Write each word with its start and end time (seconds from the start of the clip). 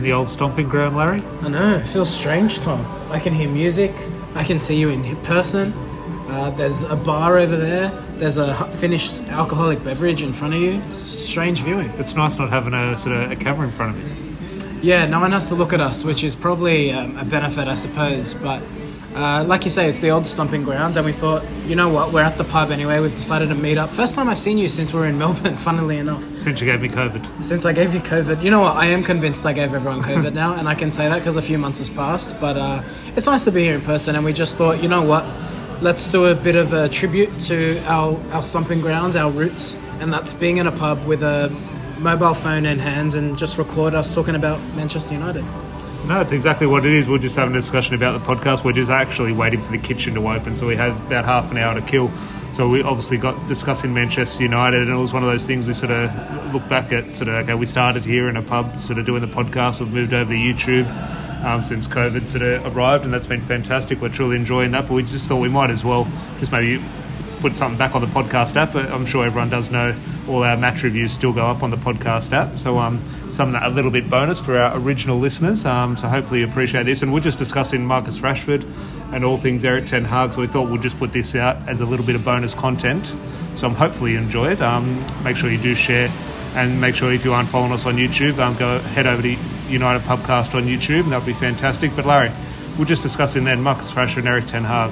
in 0.00 0.04
the 0.04 0.12
old 0.14 0.30
stomping 0.30 0.66
ground, 0.66 0.96
Larry. 0.96 1.22
I 1.42 1.48
know, 1.48 1.76
it 1.76 1.86
feels 1.86 2.08
strange, 2.08 2.60
Tom. 2.60 2.86
I 3.10 3.20
can 3.20 3.34
hear 3.34 3.50
music, 3.50 3.92
I 4.34 4.42
can 4.42 4.58
see 4.58 4.78
you 4.78 4.88
in 4.88 5.04
person. 5.24 5.74
Uh, 6.30 6.48
there's 6.56 6.84
a 6.84 6.96
bar 6.96 7.36
over 7.36 7.54
there, 7.54 7.90
there's 8.16 8.38
a 8.38 8.54
finished 8.72 9.20
alcoholic 9.28 9.84
beverage 9.84 10.22
in 10.22 10.32
front 10.32 10.54
of 10.54 10.60
you. 10.60 10.80
It's 10.88 10.96
strange 10.96 11.60
viewing. 11.62 11.90
It's 11.98 12.14
nice 12.14 12.38
not 12.38 12.48
having 12.48 12.72
a 12.72 12.96
sort 12.96 13.14
of 13.14 13.30
a 13.30 13.36
camera 13.36 13.66
in 13.66 13.72
front 13.72 13.94
of 13.94 14.02
you. 14.02 14.36
Yeah, 14.80 15.04
no 15.04 15.20
one 15.20 15.32
has 15.32 15.48
to 15.48 15.54
look 15.54 15.74
at 15.74 15.82
us, 15.82 16.02
which 16.02 16.24
is 16.24 16.34
probably 16.34 16.92
um, 16.92 17.18
a 17.18 17.24
benefit, 17.26 17.68
I 17.68 17.74
suppose. 17.74 18.32
But 18.32 18.62
uh, 19.14 19.44
like 19.44 19.64
you 19.64 19.70
say, 19.70 19.88
it's 19.88 20.00
the 20.00 20.10
old 20.10 20.26
stomping 20.26 20.62
ground, 20.62 20.96
and 20.96 21.04
we 21.04 21.12
thought, 21.12 21.44
you 21.66 21.74
know 21.74 21.88
what, 21.88 22.12
we're 22.12 22.22
at 22.22 22.38
the 22.38 22.44
pub 22.44 22.70
anyway. 22.70 23.00
We've 23.00 23.10
decided 23.10 23.48
to 23.48 23.54
meet 23.54 23.76
up. 23.76 23.90
First 23.90 24.14
time 24.14 24.28
I've 24.28 24.38
seen 24.38 24.56
you 24.56 24.68
since 24.68 24.92
we 24.92 25.00
were 25.00 25.06
in 25.06 25.18
Melbourne, 25.24 25.56
funnily 25.56 25.98
enough. 25.98 26.22
Since 26.36 26.60
you 26.60 26.66
gave 26.66 26.80
me 26.80 26.88
COVID. 26.88 27.42
Since 27.42 27.66
I 27.66 27.72
gave 27.72 27.92
you 27.92 28.00
COVID. 28.00 28.42
You 28.42 28.50
know 28.50 28.60
what, 28.60 28.76
I 28.76 28.86
am 28.86 29.02
convinced 29.02 29.44
I 29.46 29.52
gave 29.52 29.74
everyone 29.74 30.02
COVID 30.02 30.32
now, 30.42 30.54
and 30.54 30.68
I 30.68 30.74
can 30.74 30.90
say 30.90 31.08
that 31.08 31.18
because 31.18 31.36
a 31.36 31.42
few 31.42 31.58
months 31.58 31.80
has 31.80 31.90
passed. 31.90 32.40
But 32.40 32.56
uh, 32.56 32.82
it's 33.16 33.26
nice 33.26 33.44
to 33.44 33.52
be 33.52 33.62
here 33.64 33.74
in 33.74 33.82
person, 33.82 34.14
and 34.14 34.24
we 34.24 34.32
just 34.32 34.56
thought, 34.56 34.80
you 34.82 34.88
know 34.88 35.02
what, 35.02 35.24
let's 35.82 36.10
do 36.10 36.26
a 36.26 36.34
bit 36.34 36.54
of 36.54 36.72
a 36.72 36.88
tribute 36.88 37.40
to 37.40 37.82
our, 37.86 38.16
our 38.32 38.42
stomping 38.42 38.80
grounds, 38.80 39.16
our 39.16 39.30
roots, 39.30 39.76
and 39.98 40.12
that's 40.12 40.32
being 40.32 40.58
in 40.58 40.66
a 40.66 40.72
pub 40.72 41.04
with 41.06 41.22
a 41.22 41.48
mobile 42.00 42.34
phone 42.34 42.64
in 42.64 42.78
hand 42.78 43.14
and 43.14 43.36
just 43.36 43.58
record 43.58 43.94
us 43.94 44.14
talking 44.14 44.34
about 44.34 44.60
Manchester 44.74 45.14
United. 45.14 45.44
No, 46.06 46.20
it's 46.20 46.32
exactly 46.32 46.66
what 46.66 46.84
it 46.86 46.92
is. 46.92 47.06
We're 47.06 47.18
just 47.18 47.36
having 47.36 47.54
a 47.54 47.58
discussion 47.58 47.94
about 47.94 48.18
the 48.18 48.26
podcast. 48.26 48.64
We're 48.64 48.72
just 48.72 48.90
actually 48.90 49.32
waiting 49.32 49.60
for 49.60 49.70
the 49.70 49.78
kitchen 49.78 50.14
to 50.14 50.28
open, 50.28 50.56
so 50.56 50.66
we 50.66 50.74
had 50.74 50.90
about 50.92 51.24
half 51.24 51.50
an 51.50 51.58
hour 51.58 51.74
to 51.74 51.82
kill. 51.82 52.10
So 52.52 52.68
we 52.68 52.82
obviously 52.82 53.16
got 53.16 53.46
discussing 53.46 53.94
Manchester 53.94 54.42
United, 54.42 54.82
and 54.82 54.90
it 54.90 54.96
was 54.96 55.12
one 55.12 55.22
of 55.22 55.28
those 55.28 55.46
things 55.46 55.66
we 55.66 55.74
sort 55.74 55.92
of 55.92 56.54
look 56.54 56.66
back 56.68 56.90
at. 56.92 57.14
Sort 57.14 57.28
of 57.28 57.34
okay, 57.34 57.54
we 57.54 57.66
started 57.66 58.04
here 58.04 58.28
in 58.28 58.36
a 58.36 58.42
pub, 58.42 58.80
sort 58.80 58.98
of 58.98 59.06
doing 59.06 59.20
the 59.20 59.28
podcast. 59.28 59.78
We've 59.78 59.92
moved 59.92 60.12
over 60.12 60.32
to 60.32 60.36
YouTube 60.36 60.88
um, 61.44 61.62
since 61.62 61.86
COVID 61.86 62.28
sort 62.28 62.42
of 62.42 62.76
arrived, 62.76 63.04
and 63.04 63.14
that's 63.14 63.26
been 63.26 63.40
fantastic. 63.40 64.00
We're 64.00 64.08
truly 64.08 64.36
enjoying 64.36 64.72
that, 64.72 64.88
but 64.88 64.94
we 64.94 65.02
just 65.02 65.26
thought 65.28 65.40
we 65.40 65.48
might 65.48 65.70
as 65.70 65.84
well 65.84 66.08
just 66.40 66.50
maybe 66.50 66.82
put 67.40 67.56
something 67.56 67.78
back 67.78 67.94
on 67.94 68.00
the 68.00 68.06
podcast 68.08 68.56
app. 68.56 68.72
But 68.72 68.90
I'm 68.90 69.06
sure 69.06 69.24
everyone 69.24 69.50
does 69.50 69.70
know 69.70 69.96
all 70.28 70.42
our 70.44 70.56
match 70.56 70.82
reviews 70.82 71.12
still 71.12 71.32
go 71.32 71.46
up 71.46 71.62
on 71.62 71.70
the 71.70 71.76
podcast 71.76 72.32
app. 72.32 72.58
So 72.58 72.78
um, 72.78 73.00
something 73.30 73.60
a 73.60 73.68
little 73.68 73.90
bit 73.90 74.08
bonus 74.08 74.40
for 74.40 74.58
our 74.58 74.78
original 74.78 75.18
listeners. 75.18 75.64
Um, 75.64 75.96
so 75.96 76.08
hopefully 76.08 76.40
you 76.40 76.46
appreciate 76.46 76.84
this. 76.84 77.02
And 77.02 77.12
we're 77.12 77.20
just 77.20 77.38
discussing 77.38 77.84
Marcus 77.84 78.18
Rashford 78.18 78.64
and 79.12 79.24
all 79.24 79.36
things 79.36 79.64
Erik 79.64 79.86
Ten 79.86 80.04
Hag. 80.04 80.32
So 80.32 80.40
we 80.40 80.46
thought 80.46 80.68
we'd 80.68 80.82
just 80.82 80.98
put 80.98 81.12
this 81.12 81.34
out 81.34 81.56
as 81.68 81.80
a 81.80 81.86
little 81.86 82.06
bit 82.06 82.14
of 82.14 82.24
bonus 82.24 82.54
content. 82.54 83.12
So 83.54 83.66
um, 83.66 83.74
hopefully 83.74 84.12
you 84.12 84.18
enjoy 84.18 84.52
it. 84.52 84.62
Um, 84.62 85.04
make 85.24 85.36
sure 85.36 85.50
you 85.50 85.58
do 85.58 85.74
share. 85.74 86.10
And 86.54 86.80
make 86.80 86.96
sure 86.96 87.12
if 87.12 87.24
you 87.24 87.32
aren't 87.32 87.48
following 87.48 87.72
us 87.72 87.86
on 87.86 87.94
YouTube, 87.94 88.38
um, 88.38 88.56
go 88.56 88.80
head 88.80 89.06
over 89.06 89.22
to 89.22 89.36
United 89.68 90.02
Pubcast 90.02 90.54
on 90.54 90.64
YouTube, 90.64 91.04
and 91.04 91.12
that 91.12 91.18
would 91.18 91.26
be 91.26 91.32
fantastic. 91.32 91.94
But 91.94 92.06
Larry, 92.06 92.32
we're 92.76 92.86
just 92.86 93.02
discussing 93.02 93.44
then 93.44 93.62
Marcus 93.62 93.92
Rashford 93.92 94.18
and 94.18 94.28
Erik 94.28 94.46
Ten 94.46 94.64
Hag 94.64 94.90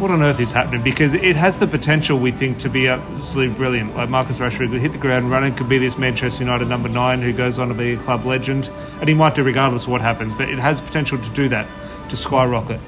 what 0.00 0.10
on 0.10 0.22
earth 0.22 0.40
is 0.40 0.52
happening? 0.52 0.82
Because 0.82 1.12
it 1.12 1.36
has 1.36 1.58
the 1.58 1.66
potential, 1.66 2.18
we 2.18 2.30
think, 2.30 2.58
to 2.60 2.70
be 2.70 2.88
absolutely 2.88 3.54
brilliant. 3.54 3.94
Like 3.94 4.08
Marcus 4.08 4.38
Rashford 4.38 4.70
could 4.70 4.80
hit 4.80 4.92
the 4.92 4.98
ground 4.98 5.30
running, 5.30 5.54
could 5.54 5.68
be 5.68 5.78
this 5.78 5.98
Manchester 5.98 6.42
United 6.42 6.68
number 6.68 6.88
nine 6.88 7.20
who 7.20 7.32
goes 7.32 7.58
on 7.58 7.68
to 7.68 7.74
be 7.74 7.92
a 7.92 7.96
club 7.98 8.24
legend, 8.24 8.70
and 9.00 9.08
he 9.08 9.14
might 9.14 9.34
do 9.34 9.42
regardless 9.42 9.84
of 9.84 9.90
what 9.90 10.00
happens. 10.00 10.34
But 10.34 10.48
it 10.48 10.58
has 10.58 10.80
potential 10.80 11.18
to 11.18 11.30
do 11.30 11.48
that, 11.50 11.66
to 12.08 12.16
skyrocket. 12.16 12.80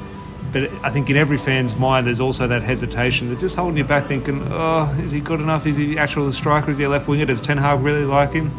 But 0.52 0.70
I 0.82 0.90
think 0.90 1.10
in 1.10 1.16
every 1.16 1.38
fan's 1.38 1.76
mind, 1.76 2.06
there's 2.06 2.20
also 2.20 2.46
that 2.46 2.62
hesitation. 2.62 3.28
They're 3.28 3.38
just 3.38 3.56
holding 3.56 3.76
you 3.76 3.84
back, 3.84 4.06
thinking, 4.06 4.46
"Oh, 4.50 4.94
is 5.02 5.10
he 5.10 5.20
good 5.20 5.40
enough? 5.40 5.66
Is 5.66 5.76
he 5.76 5.98
actually 5.98 6.28
a 6.28 6.32
striker? 6.32 6.70
Is 6.70 6.78
he 6.78 6.84
a 6.84 6.88
left 6.88 7.08
winger? 7.08 7.26
Does 7.26 7.40
Ten 7.40 7.58
Hag 7.58 7.80
really 7.80 8.04
like 8.04 8.32
him?" 8.32 8.50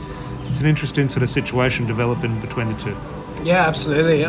It's 0.50 0.60
an 0.60 0.68
interesting 0.68 1.10
sort 1.10 1.24
of 1.24 1.30
situation 1.30 1.88
developing 1.88 2.40
between 2.40 2.68
the 2.68 2.80
two. 2.80 2.96
Yeah, 3.44 3.68
absolutely. 3.68 4.26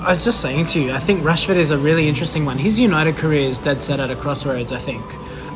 I 0.00 0.14
was 0.14 0.24
just 0.24 0.40
saying 0.40 0.66
to 0.66 0.80
you, 0.80 0.92
I 0.92 0.98
think 0.98 1.22
Rashford 1.22 1.56
is 1.56 1.70
a 1.70 1.78
really 1.78 2.08
interesting 2.08 2.44
one. 2.44 2.58
His 2.58 2.78
United 2.78 3.16
career 3.16 3.48
is 3.48 3.58
dead 3.58 3.82
set 3.82 4.00
at 4.00 4.10
a 4.10 4.16
crossroads, 4.16 4.72
I 4.72 4.78
think. 4.78 5.04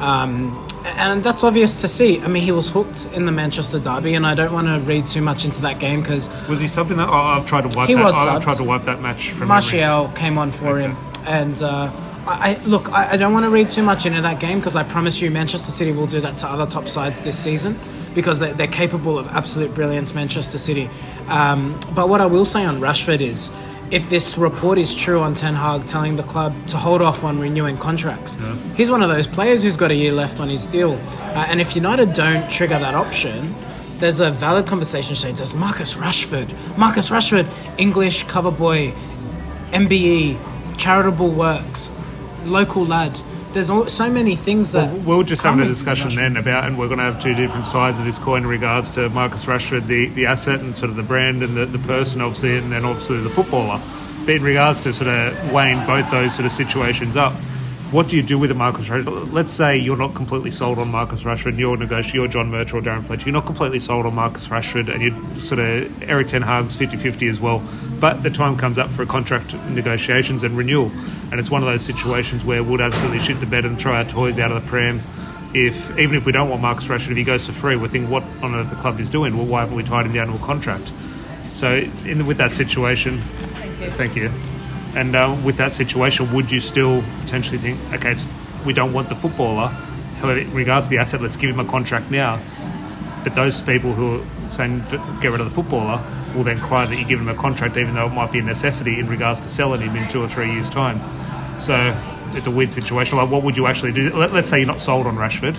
Um, 0.00 0.66
and 0.84 1.22
that's 1.22 1.44
obvious 1.44 1.80
to 1.82 1.88
see. 1.88 2.20
I 2.20 2.28
mean, 2.28 2.42
he 2.42 2.50
was 2.50 2.68
hooked 2.68 3.08
in 3.14 3.24
the 3.24 3.32
Manchester 3.32 3.78
derby, 3.78 4.14
and 4.14 4.26
I 4.26 4.34
don't 4.34 4.52
want 4.52 4.66
to 4.66 4.80
read 4.80 5.06
too 5.06 5.22
much 5.22 5.44
into 5.44 5.62
that 5.62 5.78
game 5.78 6.00
because 6.00 6.28
Was 6.48 6.58
he 6.58 6.66
something 6.66 6.96
that 6.96 7.08
oh, 7.08 7.12
I've 7.12 7.46
tried 7.46 7.70
to 7.70 7.76
wipe? 7.76 7.88
He 7.88 7.94
that, 7.94 8.04
was 8.04 8.14
I've 8.14 8.42
tried 8.42 8.56
to 8.56 8.64
wipe 8.64 8.82
that 8.82 9.00
match 9.00 9.30
from 9.30 9.48
memory. 9.48 9.80
Martial 9.80 10.08
came 10.16 10.38
on 10.38 10.50
for 10.50 10.78
him. 10.78 10.96
And 11.24 11.62
uh, 11.62 11.92
I, 12.26 12.56
I 12.56 12.64
look, 12.64 12.90
I, 12.90 13.12
I 13.12 13.16
don't 13.16 13.32
want 13.32 13.44
to 13.44 13.50
read 13.50 13.70
too 13.70 13.84
much 13.84 14.06
into 14.06 14.22
that 14.22 14.40
game 14.40 14.58
because 14.58 14.74
I 14.74 14.82
promise 14.82 15.22
you, 15.22 15.30
Manchester 15.30 15.70
City 15.70 15.92
will 15.92 16.08
do 16.08 16.20
that 16.20 16.36
to 16.38 16.48
other 16.48 16.66
top 16.66 16.88
sides 16.88 17.22
this 17.22 17.38
season 17.38 17.78
because 18.12 18.40
they, 18.40 18.52
they're 18.52 18.66
capable 18.66 19.18
of 19.18 19.28
absolute 19.28 19.72
brilliance, 19.72 20.14
Manchester 20.14 20.58
City. 20.58 20.90
Um, 21.28 21.78
but 21.94 22.08
what 22.08 22.20
I 22.20 22.26
will 22.26 22.44
say 22.44 22.64
on 22.64 22.80
Rashford 22.80 23.20
is. 23.20 23.52
If 23.92 24.08
this 24.08 24.38
report 24.38 24.78
is 24.78 24.94
true 24.94 25.20
on 25.20 25.34
Ten 25.34 25.54
Hag 25.54 25.84
telling 25.84 26.16
the 26.16 26.22
club 26.22 26.56
to 26.68 26.78
hold 26.78 27.02
off 27.02 27.24
on 27.24 27.38
renewing 27.38 27.76
contracts, 27.76 28.38
he's 28.74 28.90
one 28.90 29.02
of 29.02 29.10
those 29.10 29.26
players 29.26 29.62
who's 29.62 29.76
got 29.76 29.90
a 29.90 29.94
year 29.94 30.12
left 30.12 30.40
on 30.40 30.48
his 30.48 30.66
deal. 30.66 30.92
Uh, 30.94 31.44
and 31.46 31.60
if 31.60 31.76
United 31.76 32.14
don't 32.14 32.50
trigger 32.50 32.78
that 32.78 32.94
option, 32.94 33.54
there's 33.98 34.20
a 34.20 34.30
valid 34.30 34.66
conversation 34.66 35.14
saying, 35.14 35.34
does 35.34 35.52
Marcus 35.52 35.92
Rashford, 35.92 36.48
Marcus 36.78 37.10
Rashford, 37.10 37.46
English 37.78 38.24
cover 38.24 38.50
boy, 38.50 38.94
MBE, 39.72 40.38
charitable 40.78 41.30
works, 41.30 41.90
local 42.44 42.86
lad. 42.86 43.20
There's 43.52 43.92
so 43.92 44.10
many 44.10 44.34
things 44.34 44.72
that. 44.72 44.90
We 44.92 44.98
We're 45.00 45.22
just 45.24 45.42
have 45.42 45.58
a 45.58 45.64
discussion 45.64 46.14
then 46.14 46.36
about, 46.36 46.64
and 46.64 46.78
we're 46.78 46.86
going 46.86 46.98
to 46.98 47.04
have 47.04 47.20
two 47.20 47.34
different 47.34 47.66
sides 47.66 47.98
of 47.98 48.04
this 48.04 48.18
coin 48.18 48.42
in 48.42 48.48
regards 48.48 48.90
to 48.92 49.08
Marcus 49.10 49.44
Rashford, 49.44 49.86
the, 49.86 50.06
the 50.06 50.26
asset 50.26 50.60
and 50.60 50.76
sort 50.76 50.90
of 50.90 50.96
the 50.96 51.02
brand 51.02 51.42
and 51.42 51.56
the, 51.56 51.66
the 51.66 51.78
person, 51.80 52.20
obviously, 52.20 52.56
and 52.56 52.72
then 52.72 52.84
obviously 52.84 53.20
the 53.20 53.30
footballer. 53.30 53.80
But 54.24 54.36
in 54.36 54.42
regards 54.42 54.80
to 54.82 54.92
sort 54.92 55.08
of 55.08 55.52
weighing 55.52 55.84
both 55.86 56.10
those 56.10 56.34
sort 56.34 56.46
of 56.46 56.52
situations 56.52 57.16
up, 57.16 57.34
what 57.92 58.08
do 58.08 58.16
you 58.16 58.22
do 58.22 58.38
with 58.38 58.50
a 58.50 58.54
Marcus 58.54 58.88
Rashford? 58.88 59.32
Let's 59.32 59.52
say 59.52 59.76
you're 59.76 59.98
not 59.98 60.14
completely 60.14 60.50
sold 60.50 60.78
on 60.78 60.90
Marcus 60.90 61.24
Rashford, 61.24 61.48
and 61.48 61.58
you're 61.58 61.76
negotiating, 61.76 62.20
you're 62.20 62.28
John 62.28 62.50
Murtough 62.50 62.74
or 62.74 62.80
Darren 62.80 63.04
Fletcher, 63.04 63.26
you're 63.26 63.34
not 63.34 63.44
completely 63.44 63.80
sold 63.80 64.06
on 64.06 64.14
Marcus 64.14 64.48
Rashford, 64.48 64.88
and 64.88 65.02
you're 65.02 65.40
sort 65.40 65.58
of 65.58 66.02
Erik 66.02 66.28
Ten 66.28 66.40
Hag's 66.40 66.74
50 66.74 66.96
50 66.96 67.28
as 67.28 67.38
well. 67.38 67.62
But 68.02 68.24
the 68.24 68.30
time 68.30 68.56
comes 68.56 68.78
up 68.78 68.90
for 68.90 69.06
contract 69.06 69.54
negotiations 69.68 70.42
and 70.42 70.58
renewal, 70.58 70.90
and 71.30 71.38
it's 71.38 71.52
one 71.52 71.62
of 71.62 71.68
those 71.68 71.84
situations 71.84 72.44
where 72.44 72.60
we'll 72.64 72.82
absolutely 72.82 73.20
shit 73.20 73.38
the 73.38 73.46
bed 73.46 73.64
and 73.64 73.78
throw 73.78 73.92
our 73.92 74.04
toys 74.04 74.40
out 74.40 74.50
of 74.50 74.60
the 74.60 74.68
pram. 74.68 75.00
If 75.54 75.96
even 75.96 76.16
if 76.16 76.26
we 76.26 76.32
don't 76.32 76.48
want 76.48 76.62
Marcus 76.62 76.88
Rashford, 76.88 77.12
if 77.12 77.16
he 77.16 77.22
goes 77.22 77.46
for 77.46 77.52
free, 77.52 77.76
we 77.76 77.86
think 77.86 78.10
what 78.10 78.24
on 78.42 78.56
earth 78.56 78.70
the 78.70 78.76
club 78.76 78.98
is 78.98 79.08
doing. 79.08 79.36
Well, 79.36 79.46
why 79.46 79.60
haven't 79.60 79.76
we 79.76 79.84
tied 79.84 80.06
him 80.06 80.14
down 80.14 80.26
to 80.26 80.34
a 80.34 80.38
contract? 80.38 80.90
So, 81.52 81.74
in 82.04 82.26
with 82.26 82.38
that 82.38 82.50
situation, 82.50 83.18
thank 83.92 84.16
you. 84.16 84.32
And 84.96 85.14
uh, 85.14 85.36
with 85.44 85.56
that 85.58 85.72
situation, 85.72 86.32
would 86.32 86.50
you 86.50 86.58
still 86.58 87.04
potentially 87.20 87.58
think, 87.58 87.78
okay, 87.92 88.16
we 88.66 88.72
don't 88.72 88.92
want 88.92 89.10
the 89.10 89.14
footballer, 89.14 89.68
however, 90.18 90.40
in 90.40 90.52
regards 90.54 90.86
to 90.86 90.90
the 90.90 90.98
asset, 90.98 91.22
let's 91.22 91.36
give 91.36 91.50
him 91.50 91.60
a 91.60 91.70
contract 91.70 92.10
now. 92.10 92.40
But 93.24 93.34
those 93.34 93.60
people 93.60 93.92
who 93.92 94.20
are 94.20 94.50
saying 94.50 94.84
get 95.20 95.30
rid 95.30 95.40
of 95.40 95.46
the 95.46 95.54
footballer 95.54 96.02
will 96.34 96.44
then 96.44 96.58
cry 96.58 96.86
that 96.86 96.98
you 96.98 97.04
give 97.04 97.20
him 97.20 97.28
a 97.28 97.34
contract, 97.34 97.76
even 97.76 97.94
though 97.94 98.06
it 98.06 98.12
might 98.12 98.32
be 98.32 98.38
a 98.38 98.42
necessity 98.42 98.98
in 98.98 99.08
regards 99.08 99.40
to 99.40 99.48
selling 99.48 99.80
him 99.80 99.94
in 99.96 100.08
two 100.08 100.22
or 100.22 100.28
three 100.28 100.52
years' 100.52 100.70
time. 100.70 101.00
So 101.58 101.94
it's 102.34 102.46
a 102.46 102.50
weird 102.50 102.72
situation. 102.72 103.18
Like, 103.18 103.30
what 103.30 103.42
would 103.42 103.56
you 103.56 103.66
actually 103.66 103.92
do? 103.92 104.10
Let, 104.14 104.32
let's 104.32 104.50
say 104.50 104.58
you're 104.58 104.66
not 104.66 104.80
sold 104.80 105.06
on 105.06 105.16
Rashford. 105.16 105.56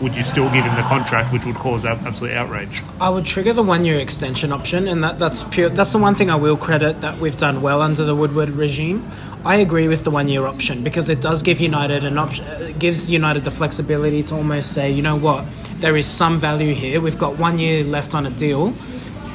Would 0.00 0.16
you 0.16 0.24
still 0.24 0.50
give 0.50 0.64
him 0.64 0.74
the 0.74 0.82
contract, 0.82 1.32
which 1.32 1.46
would 1.46 1.54
cause 1.54 1.84
absolute 1.84 2.32
outrage? 2.32 2.82
I 3.00 3.10
would 3.10 3.24
trigger 3.24 3.52
the 3.52 3.62
one-year 3.62 4.00
extension 4.00 4.50
option, 4.50 4.88
and 4.88 5.04
that, 5.04 5.20
that's 5.20 5.44
pure. 5.44 5.68
That's 5.68 5.92
the 5.92 5.98
one 5.98 6.16
thing 6.16 6.30
I 6.30 6.36
will 6.36 6.56
credit 6.56 7.00
that 7.02 7.20
we've 7.20 7.36
done 7.36 7.62
well 7.62 7.80
under 7.80 8.04
the 8.04 8.14
Woodward 8.14 8.50
regime. 8.50 9.08
I 9.44 9.56
agree 9.56 9.86
with 9.86 10.02
the 10.02 10.10
one-year 10.10 10.46
option 10.46 10.82
because 10.82 11.10
it 11.10 11.20
does 11.20 11.42
give 11.42 11.60
United 11.60 12.02
an 12.02 12.18
option. 12.18 12.44
Uh, 12.44 12.72
gives 12.76 13.08
United 13.10 13.44
the 13.44 13.50
flexibility 13.52 14.22
to 14.24 14.34
almost 14.34 14.72
say, 14.72 14.90
you 14.90 15.02
know 15.02 15.16
what, 15.16 15.44
there 15.84 15.98
is 15.98 16.06
some 16.06 16.38
value 16.38 16.72
here. 16.72 16.98
We've 16.98 17.18
got 17.18 17.38
one 17.38 17.58
year 17.58 17.84
left 17.84 18.14
on 18.14 18.24
a 18.24 18.30
deal, 18.30 18.72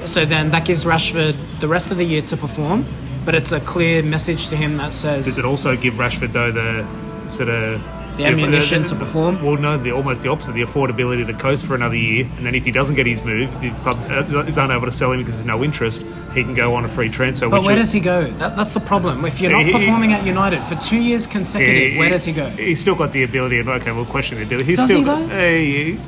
so 0.06 0.26
then 0.26 0.50
that 0.50 0.66
gives 0.66 0.84
Rashford 0.84 1.36
the 1.60 1.68
rest 1.68 1.92
of 1.92 1.98
the 1.98 2.04
year 2.04 2.24
to 2.24 2.38
perform. 2.38 2.88
But 3.24 3.36
it's 3.36 3.52
a 3.52 3.60
clear 3.60 4.02
message 4.02 4.48
to 4.48 4.56
him 4.56 4.78
that 4.78 4.92
says 4.92 5.26
Does 5.26 5.38
it 5.38 5.46
also 5.46 5.78
give 5.78 5.94
Rashford 5.96 6.32
though 6.34 6.52
the 6.52 6.88
sort 7.30 7.50
of 7.50 7.84
The 8.18 8.26
ammunition 8.26 8.84
to 8.86 8.96
perform? 8.96 9.44
Well, 9.44 9.58
no, 9.58 9.78
the 9.78 9.92
almost 9.92 10.24
the 10.24 10.30
opposite, 10.30 10.54
the 10.54 10.64
affordability 10.64 11.28
to 11.28 11.34
coast 11.36 11.68
for 11.68 11.76
another 11.76 11.96
year, 11.96 12.28
and 12.38 12.46
then 12.48 12.56
if 12.56 12.66
he 12.66 12.72
doesn't 12.72 12.96
get 12.96 13.06
his 13.06 13.22
move, 13.22 13.52
the 13.62 13.70
club 13.84 13.98
uh, 14.10 14.44
is 14.48 14.58
unable 14.58 14.88
to 14.88 14.92
sell 14.92 15.12
him 15.12 15.20
because 15.20 15.36
there's 15.36 15.46
no 15.46 15.64
interest, 15.64 16.02
he 16.34 16.42
can 16.44 16.56
go 16.56 16.74
on 16.74 16.84
a 16.84 16.90
free 16.90 17.10
transfer. 17.10 17.48
But 17.48 17.62
where 17.64 17.76
does 17.76 17.92
he 17.92 18.00
go? 18.00 18.24
That, 18.24 18.56
that's 18.56 18.74
the 18.74 18.80
problem. 18.80 19.24
If 19.24 19.40
you're 19.40 19.52
not 19.52 19.66
He- 19.66 19.72
he- 19.72 19.78
performing 19.78 20.14
at 20.14 20.26
United 20.26 20.64
for 20.66 20.74
two 20.78 20.98
years 20.98 21.28
consecutive, 21.28 22.00
where 22.00 22.10
does 22.10 22.26
he 22.26 22.34
go? 22.34 22.50
He's 22.50 22.82
still 22.82 22.96
got 22.96 23.12
the 23.12 23.22
ability, 23.22 23.60
and 23.60 23.70
okay, 23.70 23.92
we'll 23.92 24.06
question 24.06 24.40
the 24.40 24.46
ability. 24.46 24.66
He's 24.66 24.78
Does 24.80 24.86
still 24.88 25.00
he, 25.00 25.06
got, 25.06 25.20
though? 25.20 25.28
Hey, 25.28 26.00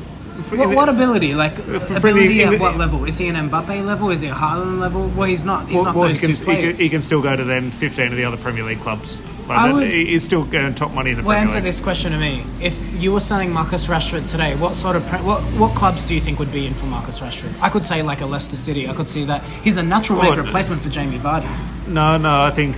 for- 0.42 0.58
What, 0.58 0.76
what 0.76 0.90
ability? 0.90 1.34
Like 1.34 1.56
for 1.56 1.62
the- 1.80 1.98
ability 1.98 2.42
in 2.42 2.48
at 2.50 2.52
the- 2.54 2.58
what 2.60 2.78
level? 2.78 3.06
Is 3.06 3.18
he 3.18 3.28
an 3.28 3.36
Mbappe 3.50 3.86
level? 3.86 4.10
Is 4.10 4.22
he 4.22 4.28
a 4.28 4.34
Haaland 4.34 4.80
level? 4.80 5.08
Well, 5.10 5.28
he's 5.28 5.46
not. 5.46 5.68
He's 5.68 5.76
well, 5.76 5.86
not 5.86 5.96
well, 5.96 6.08
those 6.08 6.20
he, 6.20 6.28
can, 6.28 6.36
two 6.36 6.52
he, 6.52 6.62
can, 6.62 6.76
he 6.78 6.90
can 6.90 7.02
still 7.02 7.22
go 7.22 7.36
to 7.36 7.44
then 7.44 7.72
15 7.72 8.08
of 8.08 8.18
the 8.18 8.24
other 8.26 8.38
Premier 8.38 8.64
League 8.64 8.80
clubs 8.82 9.22
Like, 9.48 9.74
would- 9.74 9.88
he's 9.88 10.24
still 10.24 10.44
getting 10.44 10.74
top 10.76 10.94
money 10.94 11.12
in 11.12 11.18
the 11.18 11.24
Well, 11.24 11.34
Premier 11.36 11.44
answer 11.44 11.56
League. 11.56 11.64
this 11.66 11.80
question 11.80 12.12
to 12.12 12.18
me. 12.18 12.44
If 12.62 12.76
you 13.02 13.12
were 13.12 13.20
selling 13.20 13.52
Marcus 13.52 13.88
Rashford 13.88 14.30
today, 14.30 14.56
what 14.56 14.76
sort 14.76 14.96
of 14.96 15.04
what 15.26 15.42
what 15.60 15.76
clubs 15.76 16.06
do 16.06 16.16
you 16.16 16.22
think 16.22 16.40
would 16.40 16.52
be 16.52 16.66
in 16.68 16.74
for 16.74 16.86
Marcus 16.86 17.20
Rashford? 17.20 17.54
I 17.62 17.70
could 17.70 17.86
say 17.86 18.02
like 18.02 18.22
a 18.22 18.26
Leicester 18.26 18.58
City. 18.58 18.88
I 18.88 18.94
could 18.94 19.10
see 19.10 19.26
that 19.26 19.44
he's 19.64 19.78
a 19.78 19.84
natural 19.84 20.20
Well, 20.20 20.36
replacement 20.36 20.82
for 20.82 20.90
Jamie 20.90 21.18
Vardy. 21.20 21.50
No, 21.88 22.18
no, 22.18 22.42
I 22.42 22.52
think. 22.52 22.78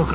Look, 0.00 0.14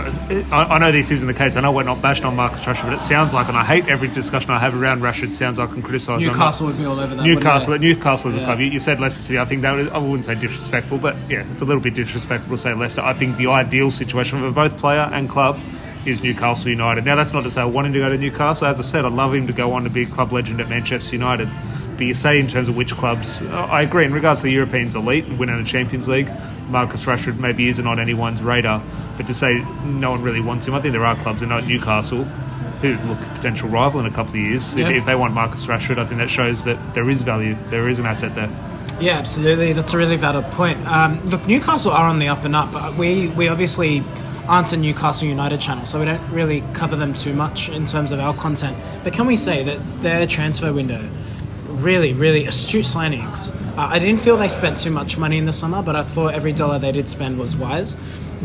I, 0.52 0.64
I 0.64 0.80
know 0.80 0.92
this 0.92 1.12
isn't 1.12 1.28
the 1.28 1.34
case. 1.36 1.56
I 1.56 1.62
know 1.62 1.72
we're 1.72 1.84
not 1.84 2.02
bashing 2.02 2.26
on 2.26 2.36
Marcus 2.36 2.64
Rashford, 2.64 2.86
but 2.86 2.94
it 2.94 3.02
sounds 3.02 3.36
like, 3.36 3.50
and 3.50 3.56
I 3.56 3.64
hate 3.64 3.88
every 3.88 4.08
discussion 4.08 4.50
I 4.50 4.58
have 4.58 4.74
around 4.74 5.02
Rashford. 5.02 5.30
it 5.30 5.36
Sounds 5.36 5.60
like 5.60 5.70
I 5.70 5.74
can 5.74 5.84
criticise 5.84 6.24
Newcastle 6.24 6.66
would 6.66 6.78
be 6.80 6.86
all 6.86 7.00
over 7.00 7.14
that. 7.14 7.24
Newcastle, 7.24 7.78
Newcastle 7.78 8.32
is 8.32 8.38
a 8.42 8.46
club. 8.46 8.60
You, 8.62 8.66
you 8.66 8.80
said 8.80 9.00
Leicester 9.00 9.22
City. 9.22 9.38
I 9.38 9.46
think 9.46 9.62
that 9.62 9.74
was, 9.74 9.88
I 9.90 10.00
wouldn't 10.00 10.26
say 10.26 10.34
disrespectful, 10.34 10.98
but 10.98 11.16
yeah, 11.30 11.46
it's 11.52 11.62
a 11.62 11.66
little 11.66 11.84
bit 11.84 11.94
disrespectful 11.94 12.56
to 12.56 12.58
say 12.58 12.74
Leicester. 12.74 13.02
I 13.02 13.14
think 13.14 13.38
the 13.38 13.46
ideal 13.46 13.92
situation 13.92 14.40
for 14.40 14.50
both 14.50 14.76
player 14.80 15.08
and 15.14 15.30
club 15.30 15.60
is 16.08 16.24
Newcastle 16.24 16.72
United. 16.72 17.06
Now, 17.06 17.16
that's 17.16 17.34
not 17.34 17.44
to 17.44 17.52
say 17.52 17.62
I 17.62 17.66
want 17.66 17.86
him 17.86 17.94
to 17.94 18.00
go 18.00 18.10
to 18.10 18.18
Newcastle. 18.18 18.66
As 18.66 18.80
I 18.80 18.84
said, 18.84 19.06
I'd 19.06 19.14
love 19.14 19.36
him 19.36 19.46
to 19.46 19.54
go 19.54 19.74
on 19.74 19.84
to 19.84 19.92
be 19.92 20.02
a 20.02 20.08
club 20.08 20.32
legend 20.32 20.62
at 20.62 20.68
Manchester 20.68 21.16
United. 21.16 21.48
But 21.96 22.08
you 22.08 22.16
say 22.16 22.40
in 22.40 22.48
terms 22.48 22.70
of 22.70 22.76
which 22.76 22.96
clubs, 22.96 23.44
I 23.44 23.84
agree. 23.84 24.04
In 24.04 24.14
regards 24.14 24.40
to 24.40 24.48
the 24.48 24.52
Europeans 24.52 24.96
elite 24.96 25.26
and 25.26 25.38
winning 25.38 25.62
a 25.62 25.64
Champions 25.64 26.08
League, 26.08 26.32
Marcus 26.70 27.06
Rashford 27.06 27.40
maybe 27.40 27.68
isn't 27.68 27.86
on 27.86 28.00
anyone's 28.00 28.42
radar. 28.42 28.82
But 29.18 29.28
to 29.28 29.34
say 29.34 29.66
no 29.86 30.12
one 30.12 30.22
really 30.22 30.42
wants 30.42 30.68
him, 30.68 30.74
I 30.74 30.82
think 30.82 30.94
there 30.94 31.06
are 31.06 31.16
clubs, 31.16 31.42
and 31.42 31.50
not 31.50 31.66
Newcastle, 31.66 32.24
who 32.82 32.96
look 33.08 33.20
a 33.22 33.32
potential 33.34 33.70
rival 33.70 34.00
in 34.00 34.06
a 34.06 34.12
couple 34.12 34.34
of 34.34 34.40
years. 34.40 34.76
Yeah. 34.76 34.90
If, 34.90 34.98
if 34.98 35.06
they 35.06 35.16
want 35.16 35.34
Marcus 35.34 35.66
Rashford, 35.68 35.98
I 35.98 36.06
think 36.06 36.20
that 36.20 36.30
shows 36.30 36.64
that 36.66 36.94
there 36.94 37.10
is 37.10 37.22
value, 37.22 37.56
there 37.70 37.88
is 37.88 38.00
an 38.00 38.06
asset 38.06 38.36
there. 38.36 38.50
Yeah, 39.00 39.18
absolutely. 39.18 39.74
That's 39.74 39.94
a 39.94 39.98
really 39.98 40.16
valid 40.16 40.46
point. 40.52 40.86
Um, 40.88 41.20
look, 41.30 41.46
Newcastle 41.48 41.92
are 41.92 42.08
on 42.08 42.20
the 42.20 42.30
up 42.30 42.46
and 42.46 42.56
up. 42.56 42.72
But 42.72 42.96
we 42.96 43.28
we 43.30 43.50
obviously 43.50 44.04
aren't 44.48 44.72
a 44.74 44.78
Newcastle 44.78 45.28
United 45.28 45.60
channel, 45.60 45.86
so 45.86 46.00
we 46.00 46.06
don't 46.06 46.22
really 46.30 46.64
cover 46.74 46.96
them 46.96 47.14
too 47.14 47.34
much 47.34 47.70
in 47.70 47.86
terms 47.86 48.12
of 48.12 48.20
our 48.20 48.34
content. 48.34 48.78
But 49.04 49.14
can 49.14 49.26
we 49.26 49.36
say 49.36 49.64
that 49.64 50.02
their 50.02 50.26
transfer 50.28 50.72
window 50.72 51.04
really, 51.86 52.12
really 52.14 52.46
astute 52.48 52.84
signings? 52.84 53.56
Uh, 53.78 53.88
I 53.92 54.00
didn't 54.00 54.20
feel 54.20 54.36
they 54.36 54.48
spent 54.50 54.80
too 54.80 54.92
much 54.92 55.18
money 55.18 55.38
in 55.38 55.46
the 55.46 55.54
summer, 55.54 55.82
but 55.84 55.96
I 55.96 56.02
thought 56.02 56.34
every 56.34 56.52
dollar 56.52 56.80
they 56.80 56.92
did 56.92 57.08
spend 57.08 57.38
was 57.40 57.56
wise. 57.56 57.96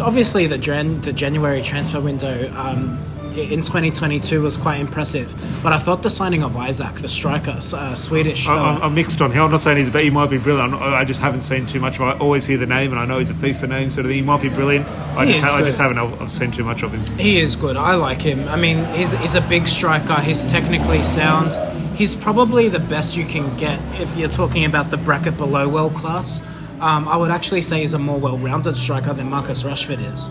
Obviously, 0.01 0.47
the 0.47 0.59
Jan- 0.59 1.01
the 1.01 1.13
January 1.13 1.63
transfer 1.63 2.01
window. 2.01 2.53
Um, 2.57 2.99
in 3.31 3.63
2022 3.63 4.43
was 4.43 4.57
quite 4.57 4.81
impressive, 4.81 5.33
but 5.63 5.73
I 5.73 5.79
thought 5.79 6.03
the 6.03 6.11
signing 6.11 6.43
of 6.43 6.57
Isak, 6.69 6.97
the 6.97 7.07
striker, 7.07 7.53
uh, 7.53 7.95
Swedish, 7.95 8.49
I, 8.49 8.55
I'm, 8.57 8.83
I'm 8.83 8.95
mixed 8.95 9.23
on 9.23 9.31
him. 9.31 9.43
I'm 9.45 9.51
not 9.53 9.61
saying 9.61 9.79
he's, 9.79 9.87
a 9.87 9.91
but 9.93 10.03
he 10.03 10.11
might 10.11 10.31
be 10.31 10.37
brilliant. 10.39 10.75
I'm- 10.75 10.95
I 10.95 11.05
just 11.05 11.21
haven't 11.21 11.43
seen 11.43 11.65
too 11.65 11.79
much. 11.79 11.97
of 12.01 12.03
I 12.03 12.13
always 12.19 12.45
hear 12.45 12.59
the 12.59 12.67
name, 12.67 12.91
and 12.91 12.99
I 13.01 13.05
know 13.07 13.19
he's 13.19 13.31
a 13.31 13.35
FIFA 13.35 13.69
name, 13.69 13.91
sort 13.91 14.05
of. 14.07 14.11
He 14.13 14.21
might 14.21 14.43
be 14.43 14.49
brilliant. 14.49 14.85
I 15.17 15.27
He 15.27 15.33
just, 15.35 15.45
ha- 15.45 15.57
I 15.57 15.63
just 15.63 15.79
haven't. 15.79 15.99
I've 15.99 16.31
seen 16.33 16.51
too 16.51 16.65
much 16.65 16.83
of 16.83 16.93
him. 16.93 17.19
He 17.19 17.39
is 17.39 17.55
good. 17.55 17.77
I 17.77 17.95
like 17.95 18.21
him. 18.21 18.49
I 18.49 18.57
mean, 18.57 18.85
he's, 18.97 19.13
he's 19.13 19.37
a 19.37 19.41
big 19.43 19.69
striker. 19.69 20.21
He's 20.21 20.45
technically 20.51 21.03
sound. 21.05 21.53
He's 22.01 22.15
probably 22.15 22.69
the 22.69 22.81
best 22.81 23.15
you 23.15 23.27
can 23.27 23.55
get 23.59 23.79
if 24.01 24.17
you're 24.17 24.31
talking 24.31 24.65
about 24.65 24.91
the 24.91 24.97
bracket 24.97 25.37
below 25.37 25.69
world 25.69 25.95
class. 25.95 26.41
Um, 26.81 27.07
I 27.07 27.15
would 27.15 27.31
actually 27.31 27.61
say 27.61 27.81
he's 27.81 27.93
a 27.93 27.99
more 27.99 28.19
well-rounded 28.19 28.79
striker 28.79 29.13
than 29.13 29.29
Marcus 29.29 29.65
Rashford 29.65 30.01
is. 30.11 30.29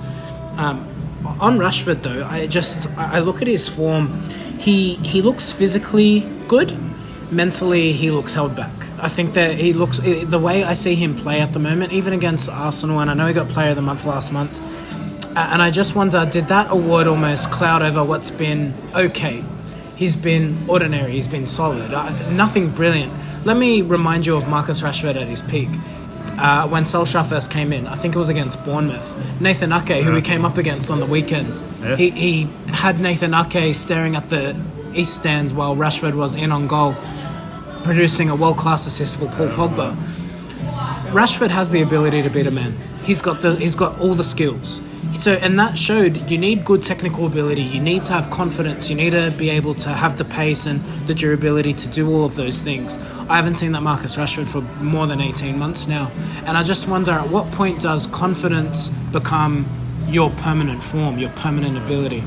Um, 0.58 0.90
on 1.40 1.60
Rashford, 1.60 2.02
though, 2.02 2.26
I 2.26 2.48
just 2.48 2.90
I 2.98 3.20
look 3.20 3.44
at 3.44 3.48
his 3.48 3.70
form. 3.70 4.20
He 4.58 4.96
he 4.96 5.22
looks 5.22 5.52
physically 5.52 6.28
good. 6.48 6.76
Mentally, 7.32 7.92
he 7.92 8.10
looks 8.10 8.34
held 8.34 8.56
back. 8.56 8.74
I 8.98 9.08
think 9.08 9.36
that 9.36 9.54
he 9.60 9.74
looks 9.74 10.00
eh, 10.00 10.26
the 10.26 10.40
way 10.40 10.64
I 10.64 10.74
see 10.74 10.96
him 10.96 11.16
play 11.16 11.40
at 11.40 11.54
the 11.54 11.60
moment, 11.60 11.94
even 11.94 12.14
against 12.14 12.50
Arsenal, 12.50 13.00
and 13.00 13.12
I 13.12 13.14
know 13.14 13.28
he 13.28 13.34
got 13.34 13.48
Player 13.48 13.70
of 13.70 13.76
the 13.76 13.84
Month 13.84 14.06
last 14.06 14.34
month. 14.34 14.60
And 15.38 15.62
I 15.62 15.70
just 15.70 15.96
wonder, 15.96 16.26
did 16.26 16.48
that 16.48 16.72
award 16.72 17.06
almost 17.06 17.52
cloud 17.52 17.84
over 17.84 18.04
what's 18.04 18.32
been 18.32 18.74
okay? 18.96 19.44
He's 20.00 20.16
been 20.16 20.58
ordinary. 20.70 21.12
He's 21.12 21.28
been 21.28 21.46
solid. 21.46 21.94
Uh, 21.94 22.10
nothing 22.32 22.70
brilliant. 22.72 23.12
Let 23.44 23.58
me 23.58 23.82
remind 23.82 24.26
you 24.26 24.38
of 24.38 24.48
Marcus 24.48 24.82
Rashford 24.82 25.18
at 25.22 25.28
his 25.28 25.42
peak. 25.42 25.68
Uh, 26.42 26.66
when 26.70 26.84
Solskjaer 26.84 27.28
first 27.28 27.52
came 27.52 27.74
in, 27.74 27.86
I 27.86 27.96
think 27.96 28.16
it 28.16 28.18
was 28.18 28.30
against 28.30 28.64
Bournemouth. 28.64 29.42
Nathan 29.42 29.74
Ake, 29.74 30.02
who 30.06 30.14
we 30.14 30.22
came 30.22 30.46
up 30.46 30.58
against 30.58 30.90
on 30.90 31.02
the 31.02 31.06
weekend, 31.06 31.62
Yeah. 31.82 31.98
he, 31.98 32.12
he 32.12 32.44
had 32.72 33.02
Nathan 33.02 33.34
Ake 33.34 33.76
staring 33.76 34.16
at 34.16 34.30
the 34.30 34.56
east 34.94 35.16
stands 35.16 35.54
while 35.54 35.76
Rashford 35.76 36.14
was 36.16 36.34
in 36.36 36.54
on 36.54 36.68
goal, 36.68 36.96
producing 37.84 38.30
a 38.30 38.36
world 38.38 38.58
class 38.58 38.88
assist 38.88 39.20
for 39.20 39.26
Paul 39.28 39.50
Pogba. 39.50 39.98
Rashford 41.12 41.50
has 41.50 41.72
the 41.72 41.82
ability 41.82 42.22
to 42.22 42.30
beat 42.30 42.46
a 42.46 42.52
man. 42.52 42.78
He's 43.02 43.20
got 43.22 43.42
the 43.42 43.56
he's 43.56 43.74
got 43.74 44.00
all 44.00 44.14
the 44.14 44.24
skills. 44.24 44.80
So 45.16 45.34
and 45.34 45.58
that 45.58 45.76
showed 45.76 46.30
you 46.30 46.38
need 46.38 46.64
good 46.64 46.84
technical 46.84 47.26
ability. 47.26 47.64
You 47.64 47.80
need 47.80 48.04
to 48.04 48.14
have 48.14 48.30
confidence. 48.30 48.92
You 48.92 48.96
need 48.96 49.12
to 49.12 49.34
be 49.36 49.50
able 49.50 49.74
to 49.76 49.90
have 49.90 50.20
the 50.20 50.26
pace 50.26 50.68
and 50.68 50.82
the 51.08 51.16
durability 51.16 51.74
to 51.74 51.88
do 51.88 52.08
all 52.12 52.26
of 52.26 52.36
those 52.36 52.62
things. 52.62 53.00
I 53.28 53.38
haven't 53.38 53.56
seen 53.56 53.72
that 53.72 53.82
Marcus 53.82 54.18
Rashford 54.18 54.48
for 54.48 54.62
more 54.84 55.08
than 55.08 55.20
18 55.20 55.58
months 55.58 55.88
now. 55.88 56.12
And 56.46 56.56
I 56.56 56.62
just 56.62 56.88
wonder 56.88 57.12
at 57.12 57.30
what 57.30 57.52
point 57.54 57.82
does 57.82 58.06
confidence 58.06 58.90
become 59.12 59.66
your 60.08 60.30
permanent 60.30 60.84
form, 60.84 61.18
your 61.18 61.32
permanent 61.32 61.76
ability? 61.78 62.24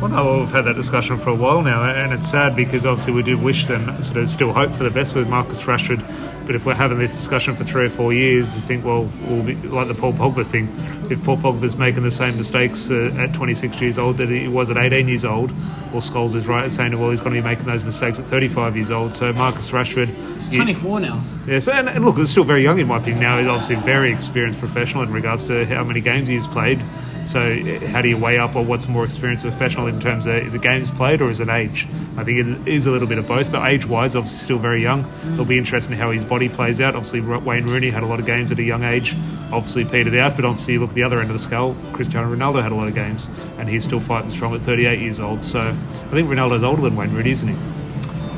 Well, 0.00 0.08
no, 0.08 0.38
we've 0.38 0.50
had 0.50 0.62
that 0.64 0.76
discussion 0.76 1.18
for 1.18 1.28
a 1.28 1.34
while 1.34 1.60
now, 1.60 1.84
and 1.84 2.14
it's 2.14 2.30
sad 2.30 2.56
because 2.56 2.86
obviously 2.86 3.12
we 3.12 3.22
do 3.22 3.36
wish 3.36 3.66
them 3.66 4.02
sort 4.02 4.16
of 4.16 4.30
still 4.30 4.50
hope 4.50 4.72
for 4.72 4.82
the 4.82 4.90
best 4.90 5.14
with 5.14 5.28
Marcus 5.28 5.60
Rashford. 5.64 6.00
But 6.46 6.54
if 6.54 6.64
we're 6.64 6.72
having 6.74 6.98
this 6.98 7.14
discussion 7.14 7.54
for 7.54 7.64
three 7.64 7.84
or 7.84 7.90
four 7.90 8.14
years, 8.14 8.54
you 8.56 8.62
think, 8.62 8.82
well, 8.82 9.10
we'll 9.26 9.42
be 9.42 9.56
like 9.56 9.88
the 9.88 9.94
Paul 9.94 10.14
Pogba 10.14 10.46
thing. 10.46 10.68
If 11.10 11.22
Paul 11.22 11.36
Pogba's 11.36 11.76
making 11.76 12.02
the 12.02 12.10
same 12.10 12.38
mistakes 12.38 12.90
uh, 12.90 13.14
at 13.18 13.34
26 13.34 13.78
years 13.82 13.98
old 13.98 14.16
that 14.16 14.30
he 14.30 14.48
was 14.48 14.70
at 14.70 14.78
18 14.78 15.06
years 15.06 15.26
old, 15.26 15.50
well, 15.92 16.00
Scholes 16.00 16.34
is 16.34 16.48
right 16.48 16.72
saying, 16.72 16.98
well, 16.98 17.10
he's 17.10 17.20
going 17.20 17.34
to 17.36 17.42
be 17.42 17.46
making 17.46 17.66
those 17.66 17.84
mistakes 17.84 18.18
at 18.18 18.24
35 18.24 18.76
years 18.76 18.90
old. 18.90 19.12
So 19.12 19.34
Marcus 19.34 19.70
Rashford, 19.70 20.08
He's 20.36 20.50
you- 20.50 20.56
24 20.62 21.00
now. 21.00 21.22
Yes, 21.46 21.68
and, 21.68 21.90
and 21.90 22.06
look, 22.06 22.16
it's 22.18 22.30
still 22.30 22.44
very 22.44 22.62
young 22.62 22.78
in 22.78 22.86
my 22.88 22.96
opinion. 22.96 23.20
Now 23.20 23.38
he's 23.38 23.48
obviously 23.48 23.74
a 23.76 23.80
very 23.80 24.10
experienced 24.10 24.60
professional 24.60 25.02
in 25.02 25.12
regards 25.12 25.44
to 25.48 25.66
how 25.66 25.84
many 25.84 26.00
games 26.00 26.28
he's 26.28 26.46
played. 26.46 26.82
So, 27.26 27.40
eh, 27.40 27.86
how 27.86 28.02
do 28.02 28.08
you 28.08 28.16
weigh 28.16 28.38
up, 28.38 28.56
or 28.56 28.64
what's 28.64 28.88
more 28.88 29.04
experienced 29.04 29.44
professional 29.44 29.86
in 29.86 30.00
terms 30.00 30.26
of 30.26 30.34
is 30.34 30.54
it 30.54 30.62
games 30.62 30.90
played 30.90 31.20
or 31.20 31.30
is 31.30 31.40
it 31.40 31.48
age? 31.48 31.86
I 32.16 32.24
think 32.24 32.46
it 32.46 32.68
is 32.68 32.86
a 32.86 32.90
little 32.90 33.06
bit 33.06 33.18
of 33.18 33.26
both, 33.26 33.52
but 33.52 33.66
age-wise, 33.66 34.16
obviously 34.16 34.38
still 34.38 34.58
very 34.58 34.82
young. 34.82 35.06
It'll 35.32 35.44
be 35.44 35.58
interesting 35.58 35.96
how 35.96 36.10
his 36.10 36.24
body 36.24 36.48
plays 36.48 36.80
out. 36.80 36.94
Obviously, 36.96 37.20
Wayne 37.20 37.66
Rooney 37.66 37.90
had 37.90 38.02
a 38.02 38.06
lot 38.06 38.20
of 38.20 38.26
games 38.26 38.50
at 38.50 38.58
a 38.58 38.62
young 38.62 38.82
age, 38.84 39.14
obviously 39.52 39.84
petered 39.84 40.16
out. 40.16 40.36
But 40.36 40.44
obviously, 40.44 40.74
you 40.74 40.80
look 40.80 40.90
at 40.90 40.96
the 40.96 41.02
other 41.02 41.20
end 41.20 41.30
of 41.30 41.34
the 41.34 41.42
scale. 41.42 41.76
Cristiano 41.92 42.34
Ronaldo 42.34 42.62
had 42.62 42.72
a 42.72 42.74
lot 42.74 42.88
of 42.88 42.94
games, 42.94 43.28
and 43.58 43.68
he's 43.68 43.84
still 43.84 44.00
fighting 44.00 44.30
strong 44.30 44.54
at 44.54 44.62
38 44.62 44.98
years 44.98 45.20
old. 45.20 45.44
So, 45.44 45.60
I 45.60 46.10
think 46.10 46.28
Ronaldo's 46.28 46.62
older 46.62 46.82
than 46.82 46.96
Wayne 46.96 47.12
Rooney, 47.14 47.30
isn't 47.30 47.48
he? 47.48 47.56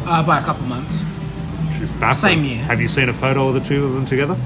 Uh, 0.04 0.22
by 0.22 0.38
a 0.38 0.42
couple 0.42 0.66
months. 0.66 1.02
Which 1.02 1.82
is 1.82 1.90
baffling. 1.92 2.34
Same 2.36 2.44
year. 2.44 2.58
Have 2.64 2.80
you 2.80 2.88
seen 2.88 3.08
a 3.08 3.14
photo 3.14 3.48
of 3.48 3.54
the 3.54 3.60
two 3.60 3.84
of 3.84 3.94
them 3.94 4.04
together? 4.04 4.36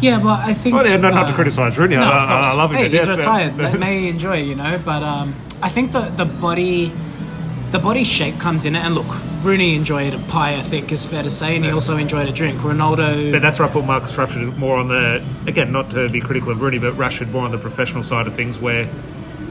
Yeah, 0.00 0.20
but 0.20 0.40
I 0.40 0.54
think. 0.54 0.74
Oh, 0.76 0.82
yeah, 0.84 0.96
no, 0.96 1.10
not 1.10 1.26
to 1.26 1.32
uh, 1.32 1.34
criticise 1.34 1.76
Rooney. 1.76 1.96
No, 1.96 2.02
I, 2.02 2.24
I. 2.24 2.50
I 2.50 2.54
love 2.54 2.70
him. 2.70 2.76
Hey, 2.78 2.88
he's 2.88 2.92
death, 2.92 3.06
but- 3.08 3.18
retired. 3.18 3.54
They 3.56 3.76
may 3.78 4.08
enjoy, 4.08 4.38
it, 4.38 4.46
you 4.46 4.54
know, 4.54 4.80
but 4.84 5.02
um, 5.02 5.34
I 5.62 5.68
think 5.68 5.92
the 5.92 6.00
the 6.00 6.24
body, 6.24 6.92
the 7.70 7.78
body 7.78 8.04
shape 8.04 8.38
comes 8.38 8.64
in 8.64 8.74
it. 8.76 8.80
And 8.80 8.94
look, 8.94 9.08
Rooney 9.42 9.74
enjoyed 9.76 10.14
a 10.14 10.18
pie. 10.18 10.56
I 10.56 10.62
think 10.62 10.90
is 10.92 11.04
fair 11.04 11.22
to 11.22 11.30
say, 11.30 11.56
and 11.56 11.64
he 11.64 11.70
also 11.70 11.96
enjoyed 11.96 12.28
a 12.28 12.32
drink. 12.32 12.60
Ronaldo. 12.60 13.30
But 13.32 13.42
that's 13.42 13.58
where 13.58 13.68
I 13.68 13.72
put 13.72 13.84
Marcus 13.84 14.16
Rashford 14.16 14.56
more 14.56 14.76
on 14.76 14.88
the 14.88 15.22
again, 15.46 15.70
not 15.72 15.90
to 15.90 16.08
be 16.08 16.20
critical 16.20 16.50
of 16.50 16.60
Rooney, 16.62 16.78
but 16.78 16.94
Rashford 16.94 17.30
more 17.30 17.44
on 17.44 17.50
the 17.50 17.58
professional 17.58 18.02
side 18.02 18.26
of 18.26 18.34
things, 18.34 18.58
where 18.58 18.88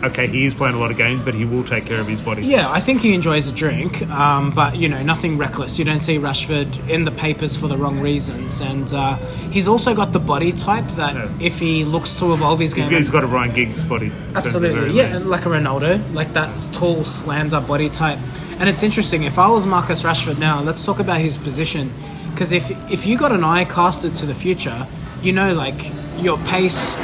okay, 0.04 0.28
he 0.28 0.46
is 0.46 0.54
playing 0.54 0.76
a 0.76 0.80
lot 0.80 0.92
of 0.92 0.98
games, 0.98 1.22
but 1.22 1.34
he 1.34 1.46
will 1.46 1.64
take 1.64 1.86
care 1.86 2.00
of 2.00 2.08
his 2.08 2.20
body. 2.22 2.44
Yeah, 2.46 2.70
I 2.72 2.80
think 2.80 3.02
he 3.02 3.14
enjoys 3.14 3.48
a 3.48 3.52
drink, 3.54 4.02
um, 4.10 4.52
but 4.52 4.76
you 4.78 4.88
know, 4.90 5.02
nothing 5.04 5.38
reckless. 5.38 5.78
You 5.80 5.86
don't 5.86 6.00
see 6.00 6.18
Rashford 6.18 6.90
in 6.90 7.06
the 7.06 7.12
papers 7.12 7.56
for 7.58 7.68
the 7.68 7.78
wrong 7.78 8.00
reasons, 8.00 8.62
and 8.62 8.92
uh, 8.94 9.16
he's 9.52 9.68
also 9.68 9.94
got 9.96 10.12
the 10.14 10.20
body 10.20 10.52
type 10.52 10.88
that 10.96 11.16
Yeah. 11.16 11.30
if 11.40 11.60
he 11.60 11.86
looks 11.86 12.14
to 12.20 12.34
evolve 12.34 12.60
his 12.60 12.74
He's, 12.74 12.88
game, 12.88 12.98
he's 12.98 13.10
got 13.10 13.24
a 13.24 13.28
Ryan 13.28 13.54
Giggs 13.54 13.84
body. 13.84 14.06
in 14.08 14.12
terms 14.12 14.28
of 14.30 14.38
Absolutely, 14.38 14.92
yeah, 14.94 15.18
lean. 15.18 15.30
like 15.30 15.46
a 15.46 15.50
Ronaldo, 15.50 16.14
like 16.14 16.34
that 16.34 16.56
tall, 16.72 17.04
slammed-up 17.04 17.68
body 17.68 17.90
type. 17.90 18.20
And 18.60 18.68
it's 18.68 18.84
interesting. 18.84 19.24
If 19.24 19.40
I 19.40 19.48
was 19.48 19.66
Marcus 19.66 20.04
Rashford 20.04 20.38
now, 20.38 20.62
let's 20.62 20.84
talk 20.84 21.00
about 21.00 21.20
his 21.22 21.38
position, 21.38 21.92
because 22.32 22.52
if 22.52 22.72
if 22.92 23.06
you 23.06 23.18
got 23.18 23.32
an 23.32 23.44
eye 23.44 23.66
casted 23.66 24.16
to 24.16 24.26
the 24.26 24.36
future, 24.36 24.86
you 25.22 25.32
know, 25.34 25.54
like 25.54 25.92
your 26.18 26.38
pace 26.40 26.98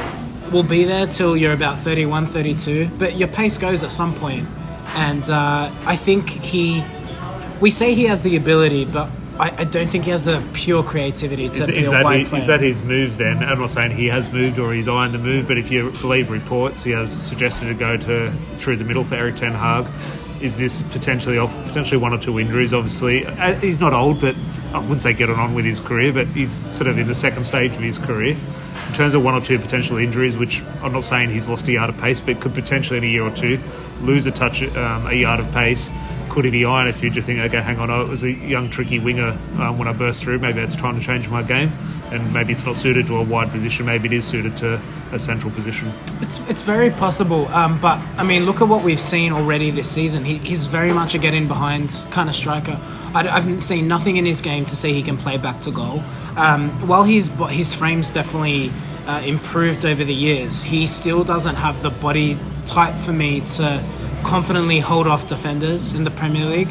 will 0.51 0.63
be 0.63 0.83
there 0.83 1.05
till 1.05 1.35
you're 1.35 1.53
about 1.53 1.77
31, 1.79 2.25
32, 2.27 2.89
but 2.97 3.15
your 3.17 3.27
pace 3.27 3.57
goes 3.57 3.83
at 3.83 3.91
some 3.91 4.13
point. 4.15 4.47
And 4.95 5.29
uh, 5.29 5.71
I 5.85 5.95
think 5.95 6.29
he, 6.29 6.83
we 7.61 7.69
say 7.69 7.93
he 7.93 8.05
has 8.05 8.21
the 8.21 8.35
ability, 8.37 8.85
but 8.85 9.09
I, 9.39 9.53
I 9.57 9.63
don't 9.65 9.87
think 9.89 10.05
he 10.05 10.11
has 10.11 10.23
the 10.23 10.41
pure 10.53 10.83
creativity 10.83 11.49
to 11.49 11.63
Is, 11.63 11.69
be 11.69 11.77
is 11.77 11.87
a 11.89 11.91
that 11.91 12.03
wide 12.05 12.19
he- 12.19 12.25
player. 12.25 12.41
is 12.41 12.47
that 12.47 12.61
his 12.61 12.83
move 12.83 13.17
then? 13.17 13.43
I'm 13.43 13.59
not 13.59 13.69
saying 13.69 13.91
he 13.91 14.05
has 14.07 14.31
moved 14.31 14.59
or 14.59 14.73
he's 14.73 14.87
eyeing 14.87 15.11
the 15.11 15.17
move, 15.17 15.47
but 15.47 15.57
if 15.57 15.69
you 15.71 15.91
believe 16.01 16.29
reports, 16.29 16.83
he 16.83 16.91
has 16.91 17.11
suggested 17.11 17.65
to 17.65 17.73
go 17.73 17.97
to 17.97 18.31
through 18.57 18.77
the 18.77 18.85
middle 18.85 19.03
for 19.03 19.15
Erik 19.15 19.35
Ten 19.35 19.51
Hag. 19.53 19.85
Is 20.41 20.55
this 20.57 20.81
potentially 20.83 21.37
off? 21.37 21.53
Potentially 21.65 21.97
one 21.97 22.13
or 22.13 22.17
two 22.19 22.39
injuries. 22.39 22.73
Obviously, 22.73 23.25
Uh, 23.25 23.53
he's 23.55 23.79
not 23.79 23.93
old, 23.93 24.21
but 24.21 24.35
I 24.73 24.79
wouldn't 24.79 25.01
say 25.01 25.11
getting 25.13 25.35
on 25.35 25.53
with 25.55 25.65
his 25.65 25.79
career, 25.79 26.13
but 26.13 26.27
he's 26.27 26.55
sort 26.75 26.87
of 26.87 26.97
in 26.97 27.07
the 27.07 27.15
second 27.15 27.45
stage 27.45 27.71
of 27.71 27.79
his 27.79 27.97
career. 27.97 28.35
In 28.87 28.93
terms 28.93 29.13
of 29.13 29.23
one 29.23 29.33
or 29.33 29.41
two 29.41 29.59
potential 29.59 29.97
injuries, 29.97 30.37
which 30.37 30.63
I'm 30.83 30.93
not 30.93 31.03
saying 31.03 31.29
he's 31.29 31.47
lost 31.47 31.67
a 31.67 31.71
yard 31.71 31.89
of 31.89 31.97
pace, 31.97 32.19
but 32.19 32.39
could 32.39 32.53
potentially 32.53 32.97
in 32.97 33.03
a 33.03 33.07
year 33.07 33.23
or 33.23 33.31
two. 33.31 33.59
lose 34.01 34.25
a 34.25 34.31
touch, 34.31 34.61
um, 34.75 35.07
a 35.07 35.13
yard 35.13 35.39
of 35.39 35.51
pace. 35.51 35.91
Could 36.29 36.45
he 36.45 36.51
be 36.51 36.63
if 36.63 37.01
you 37.01 37.09
just 37.09 37.25
think, 37.27 37.39
okay, 37.39 37.61
hang 37.61 37.79
on, 37.79 37.89
oh, 37.89 38.01
it 38.01 38.09
was 38.09 38.23
a 38.23 38.31
young, 38.31 38.69
tricky 38.69 38.99
winger 38.99 39.37
um, 39.57 39.77
when 39.77 39.87
I 39.87 39.93
burst 39.93 40.21
through. 40.21 40.39
Maybe 40.39 40.59
it's 40.59 40.75
trying 40.75 40.99
to 40.99 41.01
change 41.01 41.29
my 41.29 41.41
game, 41.41 41.71
and 42.11 42.33
maybe 42.33 42.51
it's 42.51 42.65
not 42.65 42.75
suited 42.75 43.07
to 43.07 43.17
a 43.17 43.23
wide 43.23 43.51
position. 43.51 43.85
Maybe 43.85 44.07
it 44.07 44.13
is 44.13 44.25
suited 44.25 44.57
to 44.57 44.81
a 45.13 45.19
central 45.19 45.49
position. 45.51 45.89
It's 46.19 46.41
it's 46.49 46.63
very 46.63 46.89
possible, 46.89 47.47
um, 47.49 47.79
but 47.79 47.99
I 48.17 48.23
mean, 48.23 48.45
look 48.45 48.61
at 48.61 48.67
what 48.67 48.83
we've 48.83 48.99
seen 48.99 49.31
already 49.31 49.71
this 49.71 49.89
season. 49.89 50.25
He, 50.25 50.37
he's 50.39 50.67
very 50.67 50.91
much 50.91 51.15
a 51.15 51.19
get 51.19 51.33
in 51.33 51.47
behind 51.47 52.05
kind 52.11 52.27
of 52.27 52.35
striker. 52.35 52.77
I, 53.13 53.39
have 53.39 53.63
seen 53.63 53.87
nothing 53.87 54.17
in 54.17 54.25
his 54.25 54.41
game 54.41 54.65
to 54.65 54.75
say 54.75 54.91
he 54.91 55.03
can 55.03 55.15
play 55.15 55.37
back 55.37 55.61
to 55.61 55.71
goal. 55.71 56.03
Um, 56.37 56.69
while 56.87 57.03
his 57.03 57.27
his 57.49 57.73
frame's 57.73 58.11
definitely 58.11 58.71
uh, 59.07 59.21
improved 59.25 59.85
over 59.85 60.03
the 60.03 60.13
years, 60.13 60.63
he 60.63 60.87
still 60.87 61.23
doesn't 61.23 61.55
have 61.55 61.81
the 61.81 61.89
body 61.89 62.37
type 62.65 62.95
for 62.95 63.13
me 63.13 63.41
to 63.41 63.83
confidently 64.23 64.79
hold 64.79 65.07
off 65.07 65.27
defenders 65.27 65.93
in 65.93 66.03
the 66.03 66.11
Premier 66.11 66.45
League. 66.45 66.69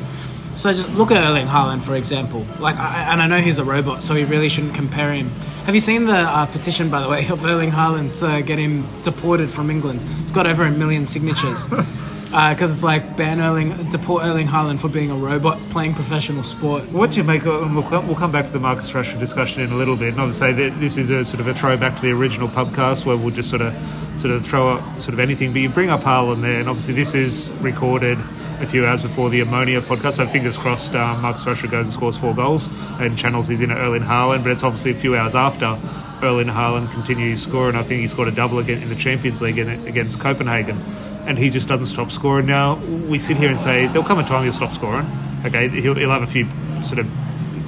So 0.56 0.72
just 0.72 0.88
look 0.90 1.10
at 1.10 1.16
Erling 1.16 1.46
Haaland, 1.46 1.82
for 1.82 1.96
example. 1.96 2.46
Like, 2.60 2.76
I, 2.76 3.12
and 3.12 3.20
I 3.20 3.26
know 3.26 3.40
he's 3.40 3.58
a 3.58 3.64
robot, 3.64 4.02
so 4.02 4.14
we 4.14 4.24
really 4.24 4.48
shouldn't 4.48 4.74
compare 4.74 5.12
him. 5.12 5.30
Have 5.66 5.74
you 5.74 5.80
seen 5.80 6.04
the 6.04 6.16
uh, 6.16 6.46
petition, 6.46 6.90
by 6.90 7.00
the 7.00 7.08
way, 7.08 7.26
of 7.28 7.44
Erling 7.44 7.70
Haaland 7.70 8.18
to 8.20 8.42
get 8.42 8.58
him 8.58 8.86
deported 9.02 9.50
from 9.50 9.70
England? 9.70 10.04
It's 10.22 10.32
got 10.32 10.46
over 10.46 10.64
a 10.64 10.70
million 10.70 11.06
signatures. 11.06 11.68
because 12.34 12.72
uh, 12.72 12.74
it's 12.74 12.82
like 12.82 13.16
ban 13.16 13.40
Erling, 13.40 13.88
deport 13.90 14.24
Erling 14.24 14.48
Haaland 14.48 14.80
for 14.80 14.88
being 14.88 15.08
a 15.08 15.14
robot 15.14 15.56
playing 15.70 15.94
professional 15.94 16.42
sport. 16.42 16.82
What 16.90 17.12
do 17.12 17.18
you 17.18 17.22
make? 17.22 17.46
Of, 17.46 17.72
we'll, 17.72 17.84
come, 17.84 18.08
we'll 18.08 18.16
come 18.16 18.32
back 18.32 18.46
to 18.46 18.50
the 18.50 18.58
Marcus 18.58 18.90
Rashford 18.90 19.20
discussion 19.20 19.62
in 19.62 19.70
a 19.70 19.76
little 19.76 19.94
bit, 19.94 20.08
and 20.08 20.20
obviously 20.20 20.52
this 20.52 20.96
is 20.96 21.10
a 21.10 21.24
sort 21.24 21.38
of 21.38 21.46
a 21.46 21.54
throwback 21.54 21.94
to 21.94 22.02
the 22.02 22.10
original 22.10 22.48
pubcast 22.48 23.06
where 23.06 23.16
we'll 23.16 23.30
just 23.30 23.50
sort 23.50 23.62
of 23.62 23.72
sort 24.18 24.34
of 24.34 24.44
throw 24.44 24.68
up 24.68 25.00
sort 25.00 25.14
of 25.14 25.20
anything. 25.20 25.52
But 25.52 25.60
you 25.60 25.68
bring 25.68 25.90
up 25.90 26.00
Haaland 26.00 26.42
there, 26.42 26.58
and 26.58 26.68
obviously 26.68 26.94
this 26.94 27.14
is 27.14 27.52
recorded 27.60 28.18
a 28.60 28.66
few 28.66 28.84
hours 28.84 29.02
before 29.02 29.30
the 29.30 29.40
Omonia 29.40 29.80
podcast. 29.80 30.14
So 30.14 30.26
fingers 30.26 30.56
crossed, 30.56 30.92
um, 30.96 31.22
Marcus 31.22 31.44
Rashford 31.44 31.70
goes 31.70 31.86
and 31.86 31.92
scores 31.92 32.16
four 32.16 32.34
goals 32.34 32.68
and 32.98 33.16
channels 33.16 33.46
his 33.46 33.60
inner 33.60 33.76
Erling 33.76 34.02
Haaland. 34.02 34.42
But 34.42 34.50
it's 34.50 34.64
obviously 34.64 34.90
a 34.90 34.96
few 34.96 35.16
hours 35.16 35.36
after 35.36 35.78
Erling 36.20 36.48
Haaland 36.48 36.90
continues 36.90 37.44
to 37.44 37.48
score, 37.48 37.68
and 37.68 37.78
I 37.78 37.84
think 37.84 38.00
he 38.00 38.08
scored 38.08 38.26
a 38.26 38.32
double 38.32 38.58
again 38.58 38.82
in 38.82 38.88
the 38.88 38.96
Champions 38.96 39.40
League 39.40 39.58
against 39.58 40.18
Copenhagen 40.18 40.82
and 41.26 41.38
he 41.38 41.50
just 41.50 41.68
doesn't 41.68 41.86
stop 41.86 42.10
scoring. 42.10 42.46
Now 42.46 42.76
we 42.76 43.18
sit 43.18 43.36
here 43.36 43.50
and 43.50 43.60
say 43.60 43.86
there'll 43.86 44.04
come 44.04 44.18
a 44.18 44.24
time 44.24 44.44
he'll 44.44 44.52
stop 44.52 44.72
scoring. 44.72 45.06
Okay, 45.44 45.68
he'll, 45.68 45.94
he'll 45.94 46.10
have 46.10 46.22
a 46.22 46.26
few 46.26 46.46
sort 46.84 46.98
of 46.98 47.06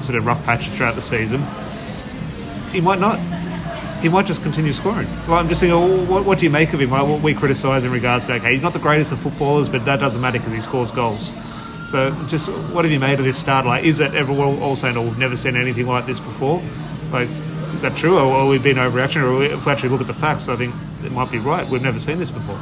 sort 0.02 0.16
of 0.16 0.26
rough 0.26 0.42
patches 0.44 0.74
throughout 0.74 0.94
the 0.94 1.02
season. 1.02 1.44
He 2.70 2.80
might 2.80 3.00
not. 3.00 3.18
He 4.00 4.08
might 4.10 4.26
just 4.26 4.42
continue 4.42 4.72
scoring. 4.72 5.08
Well, 5.26 5.38
I'm 5.38 5.48
just 5.48 5.60
thinking, 5.60 5.78
well, 5.78 6.04
what, 6.06 6.24
what, 6.26 6.38
do 6.38 6.44
you 6.44 6.50
make 6.50 6.74
of 6.74 6.80
him? 6.80 6.90
Like, 6.90 7.08
what 7.08 7.22
we 7.22 7.32
criticise 7.34 7.82
in 7.82 7.90
regards 7.90 8.26
to, 8.26 8.34
okay, 8.34 8.52
he's 8.52 8.62
not 8.62 8.74
the 8.74 8.78
greatest 8.78 9.10
of 9.10 9.18
footballers, 9.18 9.70
but 9.70 9.86
that 9.86 10.00
doesn't 10.00 10.20
matter 10.20 10.38
because 10.38 10.52
he 10.52 10.60
scores 10.60 10.92
goals. 10.92 11.32
So, 11.88 12.14
just 12.28 12.50
what 12.74 12.84
have 12.84 12.92
you 12.92 13.00
made 13.00 13.18
of 13.18 13.24
this 13.24 13.38
start? 13.38 13.64
Like, 13.64 13.84
is 13.84 13.96
that 13.98 14.14
ever 14.14 14.32
all 14.32 14.76
saying, 14.76 14.98
oh, 14.98 15.02
we've 15.02 15.18
never 15.18 15.34
seen 15.34 15.56
anything 15.56 15.86
like 15.86 16.04
this 16.04 16.20
before? 16.20 16.62
Like, 17.10 17.28
is 17.74 17.82
that 17.82 17.96
true, 17.96 18.18
or, 18.18 18.26
or 18.34 18.48
we've 18.48 18.62
been 18.62 18.76
overreaction? 18.76 19.22
Or 19.22 19.42
if 19.42 19.64
we 19.64 19.72
actually 19.72 19.88
look 19.88 20.02
at 20.02 20.06
the 20.06 20.14
facts, 20.14 20.48
I 20.48 20.56
think 20.56 20.74
it 21.02 21.12
might 21.12 21.32
be 21.32 21.38
right. 21.38 21.66
We've 21.66 21.82
never 21.82 21.98
seen 21.98 22.18
this 22.18 22.30
before 22.30 22.58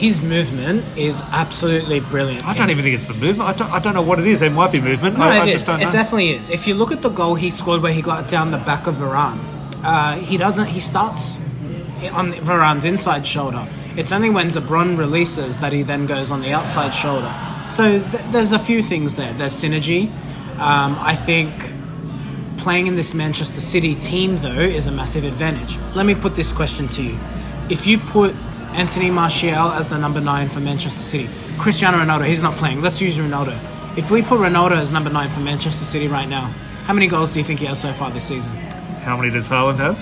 his 0.00 0.22
movement 0.22 0.82
is 0.96 1.22
absolutely 1.30 2.00
brilliant. 2.00 2.46
I 2.46 2.54
don't 2.54 2.70
even 2.70 2.82
think 2.82 2.94
it's 2.94 3.04
the 3.04 3.12
movement. 3.12 3.50
I 3.50 3.52
don't, 3.52 3.70
I 3.70 3.78
don't 3.78 3.92
know 3.92 4.02
what 4.02 4.18
it 4.18 4.26
is. 4.26 4.40
It 4.40 4.50
might 4.50 4.72
be 4.72 4.80
movement. 4.80 5.18
No, 5.18 5.24
I, 5.24 5.36
it 5.36 5.40
I 5.40 5.46
is. 5.48 5.68
It 5.68 5.92
definitely 5.92 6.30
is. 6.30 6.48
If 6.48 6.66
you 6.66 6.72
look 6.74 6.90
at 6.90 7.02
the 7.02 7.10
goal 7.10 7.34
he 7.34 7.50
scored 7.50 7.82
where 7.82 7.92
he 7.92 8.00
got 8.00 8.26
down 8.26 8.50
the 8.50 8.56
back 8.58 8.86
of 8.86 8.94
Varane, 8.94 9.38
uh, 9.84 10.16
he 10.16 10.38
doesn't. 10.38 10.68
He 10.68 10.80
starts 10.80 11.36
on 12.12 12.32
Varane's 12.32 12.86
inside 12.86 13.26
shoulder. 13.26 13.68
It's 13.96 14.10
only 14.10 14.30
when 14.30 14.48
De 14.48 14.60
Bruyne 14.60 14.96
releases 14.96 15.58
that 15.58 15.74
he 15.74 15.82
then 15.82 16.06
goes 16.06 16.30
on 16.30 16.40
the 16.40 16.52
outside 16.52 16.94
shoulder. 16.94 17.30
So 17.68 18.00
th- 18.00 18.24
there's 18.32 18.52
a 18.52 18.58
few 18.58 18.82
things 18.82 19.16
there. 19.16 19.34
There's 19.34 19.52
synergy. 19.52 20.10
Um, 20.58 20.96
I 20.98 21.14
think 21.14 21.52
playing 22.56 22.86
in 22.86 22.96
this 22.96 23.14
Manchester 23.14 23.60
City 23.60 23.94
team, 23.94 24.38
though, 24.38 24.48
is 24.48 24.86
a 24.86 24.92
massive 24.92 25.24
advantage. 25.24 25.78
Let 25.94 26.06
me 26.06 26.14
put 26.14 26.34
this 26.34 26.52
question 26.52 26.88
to 26.88 27.02
you. 27.02 27.18
If 27.68 27.86
you 27.86 27.98
put 27.98 28.34
Anthony 28.74 29.10
Martial 29.10 29.70
as 29.72 29.90
the 29.90 29.98
number 29.98 30.20
nine 30.20 30.48
for 30.48 30.60
Manchester 30.60 31.02
City. 31.02 31.28
Cristiano 31.58 31.98
Ronaldo, 31.98 32.26
he's 32.26 32.42
not 32.42 32.56
playing. 32.56 32.80
Let's 32.80 33.00
use 33.00 33.18
Ronaldo. 33.18 33.58
If 33.98 34.10
we 34.10 34.22
put 34.22 34.38
Ronaldo 34.40 34.72
as 34.72 34.92
number 34.92 35.10
nine 35.10 35.28
for 35.30 35.40
Manchester 35.40 35.84
City 35.84 36.08
right 36.08 36.28
now, 36.28 36.52
how 36.84 36.94
many 36.94 37.06
goals 37.08 37.32
do 37.32 37.40
you 37.40 37.44
think 37.44 37.60
he 37.60 37.66
has 37.66 37.80
so 37.80 37.92
far 37.92 38.10
this 38.10 38.24
season? 38.24 38.52
How 39.02 39.16
many 39.16 39.30
does 39.30 39.48
Haaland 39.48 39.78
have? 39.78 39.96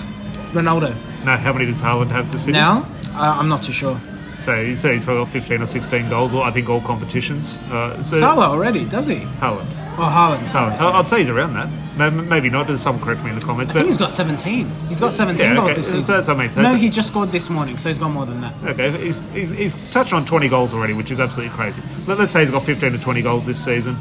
Ronaldo. 0.53 0.95
No, 1.25 1.35
how 1.35 1.51
many 1.51 1.65
does 1.65 1.81
Haaland 1.81 2.09
have 2.09 2.31
for 2.31 2.37
City? 2.37 2.53
Now? 2.53 2.87
Uh, 3.13 3.35
I'm 3.39 3.49
not 3.49 3.63
too 3.63 3.73
sure. 3.73 3.99
So 4.35 4.63
he's, 4.63 4.81
he's 4.81 5.05
got 5.05 5.27
15 5.27 5.61
or 5.61 5.65
16 5.67 6.07
goals, 6.09 6.33
or 6.33 6.43
I 6.43 6.51
think 6.51 6.69
all 6.69 6.79
competitions. 6.79 7.57
Uh, 7.69 8.01
so 8.01 8.17
Salah 8.17 8.45
already, 8.49 8.85
does 8.85 9.07
he? 9.07 9.17
Haaland. 9.41 9.71
Oh, 9.97 10.03
Haaland. 10.03 10.47
Sorry, 10.47 10.75
Haaland. 10.77 10.93
I'd 10.93 11.07
say 11.07 11.19
he's 11.19 11.29
around 11.29 11.55
that. 11.55 11.67
Maybe 11.99 12.49
not. 12.49 12.67
Does 12.67 12.81
someone 12.81 13.03
correct 13.03 13.23
me 13.23 13.29
in 13.29 13.35
the 13.35 13.45
comments? 13.45 13.71
I 13.71 13.73
think 13.73 13.87
he's 13.87 13.97
got 13.97 14.09
17. 14.09 14.69
He's 14.87 15.01
got 15.01 15.11
17 15.11 15.45
yeah, 15.45 15.55
goals 15.55 15.75
this 15.75 15.87
season. 15.87 16.03
So 16.03 16.13
that's 16.13 16.27
what 16.29 16.37
I 16.37 16.39
mean. 16.39 16.51
So 16.51 16.61
no, 16.61 16.75
he 16.75 16.89
just 16.89 17.09
scored 17.09 17.31
this 17.31 17.49
morning, 17.49 17.77
so 17.77 17.89
he's 17.89 17.97
got 17.97 18.09
more 18.09 18.25
than 18.25 18.39
that. 18.41 18.53
Okay, 18.63 18.91
he's, 19.05 19.19
he's, 19.33 19.51
he's 19.51 19.75
touched 19.91 20.13
on 20.13 20.25
20 20.25 20.47
goals 20.47 20.73
already, 20.73 20.93
which 20.93 21.11
is 21.11 21.19
absolutely 21.19 21.53
crazy. 21.55 21.81
Let, 22.07 22.19
us 22.19 22.31
say 22.31 22.41
he's 22.41 22.51
got 22.51 22.63
15 22.63 22.93
to 22.93 22.97
20 22.97 23.21
goals 23.21 23.45
this 23.45 23.61
season. 23.61 23.97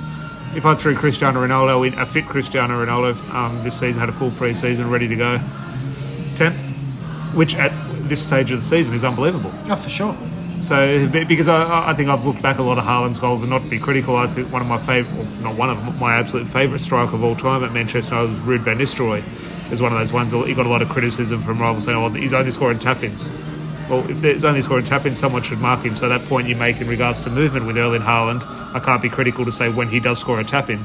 If 0.54 0.64
I 0.64 0.74
threw 0.76 0.94
Cristiano 0.94 1.44
Ronaldo 1.44 1.86
in, 1.86 1.98
a 1.98 2.06
fit 2.06 2.26
Cristiano 2.26 2.84
Ronaldo 2.84 3.16
um, 3.34 3.62
this 3.64 3.78
season, 3.78 4.00
had 4.00 4.08
a 4.08 4.12
full 4.12 4.30
pre-season, 4.30 4.88
ready 4.88 5.08
to 5.08 5.16
go, 5.16 5.40
10, 6.36 6.52
which 7.34 7.56
at 7.56 7.72
this 8.08 8.24
stage 8.24 8.50
of 8.50 8.60
the 8.60 8.66
season 8.66 8.94
is 8.94 9.04
unbelievable. 9.04 9.52
Oh, 9.68 9.76
for 9.76 9.90
sure. 9.90 10.16
So 10.60 11.08
because 11.08 11.46
I, 11.48 11.90
I, 11.90 11.94
think 11.94 12.10
I've 12.10 12.26
looked 12.26 12.42
back 12.42 12.58
a 12.58 12.62
lot 12.62 12.78
of 12.78 12.84
Haaland's 12.84 13.18
goals 13.18 13.42
and 13.42 13.50
not 13.50 13.62
to 13.62 13.68
be 13.68 13.78
critical, 13.78 14.16
I 14.16 14.26
think 14.26 14.52
one 14.52 14.60
of 14.60 14.68
my 14.68 14.78
favourite, 14.78 15.40
not 15.40 15.56
one 15.56 15.70
of 15.70 16.00
my 16.00 16.16
absolute 16.16 16.48
favourite 16.48 16.80
striker 16.80 17.14
of 17.14 17.22
all 17.22 17.36
time 17.36 17.62
at 17.62 17.72
Manchester 17.72 18.16
United, 18.16 18.46
was 18.46 18.60
Ruud 18.60 18.64
van 18.64 18.78
Nistelrooy, 18.78 19.72
is 19.72 19.80
one 19.80 19.92
of 19.92 19.98
those 19.98 20.12
ones. 20.12 20.32
He 20.32 20.54
got 20.54 20.66
a 20.66 20.68
lot 20.68 20.82
of 20.82 20.88
criticism 20.88 21.40
from 21.40 21.60
rivals 21.60 21.84
saying, 21.84 21.96
"Oh, 21.96 22.08
he's 22.10 22.32
only 22.32 22.50
scoring 22.50 22.78
tap-ins." 22.80 23.30
Well, 23.88 24.08
if 24.10 24.20
there's 24.20 24.44
only 24.44 24.60
scoring 24.60 24.84
tap-ins, 24.84 25.18
someone 25.18 25.42
should 25.42 25.60
mark 25.60 25.84
him. 25.84 25.96
So 25.96 26.08
that 26.08 26.24
point 26.26 26.48
you 26.48 26.56
make 26.56 26.80
in 26.80 26.88
regards 26.88 27.20
to 27.20 27.30
movement 27.30 27.66
with 27.66 27.78
Erling 27.78 28.02
Haaland, 28.02 28.44
I 28.74 28.80
can't 28.80 29.00
be 29.00 29.08
critical 29.08 29.44
to 29.44 29.52
say 29.52 29.70
when 29.70 29.88
he 29.88 30.00
does 30.00 30.18
score 30.18 30.40
a 30.40 30.44
tap-in. 30.44 30.84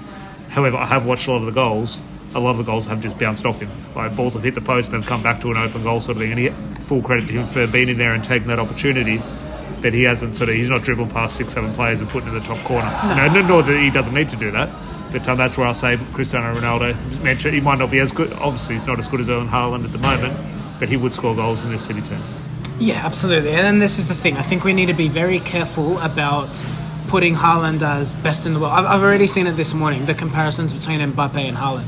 However, 0.50 0.77
I 0.77 0.86
have 0.86 1.06
watched 1.06 1.27
a 1.27 1.32
lot 1.32 1.39
of 1.39 1.46
the 1.46 1.51
goals. 1.51 2.01
A 2.36 2.39
lot 2.39 2.51
of 2.51 2.58
the 2.58 2.63
goals 2.63 2.86
have 2.86 3.01
just 3.01 3.18
bounced 3.18 3.46
off 3.46 3.60
him. 3.60 3.70
Like 3.96 4.15
balls 4.15 4.36
have 4.36 4.44
hit 4.44 4.56
the 4.56 4.62
post 4.62 4.94
and 4.94 5.03
have 5.03 5.10
come 5.10 5.22
back 5.22 5.42
to 5.42 5.51
an 5.51 5.58
open 5.58 5.84
goal 5.84 6.00
sort 6.00 6.18
of 6.18 6.24
thing. 6.24 6.32
And 6.32 6.39
he, 6.39 6.50
full 6.84 7.01
credit 7.01 7.27
to 7.27 7.34
him 7.34 7.48
for 7.48 7.68
being 7.68 7.89
in 7.89 7.98
there 7.98 8.13
and 8.13 8.24
taking 8.24 8.48
that 8.48 8.60
opportunity 8.60 9.22
but 9.83 9.93
he 9.93 10.03
hasn't 10.03 10.35
sort 10.35 10.49
of 10.49 10.55
he's 10.55 10.69
not 10.69 10.81
dribbled 10.81 11.11
past 11.11 11.35
six, 11.35 11.53
seven 11.53 11.71
players 11.73 11.99
and 11.99 12.09
put 12.09 12.23
in 12.23 12.33
the 12.33 12.39
top 12.39 12.57
corner. 12.59 12.89
No. 13.15 13.27
no 13.27 13.41
nor 13.47 13.63
that 13.63 13.79
he 13.79 13.91
doesn't 13.91 14.13
need 14.13 14.29
to 14.29 14.37
do 14.37 14.49
that. 14.51 14.69
But 15.11 15.27
um, 15.27 15.37
that's 15.37 15.57
where 15.57 15.67
I'll 15.67 15.75
say 15.75 15.99
Cristiano 16.13 16.55
Ronaldo. 16.55 16.95
Mentioned 17.21 17.53
he 17.53 17.61
might 17.61 17.77
not 17.77 17.91
be 17.91 17.99
as 17.99 18.11
good. 18.11 18.33
Obviously, 18.33 18.75
he's 18.75 18.87
not 18.87 18.97
as 18.97 19.07
good 19.07 19.19
as 19.19 19.29
Erling 19.29 19.49
Haaland 19.49 19.83
at 19.83 19.91
the 19.91 19.99
moment, 19.99 20.35
but 20.79 20.89
he 20.89 20.97
would 20.97 21.13
score 21.13 21.35
goals 21.35 21.63
in 21.63 21.71
this 21.71 21.85
City 21.85 22.01
team. 22.01 22.19
Yeah, 22.79 23.05
absolutely. 23.05 23.51
And 23.51 23.59
then 23.59 23.79
this 23.79 23.99
is 23.99 24.07
the 24.07 24.15
thing. 24.15 24.37
I 24.37 24.41
think 24.41 24.63
we 24.63 24.73
need 24.73 24.87
to 24.87 24.93
be 24.93 25.09
very 25.09 25.39
careful 25.39 25.99
about 25.99 26.65
putting 27.09 27.35
Haaland 27.35 27.83
as 27.83 28.13
best 28.15 28.47
in 28.47 28.53
the 28.53 28.59
world. 28.59 28.73
I've, 28.73 28.85
I've 28.85 29.03
already 29.03 29.27
seen 29.27 29.45
it 29.45 29.51
this 29.51 29.73
morning. 29.73 30.05
The 30.05 30.15
comparisons 30.15 30.73
between 30.73 30.99
Mbappe 30.99 31.35
and 31.35 31.57
Haaland. 31.57 31.85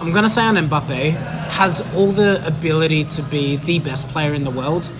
I'm 0.00 0.12
going 0.12 0.24
to 0.24 0.30
say 0.30 0.42
on 0.42 0.54
Mbappe 0.54 1.12
has 1.50 1.80
all 1.94 2.12
the 2.12 2.46
ability 2.46 3.04
to 3.04 3.22
be 3.22 3.56
the 3.56 3.80
best 3.80 4.08
player 4.08 4.32
in 4.32 4.44
the 4.44 4.50
world, 4.50 4.90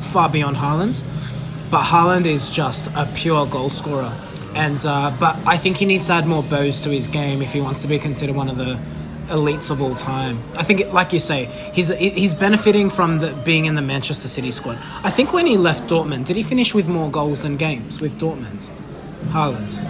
far 0.00 0.28
beyond 0.30 0.56
Haaland. 0.56 1.02
But 1.70 1.84
Haaland 1.84 2.26
is 2.26 2.50
just 2.50 2.90
a 2.96 3.06
pure 3.14 3.46
goal 3.46 3.70
scorer, 3.70 4.12
and 4.54 4.84
uh, 4.84 5.14
but 5.20 5.38
I 5.46 5.56
think 5.56 5.76
he 5.76 5.86
needs 5.86 6.08
to 6.08 6.14
add 6.14 6.26
more 6.26 6.42
bows 6.42 6.80
to 6.80 6.90
his 6.90 7.06
game 7.06 7.42
if 7.42 7.52
he 7.52 7.60
wants 7.60 7.82
to 7.82 7.88
be 7.88 7.98
considered 7.98 8.34
one 8.34 8.48
of 8.48 8.56
the 8.56 8.78
elites 9.28 9.70
of 9.70 9.80
all 9.80 9.94
time. 9.94 10.38
I 10.56 10.64
think, 10.64 10.92
like 10.92 11.12
you 11.12 11.20
say, 11.20 11.44
he's 11.72 11.88
he's 11.96 12.34
benefiting 12.34 12.90
from 12.90 13.18
the, 13.18 13.32
being 13.44 13.66
in 13.66 13.76
the 13.76 13.82
Manchester 13.82 14.28
City 14.28 14.50
squad. 14.50 14.78
I 15.04 15.10
think 15.10 15.32
when 15.32 15.46
he 15.46 15.56
left 15.56 15.88
Dortmund, 15.88 16.24
did 16.24 16.36
he 16.36 16.42
finish 16.42 16.74
with 16.74 16.88
more 16.88 17.10
goals 17.10 17.42
than 17.42 17.56
games 17.56 18.00
with 18.00 18.18
Dortmund? 18.18 18.68
Haaland. 19.28 19.80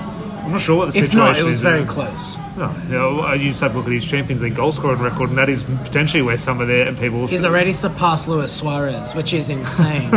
I'm 0.45 0.53
not 0.53 0.61
sure 0.61 0.77
what 0.77 0.87
the 0.87 0.93
situation 0.93 1.21
is. 1.21 1.29
If 1.29 1.37
not, 1.37 1.39
it 1.39 1.45
was 1.45 1.61
very 1.61 1.85
close. 1.85 2.37
No, 2.57 2.75
you, 2.85 2.95
know, 2.95 3.33
you 3.35 3.51
just 3.51 3.61
have 3.61 3.73
to 3.73 3.79
look 3.79 3.87
at 3.87 3.93
his 3.93 4.05
Champions 4.05 4.43
League 4.43 4.57
goal 4.57 4.73
scoring 4.73 5.01
record, 5.01 5.31
and 5.31 5.39
that 5.39 5.49
is 5.49 5.63
potentially 5.63 6.23
where 6.23 6.37
some 6.37 6.61
of 6.61 6.69
their 6.69 6.93
people. 6.95 7.27
He's 7.27 7.45
already 7.45 7.73
surpassed 7.73 8.29
Luis 8.29 8.53
Suarez, 8.53 9.15
which 9.15 9.33
is 9.33 9.49
insane. 9.59 10.11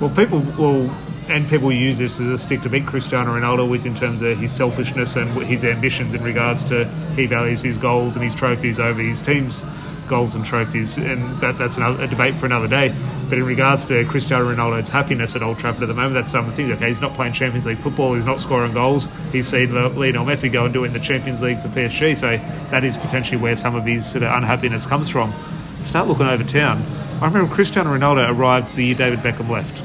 Well, 0.00 0.10
people 0.10 0.40
will, 0.58 0.90
and 1.28 1.48
people 1.48 1.72
use 1.72 1.96
this 1.96 2.20
as 2.20 2.26
a 2.26 2.38
stick 2.38 2.60
to 2.62 2.68
beat 2.68 2.86
Cristiano 2.86 3.34
Ronaldo 3.34 3.66
with 3.66 3.86
in 3.86 3.94
terms 3.94 4.20
of 4.20 4.36
his 4.38 4.52
selfishness 4.52 5.16
and 5.16 5.30
his 5.42 5.64
ambitions 5.64 6.12
in 6.12 6.22
regards 6.22 6.62
to 6.64 6.84
he 7.14 7.24
values 7.24 7.62
his 7.62 7.78
goals 7.78 8.14
and 8.14 8.22
his 8.22 8.34
trophies 8.34 8.78
over 8.78 9.00
his 9.00 9.22
team's 9.22 9.64
goals 10.06 10.34
and 10.34 10.44
trophies, 10.44 10.98
and 10.98 11.40
that, 11.40 11.58
that's 11.58 11.78
another, 11.78 12.04
a 12.04 12.06
debate 12.06 12.34
for 12.34 12.44
another 12.44 12.68
day. 12.68 12.94
But 13.30 13.38
in 13.38 13.44
regards 13.44 13.86
to 13.86 14.04
Cristiano 14.04 14.54
Ronaldo's 14.54 14.90
happiness 14.90 15.34
at 15.34 15.42
Old 15.42 15.58
Trafford 15.58 15.82
at 15.82 15.86
the 15.86 15.94
moment, 15.94 16.14
that's 16.14 16.30
some 16.30 16.50
thing. 16.52 16.70
Okay, 16.72 16.88
he's 16.88 17.00
not 17.00 17.14
playing 17.14 17.32
Champions 17.32 17.64
League 17.64 17.78
football, 17.78 18.12
he's 18.14 18.26
not 18.26 18.40
scoring 18.40 18.74
goals. 18.74 19.08
He's 19.32 19.48
seen 19.48 19.74
Lionel 19.74 20.26
Messi 20.26 20.52
go 20.52 20.66
and 20.66 20.74
do 20.74 20.84
it 20.84 20.88
in 20.88 20.92
the 20.92 21.00
Champions 21.00 21.40
League 21.40 21.58
for 21.58 21.68
PSG, 21.68 22.16
so 22.16 22.36
that 22.70 22.84
is 22.84 22.98
potentially 22.98 23.40
where 23.40 23.56
some 23.56 23.74
of 23.74 23.86
his 23.86 24.04
sort 24.04 24.24
of 24.24 24.32
unhappiness 24.34 24.84
comes 24.84 25.08
from. 25.08 25.32
Start 25.80 26.06
looking 26.06 26.26
over 26.26 26.44
town. 26.44 26.84
I 27.20 27.26
remember 27.26 27.54
Cristiano 27.54 27.96
Ronaldo 27.96 28.28
arrived 28.30 28.76
the 28.76 28.84
year 28.84 28.94
David 28.94 29.20
Beckham 29.20 29.48
left. 29.48 29.78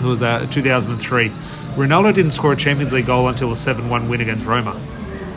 Who 0.00 0.08
was 0.08 0.20
uh, 0.20 0.40
that? 0.40 0.50
2003. 0.50 1.28
Ronaldo 1.76 2.12
didn't 2.12 2.32
score 2.32 2.54
a 2.54 2.56
Champions 2.56 2.92
League 2.92 3.06
goal 3.06 3.28
until 3.28 3.52
a 3.52 3.54
7-1 3.54 4.08
win 4.08 4.20
against 4.20 4.44
Roma. 4.44 4.72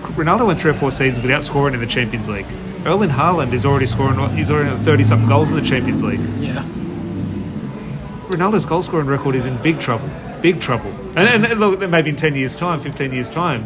Ronaldo 0.01 0.47
went 0.47 0.59
three 0.59 0.71
or 0.71 0.73
four 0.73 0.91
seasons 0.91 1.21
without 1.21 1.43
scoring 1.43 1.75
in 1.75 1.79
the 1.79 1.87
Champions 1.87 2.27
League. 2.27 2.47
Erling 2.85 3.09
Haaland 3.09 3.53
is 3.53 3.63
already 3.65 3.85
scoring. 3.85 4.17
He's 4.35 4.49
already 4.49 4.69
got 4.69 4.83
30 4.83 5.03
something 5.03 5.27
goals 5.27 5.51
in 5.51 5.55
the 5.55 5.61
Champions 5.61 6.03
League. 6.03 6.19
Yeah. 6.39 6.63
Ronaldo's 8.27 8.65
goal 8.65 8.81
scoring 8.81 9.07
record 9.07 9.35
is 9.35 9.45
in 9.45 9.55
big 9.61 9.79
trouble. 9.79 10.09
Big 10.41 10.59
trouble. 10.59 10.89
And, 11.15 11.45
and 11.45 11.59
look, 11.59 11.87
maybe 11.89 12.09
in 12.09 12.15
10 12.15 12.33
years' 12.33 12.55
time, 12.55 12.79
15 12.79 13.13
years' 13.13 13.29
time, 13.29 13.65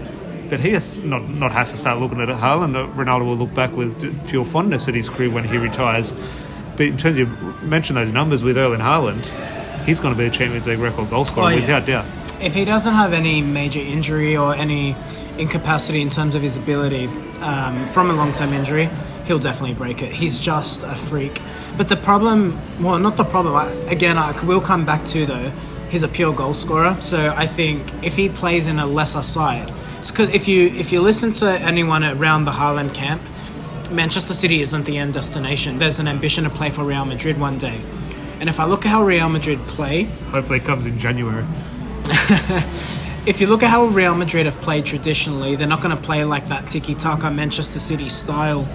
that 0.49 0.59
he 0.59 0.71
has 0.71 0.99
not 0.99 1.27
not 1.29 1.51
has 1.51 1.71
to 1.71 1.77
start 1.77 1.99
looking 1.99 2.21
at 2.21 2.29
it. 2.29 2.37
Haaland. 2.37 2.75
Uh, 2.75 2.87
Ronaldo 2.95 3.25
will 3.25 3.35
look 3.35 3.53
back 3.53 3.71
with 3.71 4.27
pure 4.27 4.45
fondness 4.45 4.87
at 4.87 4.95
his 4.95 5.09
career 5.09 5.29
when 5.29 5.43
he 5.43 5.57
retires. 5.57 6.13
But 6.77 6.85
in 6.87 6.97
terms 6.97 7.19
of 7.19 7.63
mention 7.63 7.95
those 7.95 8.11
numbers 8.11 8.43
with 8.43 8.57
Erling 8.57 8.79
Haaland, 8.81 9.25
he's 9.85 9.99
going 9.99 10.13
to 10.13 10.17
be 10.17 10.25
a 10.27 10.29
Champions 10.29 10.67
League 10.67 10.79
record 10.79 11.09
goal 11.09 11.25
scorer 11.25 11.47
Oh, 11.47 11.49
yeah. 11.49 11.61
without 11.61 11.85
doubt. 11.85 12.05
If 12.39 12.53
he 12.53 12.65
doesn't 12.65 12.93
have 12.93 13.13
any 13.13 13.41
major 13.41 13.79
injury 13.79 14.37
or 14.37 14.53
any 14.53 14.95
incapacity 15.39 16.01
in 16.01 16.09
terms 16.09 16.35
of 16.35 16.41
his 16.41 16.55
ability 16.55 17.07
um, 17.41 17.85
from 17.87 18.09
a 18.09 18.13
long 18.13 18.33
term 18.33 18.53
injury, 18.53 18.89
he'll 19.25 19.39
definitely 19.39 19.73
break 19.75 20.01
it. 20.03 20.13
He's 20.13 20.39
just 20.39 20.83
a 20.83 20.93
freak. 20.95 21.41
But 21.77 21.89
the 21.89 21.97
problem, 21.97 22.59
well, 22.81 22.99
not 22.99 23.17
the 23.17 23.23
problem, 23.23 23.55
I, 23.55 23.65
again, 23.91 24.17
I 24.17 24.31
will 24.45 24.61
come 24.61 24.85
back 24.85 25.03
to 25.07 25.25
though, 25.25 25.51
he's 25.89 26.03
a 26.03 26.07
pure 26.07 26.33
goal 26.33 26.53
scorer. 26.53 26.95
So 27.01 27.33
I 27.35 27.47
think 27.47 27.81
if 28.03 28.15
he 28.15 28.29
plays 28.29 28.67
in 28.67 28.77
a 28.79 28.85
lesser 28.85 29.23
side, 29.23 29.73
because 30.07 30.29
if 30.29 30.47
you 30.47 30.67
if 30.67 30.91
you 30.91 31.01
listen 31.01 31.31
to 31.33 31.49
anyone 31.59 32.03
around 32.03 32.45
the 32.45 32.51
Haaland 32.51 32.93
camp, 32.93 33.21
Manchester 33.91 34.33
City 34.33 34.61
isn't 34.61 34.85
the 34.85 34.97
end 34.97 35.13
destination. 35.13 35.79
There's 35.79 35.99
an 35.99 36.07
ambition 36.07 36.43
to 36.43 36.49
play 36.49 36.69
for 36.69 36.83
Real 36.83 37.05
Madrid 37.05 37.39
one 37.39 37.57
day. 37.57 37.79
And 38.39 38.49
if 38.49 38.59
I 38.59 38.65
look 38.65 38.85
at 38.85 38.89
how 38.89 39.03
Real 39.03 39.29
Madrid 39.29 39.59
play, 39.67 40.03
Hopefully, 40.31 40.59
it 40.59 40.65
comes 40.65 40.85
in 40.85 40.99
January. 40.99 41.45
if 43.25 43.41
you 43.41 43.47
look 43.47 43.63
at 43.63 43.69
how 43.69 43.85
Real 43.85 44.15
Madrid 44.15 44.45
have 44.45 44.59
played 44.61 44.85
traditionally, 44.85 45.55
they're 45.55 45.67
not 45.67 45.81
going 45.81 45.95
to 45.95 46.01
play 46.01 46.23
like 46.23 46.47
that 46.49 46.67
tiki 46.67 46.95
taka 46.95 47.31
Manchester 47.31 47.79
City 47.79 48.09
style. 48.09 48.67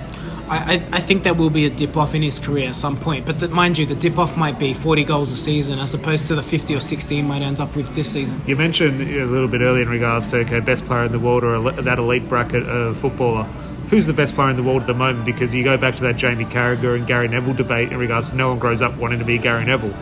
I, 0.49 0.75
I, 0.75 0.97
I 0.97 1.01
think 1.01 1.23
there 1.23 1.35
will 1.35 1.51
be 1.51 1.65
a 1.67 1.71
dip 1.71 1.97
off 1.97 2.15
in 2.15 2.23
his 2.23 2.39
career 2.39 2.69
at 2.69 2.77
some 2.77 2.99
point, 2.99 3.25
but 3.25 3.39
the, 3.39 3.49
mind 3.49 3.79
you, 3.79 3.87
the 3.87 3.95
dip 3.95 4.19
off 4.19 4.37
might 4.37 4.59
be 4.59 4.75
40 4.75 5.05
goals 5.05 5.33
a 5.33 5.37
season 5.37 5.79
as 5.79 5.95
opposed 5.95 6.27
to 6.29 6.35
the 6.35 6.43
50 6.43 6.75
or 6.75 6.81
60 6.81 7.15
he 7.15 7.23
might 7.23 7.43
end 7.43 7.61
up 7.61 7.75
with 7.77 7.95
this 7.95 8.13
season. 8.13 8.41
You 8.47 8.57
mentioned 8.57 9.01
a 9.01 9.25
little 9.25 9.49
bit 9.49 9.61
earlier 9.61 9.85
in 9.85 9.89
regards 9.89 10.27
to 10.29 10.39
okay, 10.39 10.61
best 10.61 10.85
player 10.85 11.05
in 11.05 11.13
the 11.13 11.21
world 11.21 11.45
or 11.45 11.71
that 11.71 11.99
elite 11.99 12.29
bracket 12.29 12.65
of 12.65 12.99
footballer. 12.99 13.49
Who's 13.93 14.07
the 14.07 14.15
best 14.15 14.35
player 14.35 14.49
in 14.49 14.57
the 14.57 14.63
world 14.63 14.81
at 14.81 14.87
the 14.87 14.95
moment? 14.95 15.27
Because 15.27 15.55
you 15.55 15.63
go 15.63 15.77
back 15.77 15.95
to 15.97 16.03
that 16.05 16.17
Jamie 16.17 16.47
Carragher 16.47 16.97
and 16.97 17.07
Gary 17.07 17.29
Neville 17.29 17.53
debate 17.53 17.93
in 17.93 17.99
regards 17.99 18.31
to 18.31 18.37
no 18.37 18.49
one 18.49 18.59
grows 18.59 18.81
up 18.81 18.97
wanting 18.97 19.19
to 19.19 19.25
be 19.27 19.37
Gary 19.37 19.67
Neville. 19.67 19.93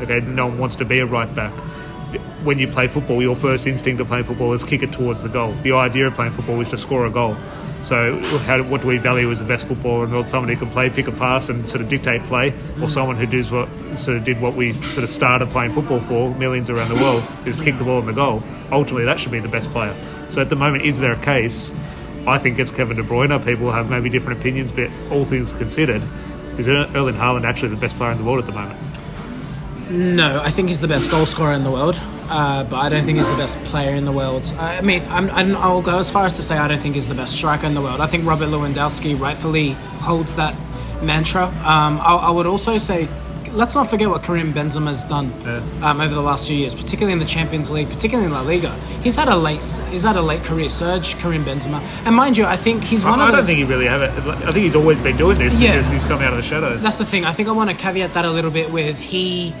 Okay, 0.00 0.20
no 0.20 0.46
one 0.46 0.58
wants 0.58 0.76
to 0.76 0.84
be 0.84 1.00
a 1.00 1.04
right 1.04 1.34
back. 1.34 1.50
When 2.44 2.60
you 2.60 2.68
play 2.68 2.86
football, 2.86 3.20
your 3.20 3.34
first 3.34 3.66
instinct 3.66 4.00
of 4.00 4.06
playing 4.06 4.22
football 4.22 4.52
is 4.52 4.62
kick 4.62 4.84
it 4.84 4.92
towards 4.92 5.24
the 5.24 5.28
goal. 5.28 5.52
The 5.64 5.72
idea 5.72 6.06
of 6.06 6.14
playing 6.14 6.30
football 6.30 6.60
is 6.60 6.70
to 6.70 6.78
score 6.78 7.06
a 7.06 7.10
goal. 7.10 7.36
So, 7.82 8.22
how, 8.42 8.62
what 8.62 8.82
do 8.82 8.86
we 8.86 8.98
value 8.98 9.28
as 9.32 9.40
the 9.40 9.44
best 9.44 9.66
footballer 9.66 10.04
in 10.04 10.10
the 10.10 10.16
world? 10.16 10.28
Someone 10.28 10.48
who 10.48 10.56
can 10.56 10.70
play, 10.70 10.88
pick 10.88 11.08
a 11.08 11.12
pass, 11.12 11.48
and 11.48 11.68
sort 11.68 11.80
of 11.82 11.88
dictate 11.88 12.22
play, 12.24 12.50
or 12.50 12.86
mm. 12.86 12.90
someone 12.90 13.16
who 13.16 13.26
does 13.26 13.50
what 13.50 13.68
sort 13.96 14.16
of 14.16 14.22
did 14.22 14.40
what 14.40 14.54
we 14.54 14.74
sort 14.74 15.02
of 15.02 15.10
started 15.10 15.48
playing 15.48 15.72
football 15.72 15.98
for 15.98 16.32
millions 16.36 16.70
around 16.70 16.88
the 16.88 17.02
world 17.02 17.24
is 17.46 17.60
kick 17.60 17.78
the 17.78 17.84
ball 17.84 17.98
in 17.98 18.06
the 18.06 18.12
goal. 18.12 18.44
Ultimately, 18.70 19.06
that 19.06 19.18
should 19.18 19.32
be 19.32 19.40
the 19.40 19.48
best 19.48 19.70
player. 19.70 19.96
So, 20.28 20.40
at 20.40 20.50
the 20.50 20.56
moment, 20.56 20.84
is 20.84 21.00
there 21.00 21.10
a 21.10 21.20
case? 21.20 21.74
I 22.26 22.38
think 22.38 22.58
it's 22.58 22.70
Kevin 22.70 22.96
De 22.96 23.02
Bruyne. 23.02 23.44
People 23.44 23.72
have 23.72 23.90
maybe 23.90 24.10
different 24.10 24.40
opinions, 24.40 24.72
but 24.72 24.90
all 25.10 25.24
things 25.24 25.52
considered, 25.54 26.02
is 26.58 26.68
Erling 26.68 27.14
Haaland 27.14 27.44
actually 27.44 27.70
the 27.70 27.80
best 27.80 27.96
player 27.96 28.12
in 28.12 28.18
the 28.18 28.24
world 28.24 28.38
at 28.38 28.46
the 28.46 28.52
moment? 28.52 28.78
No, 29.90 30.40
I 30.40 30.50
think 30.50 30.68
he's 30.68 30.80
the 30.80 30.88
best 30.88 31.10
goal 31.10 31.26
scorer 31.26 31.52
in 31.52 31.64
the 31.64 31.70
world, 31.70 32.00
uh, 32.28 32.62
but 32.64 32.76
I 32.76 32.88
don't 32.88 33.04
think 33.04 33.18
he's 33.18 33.28
the 33.28 33.36
best 33.36 33.58
player 33.64 33.94
in 33.94 34.04
the 34.04 34.12
world. 34.12 34.52
I 34.58 34.80
mean, 34.82 35.02
I'm, 35.08 35.28
I'm, 35.30 35.56
I'll 35.56 35.82
go 35.82 35.98
as 35.98 36.10
far 36.10 36.26
as 36.26 36.36
to 36.36 36.42
say 36.42 36.56
I 36.56 36.68
don't 36.68 36.80
think 36.80 36.94
he's 36.94 37.08
the 37.08 37.14
best 37.14 37.34
striker 37.34 37.66
in 37.66 37.74
the 37.74 37.80
world. 37.80 38.00
I 38.00 38.06
think 38.06 38.24
Robert 38.24 38.50
Lewandowski 38.50 39.18
rightfully 39.18 39.70
holds 39.70 40.36
that 40.36 40.54
mantra. 41.02 41.46
Um, 41.46 41.98
I, 42.00 42.26
I 42.28 42.30
would 42.30 42.46
also 42.46 42.78
say, 42.78 43.08
let's 43.52 43.74
not 43.74 43.88
forget 43.88 44.08
what 44.08 44.22
Karim 44.22 44.52
Benzema 44.52 44.88
has 44.88 45.04
done 45.04 45.32
um, 45.82 46.00
over 46.00 46.14
the 46.14 46.20
last 46.20 46.46
few 46.46 46.56
years, 46.56 46.74
particularly 46.74 47.12
in 47.12 47.18
the 47.18 47.24
Champions 47.24 47.70
League, 47.70 47.88
particularly 47.88 48.26
in 48.26 48.32
La 48.32 48.42
Liga. 48.42 48.72
He's 49.02 49.16
had 49.16 49.28
a 49.28 49.36
late, 49.36 49.62
he's 49.90 50.02
had 50.02 50.16
a 50.16 50.22
late 50.22 50.42
career 50.42 50.68
surge, 50.68 51.16
Karim 51.16 51.44
Benzema, 51.44 51.80
and 52.04 52.14
mind 52.14 52.36
you, 52.36 52.44
I 52.44 52.56
think 52.56 52.84
he's 52.84 53.04
one 53.04 53.20
I, 53.20 53.28
of 53.28 53.34
I 53.34 53.36
don't 53.36 53.46
think 53.46 53.58
he 53.58 53.64
really 53.64 53.86
have 53.86 54.02
it. 54.02 54.10
I 54.26 54.52
think 54.52 54.64
he's 54.64 54.76
always 54.76 55.00
been 55.00 55.16
doing 55.16 55.38
this. 55.38 55.58
Yeah. 55.58 55.70
Yeah. 55.70 55.78
Just 55.80 55.92
he's 55.92 56.04
come 56.04 56.20
out 56.22 56.32
of 56.32 56.36
the 56.36 56.42
shadows. 56.42 56.82
That's 56.82 56.98
the 56.98 57.04
thing. 57.04 57.24
I 57.24 57.32
think 57.32 57.48
I 57.48 57.52
want 57.52 57.70
to 57.70 57.76
caveat 57.76 58.14
that 58.14 58.24
a 58.24 58.30
little 58.30 58.50
bit 58.50 58.70
with 58.72 58.98
he, 59.00 59.54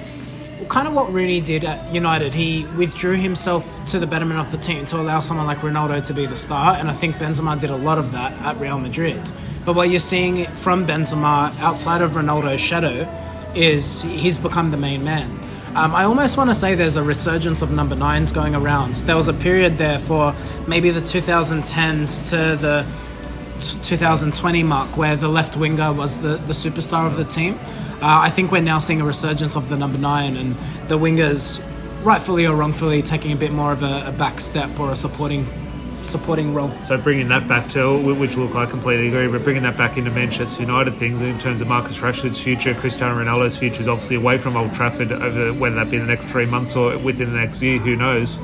kind 0.68 0.86
of 0.86 0.94
what 0.94 1.12
Rooney 1.12 1.40
did 1.40 1.64
at 1.64 1.92
United. 1.92 2.34
He 2.34 2.64
withdrew 2.76 3.16
himself 3.16 3.84
to 3.86 3.98
the 3.98 4.06
betterment 4.06 4.40
of 4.40 4.50
the 4.52 4.58
team 4.58 4.84
to 4.86 4.96
allow 4.98 5.20
someone 5.20 5.46
like 5.46 5.58
Ronaldo 5.58 6.04
to 6.04 6.14
be 6.14 6.26
the 6.26 6.36
star, 6.36 6.74
and 6.74 6.88
I 6.88 6.92
think 6.92 7.16
Benzema 7.16 7.58
did 7.58 7.70
a 7.70 7.76
lot 7.76 7.98
of 7.98 8.12
that 8.12 8.32
at 8.42 8.58
Real 8.58 8.78
Madrid. 8.78 9.20
But 9.64 9.76
what 9.76 9.90
you're 9.90 10.00
seeing 10.00 10.46
from 10.46 10.86
Benzema 10.86 11.58
outside 11.60 12.02
of 12.02 12.12
Ronaldo's 12.12 12.60
shadow 12.60 13.04
is 13.54 14.02
he's 14.02 14.38
become 14.38 14.70
the 14.70 14.76
main 14.76 15.04
man. 15.04 15.30
Um, 15.74 15.94
I 15.94 16.02
almost 16.04 16.36
want 16.36 16.50
to 16.50 16.54
say 16.54 16.74
there's 16.74 16.96
a 16.96 17.02
resurgence 17.02 17.62
of 17.62 17.70
number 17.70 17.94
nines 17.94 18.32
going 18.32 18.56
around. 18.56 18.94
There 18.94 19.16
was 19.16 19.28
a 19.28 19.32
period 19.32 19.78
there 19.78 20.00
for 20.00 20.34
maybe 20.66 20.90
the 20.90 21.00
2010s 21.00 22.30
to 22.30 22.56
the 22.60 22.84
2020 23.60 24.62
mark 24.64 24.96
where 24.96 25.14
the 25.14 25.28
left 25.28 25.56
winger 25.56 25.92
was 25.92 26.20
the, 26.20 26.36
the 26.38 26.52
superstar 26.52 27.06
of 27.06 27.16
the 27.16 27.24
team. 27.24 27.58
Uh, 28.02 28.18
I 28.22 28.30
think 28.30 28.50
we're 28.50 28.62
now 28.62 28.80
seeing 28.80 29.00
a 29.00 29.04
resurgence 29.04 29.56
of 29.56 29.68
the 29.68 29.76
number 29.76 29.98
nine 29.98 30.36
and 30.36 30.56
the 30.88 30.98
wingers, 30.98 31.62
rightfully 32.02 32.46
or 32.46 32.56
wrongfully, 32.56 33.02
taking 33.02 33.30
a 33.32 33.36
bit 33.36 33.52
more 33.52 33.70
of 33.70 33.82
a, 33.82 34.06
a 34.06 34.12
back 34.12 34.40
step 34.40 34.80
or 34.80 34.90
a 34.90 34.96
supporting 34.96 35.46
supporting 36.02 36.54
role. 36.54 36.72
So 36.82 36.96
bringing 36.96 37.28
that 37.28 37.46
back 37.46 37.68
to, 37.70 38.00
which 38.14 38.36
look, 38.36 38.54
I 38.54 38.66
completely 38.66 39.08
agree, 39.08 39.28
but 39.28 39.44
bringing 39.44 39.62
that 39.64 39.76
back 39.76 39.96
into 39.96 40.10
Manchester 40.10 40.60
United 40.60 40.94
things 40.94 41.20
in 41.20 41.38
terms 41.38 41.60
of 41.60 41.68
Marcus 41.68 41.98
Rashford's 41.98 42.40
future, 42.40 42.74
Cristiano 42.74 43.22
Ronaldo's 43.22 43.56
future 43.56 43.80
is 43.80 43.88
obviously 43.88 44.16
away 44.16 44.38
from 44.38 44.56
Old 44.56 44.72
Trafford 44.74 45.12
over 45.12 45.52
whether 45.52 45.76
that 45.76 45.90
be 45.90 45.96
in 45.96 46.02
the 46.02 46.08
next 46.08 46.26
three 46.26 46.46
months 46.46 46.74
or 46.76 46.96
within 46.98 47.32
the 47.32 47.38
next 47.38 47.62
year, 47.62 47.78
who 47.78 47.96
knows. 47.96 48.38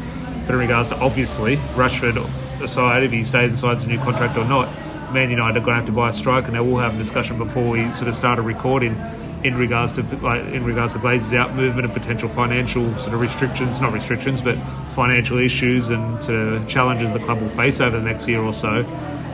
But 0.46 0.54
in 0.54 0.60
regards 0.60 0.90
to 0.90 0.96
obviously 0.98 1.56
Rashford 1.74 2.16
aside, 2.62 3.02
if 3.02 3.10
he 3.10 3.24
stays 3.24 3.52
and 3.52 3.58
signs 3.58 3.84
a 3.84 3.86
new 3.86 3.98
contract 3.98 4.36
or 4.36 4.44
not, 4.44 4.72
Man 5.12 5.30
United 5.30 5.58
are 5.58 5.64
going 5.64 5.74
to 5.74 5.80
have 5.80 5.86
to 5.86 5.92
buy 5.92 6.10
a 6.10 6.12
striker. 6.12 6.50
Now 6.52 6.62
we'll 6.64 6.76
have 6.76 6.94
a 6.94 6.98
discussion 6.98 7.38
before 7.38 7.70
we 7.70 7.90
sort 7.92 8.08
of 8.08 8.14
start 8.14 8.38
a 8.38 8.42
recording 8.42 8.94
in 9.46 9.56
regards 9.56 9.92
to 9.92 10.00
in 10.52 10.64
regards 10.64 10.92
to 10.94 10.98
Glazers 10.98 11.36
out 11.36 11.54
movement 11.54 11.84
and 11.84 11.94
potential 11.94 12.28
financial 12.28 12.86
sort 12.98 13.14
of 13.14 13.20
restrictions, 13.20 13.80
not 13.80 13.92
restrictions, 13.92 14.40
but 14.40 14.58
financial 14.94 15.38
issues 15.38 15.88
and 15.88 16.22
sort 16.22 16.38
of 16.38 16.68
challenges 16.68 17.12
the 17.12 17.20
club 17.20 17.40
will 17.40 17.48
face 17.50 17.80
over 17.80 17.96
the 17.96 18.04
next 18.04 18.26
year 18.26 18.40
or 18.40 18.52
so. 18.52 18.84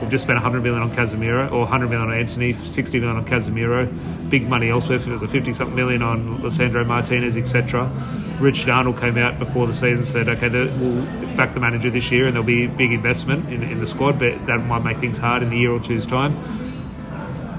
We've 0.01 0.11
just 0.11 0.25
spent 0.25 0.37
100 0.37 0.63
million 0.63 0.83
on 0.83 0.91
Casemiro, 0.91 1.51
or 1.53 1.61
100 1.61 1.89
million 1.89 2.11
on 2.11 2.15
Antony, 2.15 2.53
60 2.53 3.01
million 3.01 3.17
on 3.17 3.25
Casemiro. 3.25 3.89
Big 4.29 4.49
money 4.49 4.69
elsewhere. 4.69 4.99
There's 4.99 5.23
a 5.23 5.29
50 5.29 5.53
something 5.53 5.77
million 5.77 6.03
on 6.03 6.41
Lisandro 6.41 6.87
Martinez, 6.87 7.37
etc. 7.37 7.89
Richard 8.41 8.69
Arnold 8.69 8.99
came 8.99 9.17
out 9.17 9.39
before 9.39 9.69
the 9.69 9.73
season 9.73 10.05
said, 10.05 10.29
okay, 10.29 10.49
we'll 10.49 11.37
back 11.37 11.55
the 11.55 11.61
manager 11.61 11.89
this 11.89 12.11
year 12.11 12.27
and 12.27 12.35
there'll 12.35 12.45
be 12.45 12.67
big 12.67 12.91
investment 12.91 13.49
in, 13.49 13.63
in 13.63 13.79
the 13.79 13.87
squad, 13.87 14.19
but 14.19 14.45
that 14.47 14.59
might 14.67 14.83
make 14.83 14.99
things 14.99 15.19
hard 15.19 15.43
in 15.43 15.53
a 15.53 15.57
year 15.57 15.71
or 15.71 15.79
two's 15.79 16.07
time. 16.07 16.35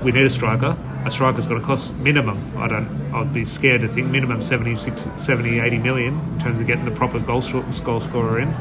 We 0.03 0.11
need 0.11 0.25
a 0.25 0.29
striker. 0.29 0.77
A 1.05 1.11
striker's 1.11 1.47
got 1.47 1.55
to 1.55 1.61
cost 1.61 1.95
minimum. 1.97 2.39
I 2.57 2.67
don't. 2.67 3.13
I'd 3.13 3.33
be 3.33 3.43
scared 3.43 3.81
to 3.81 3.87
think 3.87 4.07
minimum 4.07 4.41
70, 4.41 4.77
60, 4.77 5.17
70 5.17 5.59
80 5.59 5.77
million 5.79 6.13
in 6.13 6.39
terms 6.39 6.61
of 6.61 6.67
getting 6.67 6.85
the 6.85 6.91
proper 6.91 7.19
goal, 7.19 7.41
goal 7.41 8.01
scorer 8.01 8.39
in. 8.39 8.55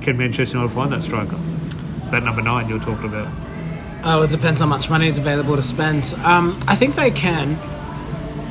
Can 0.00 0.16
Manchester 0.16 0.56
United 0.56 0.74
find 0.74 0.92
that 0.92 1.02
striker? 1.02 1.36
That 2.10 2.24
number 2.24 2.42
nine 2.42 2.68
you're 2.68 2.80
talking 2.80 3.06
about. 3.06 3.32
Oh, 4.04 4.22
it 4.22 4.30
depends 4.30 4.60
how 4.60 4.66
much 4.66 4.90
money 4.90 5.06
is 5.06 5.18
available 5.18 5.56
to 5.56 5.62
spend. 5.62 6.14
Um, 6.24 6.58
I 6.66 6.74
think 6.74 6.94
they 6.94 7.10
can. 7.10 7.58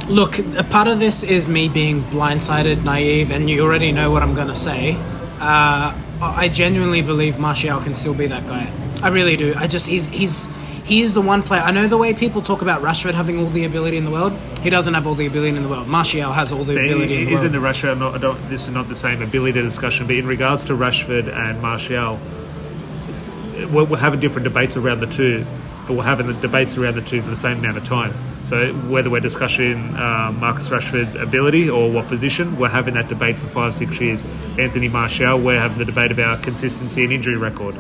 Look, 0.08 0.40
a 0.40 0.64
part 0.64 0.88
of 0.88 1.00
this 1.00 1.24
is 1.24 1.50
me 1.50 1.68
being 1.68 2.02
blindsided, 2.04 2.84
naive, 2.84 3.32
and 3.32 3.50
you 3.50 3.62
already 3.62 3.92
know 3.92 4.10
what 4.10 4.24
I'm 4.24 4.36
going 4.36 4.48
to 4.48 4.56
say. 4.56 4.96
Uh, 5.40 5.94
I 6.22 6.50
genuinely 6.50 7.02
believe 7.02 7.40
Martial 7.40 7.80
can 7.82 7.94
still 7.94 8.14
be 8.14 8.28
that 8.28 8.48
guy. 8.48 8.72
I 9.02 9.10
really 9.10 9.36
do. 9.36 9.54
I 9.56 9.68
just 9.68 9.86
he's 9.86 10.08
he's 10.08 10.48
he 10.88 11.02
is 11.02 11.14
the 11.14 11.22
one 11.22 11.44
player. 11.44 11.62
I 11.62 11.72
know 11.72 11.88
the 11.88 11.98
way 11.98 12.14
people 12.14 12.42
talk 12.42 12.62
about 12.62 12.82
Rashford 12.82 13.14
having 13.14 13.38
all 13.40 13.48
the 13.48 13.66
ability 13.66 13.98
in 13.98 14.06
the 14.06 14.12
world. 14.12 14.32
He 14.62 14.70
doesn't 14.70 14.94
have 14.94 15.06
all 15.06 15.16
the 15.16 15.28
ability 15.28 15.56
in 15.58 15.62
the 15.64 15.70
world. 15.70 15.88
Martial 15.88 16.32
has 16.32 16.52
all 16.54 16.64
the 16.64 16.74
ability 16.74 17.18
in 17.18 17.26
the 17.26 17.34
Isn't 17.34 17.52
world. 17.52 17.76
the 17.76 17.80
Rashford? 17.80 18.00
Not, 18.00 18.16
I 18.16 18.18
don't, 18.20 18.50
this 18.50 18.64
is 18.64 18.74
not 18.74 18.88
the 18.88 18.96
same 18.96 19.22
ability 19.22 19.62
discussion, 19.62 20.08
but 20.08 20.16
in 20.16 20.26
regards 20.26 20.64
to 20.66 20.74
Rashford 20.74 21.28
and 21.32 21.62
Martial, 21.62 22.18
we're, 23.72 23.84
we're 23.84 23.98
having 23.98 24.22
different 24.22 24.46
debates 24.46 24.78
around 24.78 25.02
the 25.02 25.08
two, 25.08 25.46
but 25.88 25.96
we're 25.96 26.04
having 26.04 26.28
the 26.28 26.34
debates 26.36 26.78
around 26.78 26.96
the 26.96 27.02
two 27.02 27.22
for 27.22 27.30
the 27.30 27.36
same 27.36 27.60
amount 27.60 27.78
of 27.78 27.84
time. 27.84 28.14
So 28.46 28.74
whether 28.74 29.10
we're 29.10 29.20
discussing 29.20 29.94
uh, 29.96 30.34
Marcus 30.40 30.70
Rashford's 30.70 31.16
ability 31.16 31.70
or 31.70 31.92
what 31.92 32.08
position, 32.08 32.58
we're 32.58 32.70
having 32.70 32.94
that 32.94 33.10
debate 33.10 33.36
for 33.36 33.48
five, 33.48 33.76
six 33.76 34.00
years. 34.00 34.26
Anthony 34.58 34.88
Martial, 34.88 35.38
we're 35.38 35.60
having 35.60 35.80
the 35.80 35.86
debate 35.86 36.12
about 36.12 36.44
consistency 36.44 37.04
and 37.04 37.12
injury 37.12 37.36
record. 37.36 37.76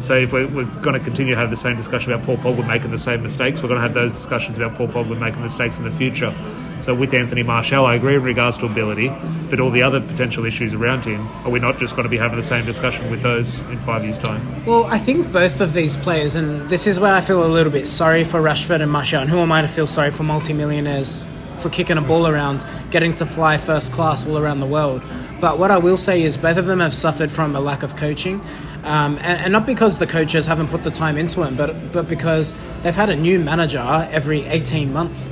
So 0.00 0.14
if 0.16 0.32
we're, 0.32 0.46
we're 0.46 0.64
going 0.82 0.98
to 0.98 1.04
continue 1.04 1.34
to 1.34 1.40
have 1.40 1.50
the 1.50 1.56
same 1.56 1.76
discussion 1.76 2.12
about 2.12 2.24
Paul 2.24 2.36
Pogba 2.36 2.66
making 2.66 2.90
the 2.90 2.98
same 2.98 3.22
mistakes, 3.22 3.62
we're 3.62 3.68
going 3.68 3.80
to 3.80 3.82
have 3.82 3.94
those 3.94 4.12
discussions 4.12 4.56
about 4.56 4.76
Paul 4.76 4.88
Pogba 4.88 5.18
making 5.18 5.42
mistakes 5.42 5.78
in 5.78 5.84
the 5.84 5.90
future. 5.90 6.32
So 6.80 6.94
with 6.94 7.12
Anthony 7.12 7.42
Martial, 7.42 7.84
I 7.84 7.94
agree 7.94 8.14
in 8.14 8.22
regards 8.22 8.56
to 8.58 8.66
ability, 8.66 9.12
but 9.50 9.58
all 9.58 9.70
the 9.70 9.82
other 9.82 10.00
potential 10.00 10.44
issues 10.44 10.72
around 10.72 11.04
him, 11.04 11.26
are 11.44 11.50
we 11.50 11.58
not 11.58 11.78
just 11.78 11.96
going 11.96 12.04
to 12.04 12.08
be 12.08 12.16
having 12.16 12.36
the 12.36 12.42
same 12.42 12.64
discussion 12.64 13.10
with 13.10 13.22
those 13.22 13.60
in 13.62 13.78
five 13.78 14.04
years' 14.04 14.18
time? 14.18 14.64
Well, 14.64 14.84
I 14.84 14.98
think 14.98 15.32
both 15.32 15.60
of 15.60 15.72
these 15.72 15.96
players, 15.96 16.36
and 16.36 16.68
this 16.68 16.86
is 16.86 17.00
where 17.00 17.14
I 17.14 17.20
feel 17.20 17.44
a 17.44 17.48
little 17.48 17.72
bit 17.72 17.88
sorry 17.88 18.22
for 18.22 18.40
Rashford 18.40 18.80
and 18.80 18.92
Martial, 18.92 19.20
and 19.20 19.28
who 19.28 19.38
am 19.38 19.50
I 19.50 19.62
to 19.62 19.68
feel 19.68 19.86
sorry 19.86 20.10
for 20.10 20.22
multimillionaires 20.22 21.26
for 21.56 21.68
kicking 21.70 21.98
a 21.98 22.00
ball 22.00 22.26
around, 22.26 22.64
getting 22.90 23.12
to 23.14 23.26
fly 23.26 23.58
first 23.58 23.92
class 23.92 24.26
all 24.26 24.38
around 24.38 24.60
the 24.60 24.66
world. 24.66 25.02
But 25.40 25.58
what 25.58 25.70
I 25.70 25.78
will 25.78 25.96
say 25.96 26.22
is 26.22 26.36
both 26.36 26.56
of 26.56 26.66
them 26.66 26.80
have 26.80 26.94
suffered 26.94 27.30
from 27.30 27.54
a 27.54 27.60
lack 27.60 27.82
of 27.82 27.96
coaching. 27.96 28.40
Um, 28.84 29.16
and, 29.16 29.42
and, 29.42 29.52
not 29.52 29.66
because 29.66 29.98
the 29.98 30.06
coaches 30.06 30.46
haven't 30.46 30.68
put 30.68 30.84
the 30.84 30.90
time 30.90 31.18
into 31.18 31.40
them, 31.40 31.56
but 31.56 31.74
but 31.92 32.08
because 32.08 32.54
they've 32.82 32.94
had 32.94 33.10
a 33.10 33.16
new 33.16 33.40
manager 33.40 34.08
every 34.12 34.44
18 34.44 34.92
months 34.92 35.28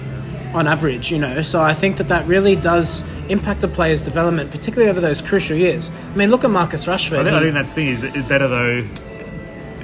on 0.52 0.66
average, 0.66 1.12
you 1.12 1.18
know. 1.18 1.42
So 1.42 1.62
I 1.62 1.72
think 1.74 1.98
that 1.98 2.08
that 2.08 2.26
really 2.26 2.56
does 2.56 3.04
impact 3.28 3.62
a 3.62 3.68
player's 3.68 4.02
development, 4.02 4.50
particularly 4.50 4.90
over 4.90 5.00
those 5.00 5.20
crucial 5.22 5.56
years. 5.56 5.90
I 6.12 6.16
mean, 6.16 6.30
look 6.30 6.44
at 6.44 6.50
Marcus 6.50 6.86
Rashford. 6.86 7.18
I 7.18 7.24
think, 7.24 7.28
he, 7.28 7.36
I 7.36 7.40
think 7.40 7.54
that's 7.54 7.72
the 7.72 7.74
thing 7.74 7.88
is, 7.88 8.02
is 8.02 8.28
better 8.28 8.48
though. 8.48 8.82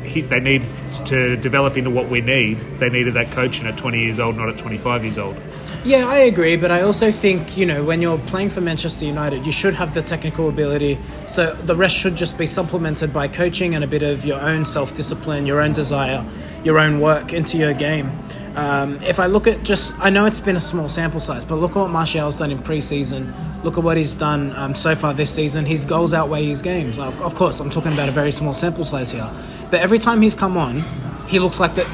He, 0.02 0.20
they 0.20 0.40
need 0.40 0.66
to 1.06 1.36
develop 1.36 1.76
into 1.76 1.90
what 1.90 2.08
we 2.08 2.20
need. 2.20 2.58
They 2.80 2.90
needed 2.90 3.14
that 3.14 3.30
coaching 3.30 3.66
at 3.66 3.78
20 3.78 4.00
years 4.00 4.18
old, 4.18 4.36
not 4.36 4.48
at 4.48 4.58
25 4.58 5.04
years 5.04 5.16
old. 5.16 5.36
Yeah, 5.84 6.06
I 6.06 6.18
agree, 6.18 6.54
but 6.54 6.70
I 6.70 6.82
also 6.82 7.10
think, 7.10 7.56
you 7.56 7.66
know, 7.66 7.82
when 7.82 8.00
you're 8.00 8.18
playing 8.18 8.50
for 8.50 8.60
Manchester 8.60 9.04
United, 9.04 9.44
you 9.44 9.50
should 9.50 9.74
have 9.74 9.94
the 9.94 10.02
technical 10.02 10.48
ability. 10.48 10.96
So 11.26 11.54
the 11.54 11.74
rest 11.74 11.96
should 11.96 12.14
just 12.14 12.38
be 12.38 12.46
supplemented 12.46 13.12
by 13.12 13.26
coaching 13.26 13.74
and 13.74 13.82
a 13.82 13.88
bit 13.88 14.04
of 14.04 14.24
your 14.24 14.40
own 14.40 14.64
self 14.64 14.94
discipline, 14.94 15.44
your 15.44 15.60
own 15.60 15.72
desire, 15.72 16.24
your 16.62 16.78
own 16.78 17.00
work 17.00 17.32
into 17.32 17.58
your 17.58 17.74
game. 17.74 18.16
Um, 18.54 19.02
if 19.02 19.18
I 19.18 19.26
look 19.26 19.48
at 19.48 19.64
just, 19.64 19.98
I 19.98 20.08
know 20.08 20.24
it's 20.26 20.38
been 20.38 20.54
a 20.54 20.60
small 20.60 20.88
sample 20.88 21.18
size, 21.18 21.44
but 21.44 21.56
look 21.56 21.72
at 21.72 21.78
what 21.78 21.90
Martial's 21.90 22.38
done 22.38 22.52
in 22.52 22.62
pre-season. 22.62 23.34
Look 23.64 23.76
at 23.76 23.82
what 23.82 23.96
he's 23.96 24.16
done 24.16 24.54
um, 24.54 24.76
so 24.76 24.94
far 24.94 25.12
this 25.14 25.34
season. 25.34 25.66
His 25.66 25.84
goals 25.84 26.14
outweigh 26.14 26.44
his 26.44 26.62
games. 26.62 26.96
Of 26.96 27.34
course, 27.34 27.58
I'm 27.58 27.70
talking 27.70 27.92
about 27.92 28.08
a 28.08 28.12
very 28.12 28.30
small 28.30 28.52
sample 28.52 28.84
size 28.84 29.10
here, 29.10 29.28
but 29.68 29.80
every 29.80 29.98
time 29.98 30.22
he's 30.22 30.36
come 30.36 30.56
on, 30.56 30.84
he 31.26 31.40
looks 31.40 31.58
like 31.58 31.74
the 31.74 31.84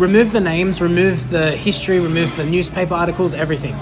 remove 0.00 0.32
the 0.32 0.40
names, 0.40 0.80
remove 0.80 1.28
the 1.28 1.52
history, 1.52 2.00
remove 2.00 2.34
the 2.36 2.44
newspaper 2.44 2.94
articles, 2.94 3.34
everything. 3.34 3.76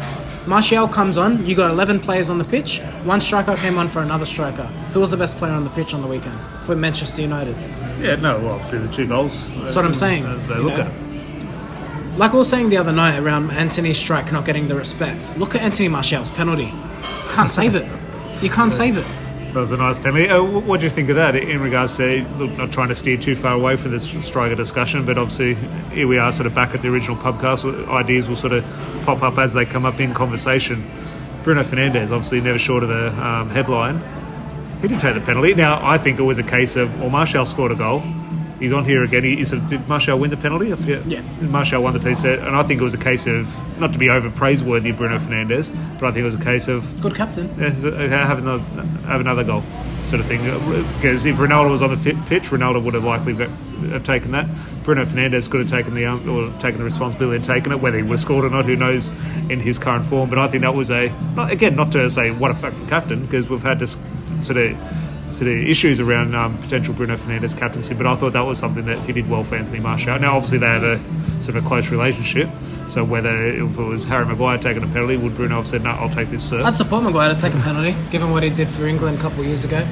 Martial 0.47 0.89
comes 0.89 1.17
on, 1.17 1.47
you 1.47 1.55
got 1.55 1.71
11 1.71 2.01
players 2.01 2.29
on 2.29 2.39
the 2.39 2.45
pitch, 2.45 2.81
one 3.05 3.21
striker 3.21 3.55
came 3.57 3.79
on 3.79 3.87
for 3.87 4.03
another 4.03 4.27
striker. 4.27 4.65
Who 4.93 5.01
was 5.01 5.13
the 5.13 5.17
best 5.17 5.37
player 5.37 5.53
on 5.53 5.63
the 5.63 5.71
pitch 5.71 5.95
on 5.95 6.03
the 6.03 6.09
weekend 6.09 6.37
for 6.63 6.75
Manchester 6.75 7.23
United? 7.23 7.55
Yeah, 8.01 8.17
no, 8.17 8.39
well, 8.41 8.55
obviously 8.55 8.79
the 8.81 8.93
two 8.93 9.07
goals. 9.07 9.47
That's 9.61 9.77
what 9.77 9.85
I'm 9.85 9.95
saying. 9.95 10.25
They 10.49 10.57
look 10.57 10.77
know? 10.77 10.91
at. 10.91 12.19
Like 12.19 12.33
we 12.33 12.39
were 12.39 12.45
saying 12.45 12.71
the 12.71 12.79
other 12.79 12.93
night 12.93 13.19
around 13.19 13.53
Antony's 13.53 13.99
strike 13.99 14.33
not 14.33 14.45
getting 14.45 14.67
the 14.67 14.75
respect. 14.75 15.39
Look 15.39 15.55
at 15.55 15.61
Anthony 15.61 15.89
Martial's 15.89 16.31
penalty. 16.31 16.73
Can't 17.35 17.53
save 17.53 17.77
it. 17.77 17.89
You 18.43 18.51
can't 18.51 18.73
save 18.73 18.97
it. 18.97 19.07
That 19.49 19.61
was 19.61 19.73
a 19.73 19.79
nice 19.79 19.99
penalty. 19.99 20.29
Uh, 20.29 20.43
what 20.43 20.79
do 20.79 20.85
you 20.87 20.91
think 20.91 21.09
of 21.09 21.17
that 21.17 21.35
in 21.35 21.61
regards 21.61 21.97
to 21.97 22.23
look, 22.37 22.51
not 22.53 22.71
trying 22.71 22.89
to 22.89 22.95
steer 22.95 23.17
too 23.17 23.35
far 23.35 23.55
away 23.55 23.77
from 23.77 23.93
this 23.93 24.07
striker 24.25 24.55
discussion, 24.55 25.07
but 25.07 25.17
obviously 25.17 25.55
here 25.95 26.07
we 26.07 26.19
are, 26.19 26.31
sort 26.33 26.47
of 26.47 26.55
back 26.55 26.75
at 26.75 26.83
the 26.83 26.89
original 26.89 27.17
podcast. 27.17 27.89
Ideas 27.89 28.29
will 28.29 28.37
sort 28.37 28.53
of 28.53 28.63
pop 29.05 29.23
up 29.23 29.39
as 29.39 29.55
they 29.55 29.65
come 29.65 29.87
up 29.87 30.01
in 30.01 30.13
conversation. 30.13 30.89
Bruno 31.43 31.63
Fernandes, 31.63 32.11
obviously 32.11 32.43
never 32.43 32.59
short 32.59 32.83
of 32.83 32.91
the 32.91 33.09
um, 33.27 33.49
headline. 33.49 34.01
He 34.83 34.89
didn't 34.89 35.01
take 35.01 35.15
the 35.15 35.23
penalty. 35.23 35.55
Now 35.55 35.81
I 35.83 35.97
think 35.97 36.19
it 36.19 36.25
was 36.25 36.39
a 36.39 36.43
case 36.43 36.77
of, 36.77 37.01
well, 37.01 37.11
Martial 37.11 37.47
scored 37.47 37.73
a 37.73 37.75
goal. 37.75 38.03
He's 38.59 38.73
on 38.73 38.85
here 38.85 39.05
again. 39.05 39.23
He, 39.23 39.45
sort 39.45 39.63
of, 39.63 39.69
did 39.69 39.87
Martial 39.89 40.19
win 40.19 40.31
the 40.31 40.37
penalty? 40.37 40.73
I 40.73 40.77
forget. 40.77 41.07
Yeah. 41.07 41.23
Martial 41.41 41.83
won 41.83 41.95
the 41.95 42.01
piece, 42.01 42.25
and 42.25 42.57
I 42.57 42.63
think 42.65 42.81
it 42.81 42.85
was 42.85 42.95
a 42.95 42.99
case 42.99 43.27
of 43.27 43.49
not 43.79 43.93
to 43.93 43.99
be 43.99 44.11
over 44.11 44.31
praiseworthy 44.31 44.91
Bruno 44.91 45.19
Fernandes, 45.19 45.73
but 46.01 46.07
I 46.07 46.11
think 46.11 46.23
it 46.23 46.25
was 46.25 46.35
a 46.35 46.45
case 46.45 46.67
of 46.67 47.01
good 47.01 47.15
captain. 47.15 47.49
Yeah, 47.59 48.27
have 48.27 48.39
another 48.39 48.65
have 49.07 49.21
another 49.21 49.45
goal, 49.45 49.63
sort 50.03 50.21
of 50.21 50.27
thing. 50.27 50.43
Because 50.97 51.25
if 51.25 51.37
Ronaldo 51.37 51.71
was 51.71 51.83
on 51.83 51.91
the 51.91 52.23
pitch, 52.27 52.45
Ronaldo 52.45 52.83
would 52.83 52.95
have 52.95 53.05
likely 53.05 53.35
have 53.35 54.03
taken 54.03 54.33
that. 54.33 54.49
Bruno 54.83 55.05
Fernandes 55.05 55.49
could 55.49 55.61
have 55.61 55.71
taken 55.71 55.95
the 55.95 56.07
um, 56.07 56.29
or 56.29 56.51
taken 56.59 56.79
the 56.79 56.85
responsibility 56.85 57.37
and 57.37 57.45
taken 57.45 57.71
it. 57.71 57.81
Whether 57.81 57.99
he 57.99 58.03
would 58.03 58.13
have 58.13 58.21
scored 58.21 58.45
or 58.45 58.51
not, 58.51 58.65
who 58.65 58.75
knows? 58.75 59.09
In 59.51 59.61
his 59.61 59.79
current 59.79 60.05
form, 60.05 60.29
but 60.29 60.39
I 60.39 60.49
think 60.49 60.63
that 60.63 60.75
was 60.75 60.91
a 60.91 61.13
again 61.39 61.77
not 61.77 61.93
to 61.93 62.11
say 62.11 62.33
what 62.33 62.51
a 62.51 62.55
fucking 62.55 62.89
captain 62.89 63.25
because 63.25 63.49
we've 63.49 63.63
had 63.63 63.79
this 63.79 63.97
sort 64.43 64.59
of 64.59 64.77
sort 65.31 65.51
of 65.51 65.59
issues 65.59 66.01
around 66.01 66.35
um, 66.35 66.59
potential 66.59 66.95
Bruno 66.95 67.17
Fernandes 67.17 67.57
captaincy, 67.57 67.95
but 67.95 68.07
I 68.07 68.15
thought 68.17 68.33
that 68.33 68.47
was 68.47 68.59
something 68.59 68.87
that 68.87 68.99
he 69.01 69.13
did 69.13 69.29
well 69.29 69.45
for 69.45 69.57
Anthony 69.57 69.81
Martial. 69.81 70.19
Now, 70.19 70.37
obviously, 70.37 70.59
they 70.59 70.67
have 70.67 70.83
a 70.83 70.99
sort 71.43 71.57
of 71.57 71.65
a 71.65 71.69
close 71.69 71.91
relationship. 71.91 72.49
So 72.89 73.05
whether 73.05 73.45
if 73.45 73.79
it 73.79 73.83
was 73.83 74.05
Harry 74.05 74.25
Maguire 74.25 74.59
taking 74.59 74.83
a 74.83 74.87
penalty, 74.87 75.17
would 75.17 75.37
Bruno 75.37 75.57
have 75.57 75.69
said, 75.69 75.85
"No, 75.85 75.91
I'll 75.91 76.11
take 76.11 76.31
this, 76.31 76.49
sir"? 76.49 76.63
I'd 76.63 76.75
support 76.75 77.05
Maguire 77.05 77.35
to 77.35 77.41
take 77.41 77.55
a 77.55 77.59
penalty, 77.59 77.95
given 78.11 78.31
what 78.31 78.43
he 78.43 78.51
did 78.51 78.69
for 78.69 78.87
England 78.87 79.19
a 79.19 79.21
couple 79.21 79.41
of 79.41 79.47
years 79.47 79.65
ago. 79.65 79.87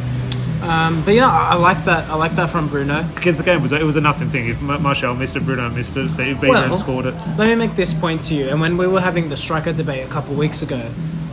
Um, 0.62 1.04
but 1.04 1.12
yeah, 1.14 1.28
I, 1.28 1.50
I 1.50 1.54
like 1.54 1.84
that. 1.84 2.08
I 2.08 2.14
like 2.16 2.34
that 2.36 2.48
from 2.48 2.68
Bruno 2.68 3.02
because 3.14 3.36
the 3.36 3.44
game 3.44 3.62
was 3.62 3.72
it 3.72 3.82
was 3.82 3.96
a 3.96 4.00
nothing 4.00 4.30
thing. 4.30 4.48
If 4.48 4.60
Martial 4.62 5.14
missed 5.14 5.36
it, 5.36 5.44
Bruno 5.44 5.68
missed 5.68 5.96
it. 5.96 6.10
If 6.18 6.40
well, 6.40 6.76
scored 6.78 7.06
it. 7.06 7.14
Let 7.36 7.48
me 7.48 7.54
make 7.54 7.76
this 7.76 7.92
point 7.92 8.22
to 8.24 8.34
you. 8.34 8.48
And 8.48 8.60
when 8.60 8.76
we 8.76 8.86
were 8.86 9.00
having 9.00 9.28
the 9.28 9.36
striker 9.36 9.72
debate 9.72 10.06
a 10.06 10.10
couple 10.10 10.32
of 10.32 10.38
weeks 10.38 10.62
ago, 10.62 10.80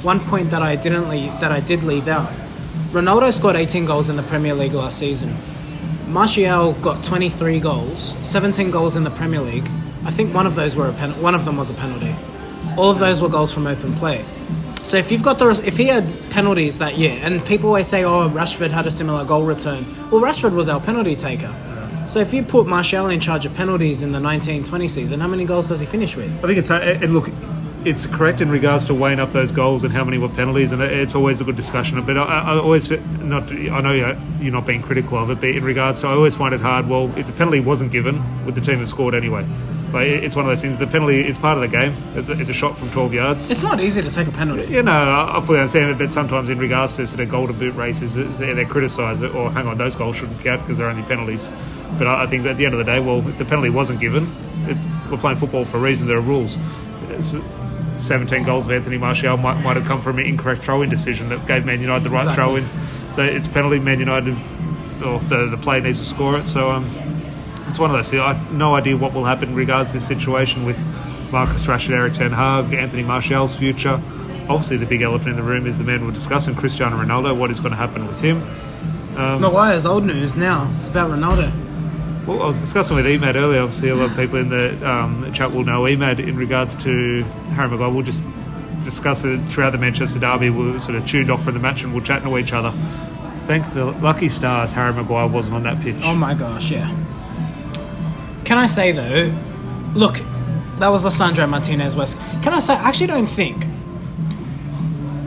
one 0.02 0.20
point 0.20 0.52
that 0.52 0.62
I 0.62 0.76
didn't 0.76 1.08
leave, 1.08 1.32
that 1.39 1.52
I 1.52 1.62
did 1.62 1.84
leave 1.84 2.10
out 2.10 2.30
Ronaldo 2.93 3.34
scored 3.34 3.56
18 3.56 3.86
goals 3.86 4.10
in 4.10 4.17
the 4.17 4.23
Premier 4.23 4.53
League 4.53 4.73
last 4.73 4.99
season. 4.99 5.36
Martial 6.10 6.73
got 6.73 7.03
23 7.03 7.60
goals, 7.60 8.13
17 8.21 8.69
goals 8.69 8.95
in 8.95 9.03
the 9.03 9.10
Premier 9.10 9.41
League. 9.41 9.67
I 10.06 10.12
think 10.12 10.32
one 10.32 10.45
of 10.45 10.53
those 10.53 10.75
were 10.75 10.89
a 10.89 10.93
pen- 10.93 11.19
one 11.19 11.34
of 11.34 11.43
them 11.43 11.58
was 11.58 11.71
a 11.71 11.73
penalty. 11.73 12.15
All 12.77 12.91
of 12.91 12.99
those 12.99 13.19
were 13.19 13.29
goals 13.29 13.51
from 13.51 13.65
open 13.65 13.95
play. 13.95 14.23
So 14.84 14.97
if 14.97 15.12
you've 15.12 15.23
got 15.23 15.39
the 15.39 15.49
if 15.65 15.75
he 15.75 15.86
had 15.86 16.06
penalties 16.29 16.77
that 16.77 16.95
year, 16.95 17.17
and 17.23 17.43
people 17.43 17.69
always 17.69 17.88
say, 17.88 18.03
"Oh, 18.03 18.29
Rashford 18.29 18.69
had 18.69 18.86
a 18.86 18.91
similar 18.91 19.25
goal 19.25 19.41
return." 19.43 19.84
Well, 20.12 20.21
Rashford 20.21 20.53
was 20.53 20.69
our 20.69 20.79
penalty 20.79 21.15
taker. 21.15 21.51
So 22.06 22.19
if 22.19 22.32
you 22.32 22.43
put 22.43 22.67
Martial 22.67 23.08
in 23.08 23.19
charge 23.19 23.47
of 23.47 23.56
penalties 23.56 24.03
in 24.03 24.12
the 24.12 24.19
1920 24.19 24.88
season, 24.88 25.19
how 25.19 25.27
many 25.27 25.45
goals 25.45 25.69
does 25.69 25.79
he 25.79 25.88
finish 25.88 26.15
with? 26.15 26.29
I 26.43 26.47
think 26.47 26.60
it's 26.60 26.69
uh, 26.69 26.99
and 27.01 27.12
look, 27.12 27.32
it's 27.86 28.06
correct 28.06 28.41
in 28.41 28.50
regards 28.50 28.86
to 28.86 28.93
weighing 28.93 29.19
up 29.19 29.32
those 29.32 29.52
goals 29.52 29.84
and 29.84 29.93
how 29.93 30.04
many 30.04 30.17
were 30.17 30.30
penalties, 30.30 30.72
and 30.72 30.82
it's 30.82 31.15
always 31.15 31.41
a 31.41 31.43
good 31.43 31.56
discussion. 31.56 32.04
But 32.06 32.17
I, 32.17 32.24
I 32.24 32.56
always 32.58 32.89
not. 33.19 33.52
I 33.52 33.82
know 33.82 33.91
you're, 33.91 34.17
you're 34.39 34.52
not 34.52 34.65
being 34.65 34.82
critical 34.82 35.17
of 35.17 35.30
it, 35.30 35.39
but 35.39 35.50
in 35.50 35.63
regards 35.63 36.02
to, 36.02 36.08
I 36.08 36.12
always 36.12 36.36
find 36.36 36.54
it 36.54 36.62
hard. 36.62 36.88
Well, 36.88 37.15
if 37.17 37.28
the 37.28 37.34
penalty 37.34 37.60
wasn't 37.60 37.91
given, 37.91 38.46
would 38.46 38.56
the 38.56 38.62
team 38.62 38.80
have 38.80 38.89
scored 38.89 39.13
anyway? 39.13 39.46
Like 39.93 40.08
it's 40.08 40.36
one 40.36 40.46
of 40.46 40.50
those 40.50 40.62
things. 40.62 40.76
The 40.76 40.88
penalty 40.88 41.22
is 41.22 41.38
part 41.38 41.58
of 41.58 41.62
the 41.62 41.67
game. 41.67 41.96
It's 42.15 42.28
a, 42.28 42.39
it's 42.39 42.50
a, 42.50 42.54
shot 42.54 42.80
from 42.80 42.89
12 42.89 43.13
yards. 43.13 43.52
It's 43.52 43.62
not 43.62 43.80
easy 43.80 44.02
to 44.02 44.10
take 44.10 44.28
a 44.28 44.32
penalty. 44.32 44.65
You 44.74 44.82
know, 44.82 44.91
I 45.32 45.39
fully 45.39 45.60
understand 45.60 45.91
it, 45.91 46.00
but 46.00 46.12
sometimes 46.12 46.50
in 46.50 46.58
regards 46.58 46.96
to 46.96 47.06
sort 47.06 47.19
of 47.19 47.30
golden 47.30 47.58
boot 47.60 47.76
races, 47.76 48.15
they 48.15 48.65
criticise 48.65 49.22
it. 49.22 49.36
Or 49.36 49.48
oh, 49.48 49.50
hang 49.50 49.67
on, 49.67 49.78
those 49.78 49.96
goals 49.96 50.15
shouldn't 50.15 50.39
count 50.39 50.62
because 50.62 50.80
they're 50.80 50.89
only 50.89 51.04
penalties. 51.04 51.52
But 52.00 52.08
I 52.08 52.26
think 52.26 52.43
at 52.48 52.58
the 52.58 52.65
end 52.65 52.74
of 52.74 52.80
the 52.80 52.86
day, 52.86 53.00
well, 53.00 53.28
if 53.28 53.38
the 53.38 53.46
penalty 53.46 53.69
wasn't 53.69 54.00
given, 54.00 54.24
it, 54.67 54.78
we're 55.12 55.17
playing 55.17 55.38
football 55.38 55.63
for 55.63 55.78
a 55.78 55.82
reason. 55.82 56.08
There 56.08 56.17
are 56.17 56.22
rules. 56.22 56.58
It's, 57.10 57.36
17 57.97 58.43
goals 58.43 58.65
of 58.65 58.71
Anthony 58.71 58.97
Martial 58.97 59.38
might, 59.38 59.62
might 59.62 59.77
have 59.77 59.86
come 59.86 60.01
from 60.01 60.19
an 60.19 60.25
incorrect 60.25 60.63
throw-in 60.63 60.89
decision 60.89 61.29
that 61.29 61.45
gave 61.47 61.65
Man 61.65 61.82
United 61.82 62.03
the 62.03 62.10
right 62.10 62.27
exactly. 62.27 62.62
throw-in. 62.62 63.13
So 63.13 63.23
it's 63.23 63.47
penalty. 63.47 63.79
Man 63.79 63.99
United, 63.99 64.36
or 65.06 65.19
the 65.19 65.47
the 65.51 65.60
player 65.62 65.82
needs 65.82 65.99
to 65.99 66.06
score 66.06 66.38
it. 66.39 66.47
So 66.47 66.71
um, 66.71 66.89
it's 67.67 67.79
one 67.79 67.89
of 67.89 67.95
those. 67.95 68.13
I 68.13 68.34
have 68.34 68.53
no 68.53 68.75
idea 68.75 68.97
what 68.97 69.13
will 69.13 69.25
happen 69.25 69.49
in 69.49 69.56
regards 69.56 69.91
to 69.91 69.97
this 69.97 70.08
situation 70.08 70.65
with 70.65 70.79
Marcus 71.32 71.65
Rashford, 71.65 71.91
Erik 71.91 72.13
Ten 72.13 72.32
Hag, 72.32 72.73
Anthony 72.73 73.03
Martial's 73.03 73.56
future. 73.56 74.01
Obviously, 74.49 74.77
the 74.77 74.86
big 74.86 75.01
elephant 75.01 75.32
in 75.32 75.36
the 75.38 75.43
room 75.43 75.67
is 75.67 75.77
the 75.77 75.84
man 75.84 76.06
we're 76.06 76.12
discussing, 76.12 76.53
Cristiano 76.56 76.97
Ronaldo. 76.97 77.38
What 77.38 77.49
is 77.49 77.60
going 77.60 77.71
to 77.71 77.77
happen 77.77 78.08
with 78.08 78.19
him? 78.19 78.41
Um, 79.17 79.41
Maguire's 79.41 79.86
old 79.86 80.06
news 80.06 80.36
now. 80.36 80.71
It's 80.79 80.88
about 80.89 81.12
Ronaldo. 81.12 81.62
Well, 82.26 82.42
I 82.42 82.48
was 82.48 82.60
discussing 82.60 82.96
with 82.96 83.06
Emad 83.06 83.36
earlier. 83.36 83.62
Obviously, 83.62 83.90
a 83.90 83.96
lot 83.96 84.12
of 84.12 84.16
people 84.16 84.40
in 84.40 84.48
the 84.48 84.90
um, 84.90 85.32
chat 85.34 85.52
will 85.52 85.66
know 85.66 85.82
Emad 85.82 86.26
in 86.26 86.38
regards 86.38 86.74
to 86.78 87.24
Harry 87.56 87.70
Maguire. 87.70 87.90
We'll 87.90 88.04
just 88.04 88.24
discuss 88.82 89.26
it 89.26 89.40
throughout 89.48 89.72
the 89.72 89.78
Manchester 89.78 90.20
derby. 90.20 90.50
We'll 90.50 90.80
sort 90.80 90.96
of 90.96 91.06
tuned 91.06 91.30
off 91.30 91.44
from 91.44 91.56
the 91.56 91.60
match 91.60 91.84
and 91.84 91.94
we'll 91.94 92.04
chat 92.04 92.24
to 92.24 92.38
each 92.38 92.54
other. 92.54 92.72
Thank 93.46 93.74
the 93.74 93.86
lucky 93.86 94.30
stars 94.30 94.72
Harry 94.72 94.94
Maguire 94.94 95.28
wasn't 95.28 95.56
on 95.56 95.64
that 95.64 95.82
pitch. 95.82 95.98
Oh 96.04 96.16
my 96.16 96.34
gosh, 96.34 96.72
yeah. 96.72 96.88
Can 98.46 98.58
I 98.58 98.68
say 98.68 98.94
though, 98.94 99.34
look, 99.94 100.22
that 100.80 100.88
was 100.88 101.04
Lisandro 101.04 101.50
Martinez 101.50 101.96
West. 101.96 102.18
Can 102.42 102.54
I 102.54 102.60
say, 102.60 102.74
I 102.74 102.88
actually 102.88 103.08
don't 103.08 103.28
think. 103.28 103.66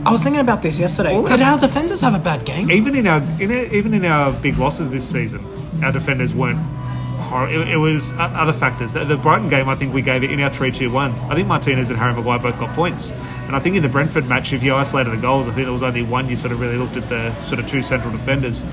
I 0.03 0.11
was 0.11 0.23
thinking 0.23 0.39
about 0.39 0.61
this 0.61 0.79
yesterday. 0.79 1.13
Well, 1.13 1.25
Did 1.25 1.41
our 1.41 1.59
defenders 1.59 2.01
have 2.01 2.15
a 2.15 2.19
bad 2.19 2.45
game? 2.45 2.71
Even 2.71 2.95
in 2.95 3.05
our, 3.05 3.21
in 3.39 3.51
a, 3.51 3.71
even 3.71 3.93
in 3.93 4.05
our 4.05 4.31
big 4.31 4.57
losses 4.57 4.89
this 4.89 5.07
season, 5.07 5.45
our 5.83 5.91
defenders 5.91 6.33
weren't 6.33 6.59
it, 7.49 7.67
it, 7.69 7.77
was 7.77 8.13
other 8.17 8.53
factors. 8.53 8.93
The, 8.93 9.05
the, 9.05 9.17
Brighton 9.17 9.49
game, 9.49 9.69
I 9.69 9.75
think 9.75 9.93
we 9.93 10.01
gave 10.01 10.23
it 10.23 10.31
in 10.31 10.39
our 10.39 10.49
3 10.49 10.71
2 10.71 10.89
1s. 10.89 11.23
I 11.29 11.35
think 11.35 11.47
Martinez 11.47 11.89
and 11.89 11.99
Harry 11.99 12.13
Maguire 12.13 12.39
both 12.39 12.59
got 12.59 12.75
points. 12.75 13.09
And 13.47 13.55
I 13.55 13.59
think 13.59 13.75
in 13.75 13.83
the 13.83 13.89
Brentford 13.89 14.27
match, 14.27 14.51
if 14.51 14.61
you 14.61 14.75
isolated 14.75 15.11
the 15.11 15.17
goals, 15.17 15.47
I 15.47 15.51
think 15.51 15.65
there 15.65 15.73
was 15.73 15.83
only 15.83 16.03
one 16.03 16.29
you 16.29 16.35
sort 16.35 16.51
of 16.51 16.59
really 16.59 16.75
looked 16.75 16.97
at 16.97 17.07
the 17.09 17.33
sort 17.43 17.59
of 17.59 17.67
two 17.67 17.81
central 17.81 18.11
defenders. 18.11 18.63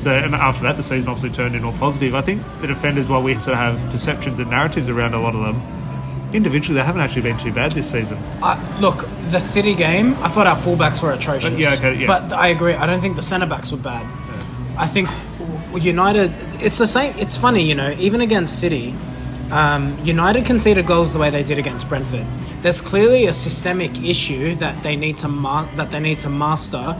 So 0.00 0.10
and 0.10 0.34
after 0.34 0.62
that, 0.64 0.76
the 0.76 0.82
season 0.82 1.08
obviously 1.08 1.30
turned 1.30 1.56
in 1.56 1.64
a 1.64 1.72
positive. 1.72 2.14
I 2.14 2.20
think 2.20 2.42
the 2.60 2.66
defenders, 2.66 3.08
while 3.08 3.22
we 3.22 3.34
sort 3.34 3.56
of 3.56 3.58
have 3.58 3.90
perceptions 3.90 4.38
and 4.38 4.50
narratives 4.50 4.88
around 4.88 5.14
a 5.14 5.20
lot 5.20 5.34
of 5.34 5.42
them, 5.42 5.62
individually 6.32 6.78
they 6.78 6.84
haven't 6.84 7.00
actually 7.00 7.22
been 7.22 7.38
too 7.38 7.52
bad 7.52 7.72
this 7.72 7.90
season. 7.90 8.18
Uh, 8.42 8.78
look, 8.80 9.08
the 9.30 9.40
City 9.40 9.74
game, 9.74 10.14
I 10.22 10.28
thought 10.28 10.46
our 10.46 10.56
fullbacks 10.56 11.02
were 11.02 11.12
atrocious. 11.12 11.50
But 11.50 11.58
yeah, 11.58 11.74
okay, 11.74 11.94
yeah. 11.94 12.06
But 12.06 12.32
I 12.32 12.48
agree. 12.48 12.74
I 12.74 12.86
don't 12.86 13.00
think 13.00 13.16
the 13.16 13.22
centre 13.22 13.46
backs 13.46 13.72
were 13.72 13.78
bad. 13.78 14.06
I 14.76 14.86
think 14.86 15.08
United. 15.76 16.32
It's 16.60 16.78
the 16.78 16.86
same. 16.86 17.14
It's 17.18 17.36
funny, 17.36 17.62
you 17.64 17.74
know. 17.74 17.90
Even 17.98 18.20
against 18.20 18.58
City, 18.60 18.94
um, 19.50 19.98
United 20.04 20.44
conceded 20.44 20.86
goals 20.86 21.12
the 21.12 21.18
way 21.18 21.30
they 21.30 21.42
did 21.42 21.58
against 21.58 21.88
Brentford. 21.88 22.26
There's 22.62 22.80
clearly 22.80 23.26
a 23.26 23.32
systemic 23.32 24.02
issue 24.02 24.54
that 24.56 24.82
they 24.82 24.96
need 24.96 25.18
to 25.18 25.28
ma- 25.28 25.68
that 25.76 25.90
they 25.90 26.00
need 26.00 26.18
to 26.20 26.30
master 26.30 26.96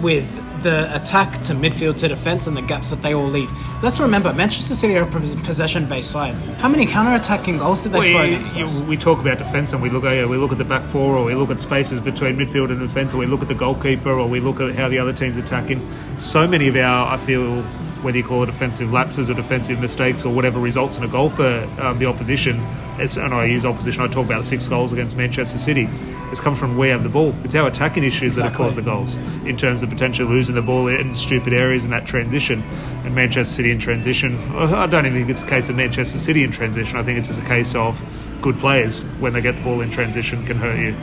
with 0.00 0.26
the 0.62 0.92
attack 0.94 1.32
to 1.42 1.54
midfield 1.54 1.96
to 1.96 2.08
defence 2.08 2.46
and 2.48 2.56
the 2.56 2.62
gaps 2.62 2.90
that 2.90 3.00
they 3.02 3.14
all 3.14 3.26
leave. 3.28 3.50
Let's 3.82 4.00
remember, 4.00 4.32
Manchester 4.34 4.74
City 4.74 4.96
are 4.96 5.02
a 5.04 5.06
possession-based 5.06 6.10
side. 6.10 6.34
How 6.58 6.68
many 6.68 6.84
counter-attacking 6.84 7.58
goals 7.58 7.82
did 7.84 7.92
they 7.92 7.98
Well, 7.98 8.08
score 8.08 8.24
you- 8.24 8.28
against 8.32 8.56
you- 8.56 8.64
us? 8.64 8.80
we 8.82 8.96
talk 8.96 9.20
about 9.20 9.38
defence 9.38 9.72
and 9.72 9.80
we 9.80 9.88
look 9.88 10.04
at 10.04 10.28
we 10.28 10.36
look 10.36 10.50
at 10.52 10.58
the 10.58 10.64
back 10.64 10.84
four 10.86 11.16
or 11.16 11.24
we 11.24 11.34
look 11.34 11.50
at 11.50 11.60
spaces 11.60 12.00
between 12.00 12.36
midfield 12.36 12.70
and 12.70 12.80
defence 12.80 13.14
or 13.14 13.18
we 13.18 13.26
look 13.26 13.42
at 13.42 13.48
the 13.48 13.54
goalkeeper 13.54 14.10
or 14.10 14.28
we 14.28 14.40
look 14.40 14.60
at 14.60 14.74
how 14.74 14.88
the 14.88 14.98
other 14.98 15.12
team's 15.12 15.36
attacking. 15.36 15.80
So 16.16 16.46
many 16.46 16.66
of 16.68 16.76
our, 16.76 17.12
I 17.12 17.16
feel, 17.16 17.62
whether 18.02 18.16
you 18.16 18.24
call 18.24 18.42
it 18.42 18.46
defensive 18.46 18.92
lapses 18.92 19.28
or 19.28 19.34
defensive 19.34 19.80
mistakes 19.80 20.24
or 20.24 20.34
whatever 20.34 20.60
results 20.60 20.96
in 20.96 21.04
a 21.04 21.08
goal 21.08 21.28
for 21.30 21.68
um, 21.80 21.98
the 21.98 22.06
opposition, 22.06 22.64
it's, 22.98 23.16
and 23.16 23.32
I 23.32 23.44
use 23.44 23.64
opposition, 23.64 24.02
I 24.02 24.08
talk 24.08 24.26
about 24.26 24.44
six 24.44 24.66
goals 24.68 24.92
against 24.92 25.16
Manchester 25.16 25.58
City. 25.58 25.88
It's 26.30 26.40
come 26.40 26.56
from 26.56 26.76
we 26.76 26.88
have 26.88 27.02
the 27.02 27.08
ball. 27.08 27.34
It's 27.44 27.54
our 27.54 27.68
attacking 27.68 28.04
issues 28.04 28.36
that 28.36 28.42
have 28.42 28.54
caused 28.54 28.76
the 28.76 28.82
goals 28.82 29.16
in 29.46 29.56
terms 29.56 29.82
of 29.82 29.88
potentially 29.88 30.28
losing 30.28 30.54
the 30.54 30.62
ball 30.62 30.88
in 30.88 31.14
stupid 31.14 31.52
areas 31.52 31.84
in 31.84 31.90
that 31.92 32.06
transition. 32.06 32.62
And 33.04 33.14
Manchester 33.14 33.54
City 33.54 33.70
in 33.70 33.78
transition, 33.78 34.36
I 34.52 34.86
don't 34.86 35.06
even 35.06 35.18
think 35.18 35.30
it's 35.30 35.42
a 35.42 35.46
case 35.46 35.68
of 35.68 35.76
Manchester 35.76 36.18
City 36.18 36.44
in 36.44 36.50
transition. 36.50 36.98
I 36.98 37.02
think 37.02 37.18
it's 37.18 37.28
just 37.28 37.40
a 37.40 37.46
case 37.46 37.74
of 37.74 38.00
good 38.42 38.58
players 38.58 39.04
when 39.20 39.32
they 39.32 39.40
get 39.40 39.56
the 39.56 39.62
ball 39.62 39.80
in 39.80 39.90
transition 39.90 40.44
can 40.44 40.58
hurt 40.58 40.78
you. 40.78 40.94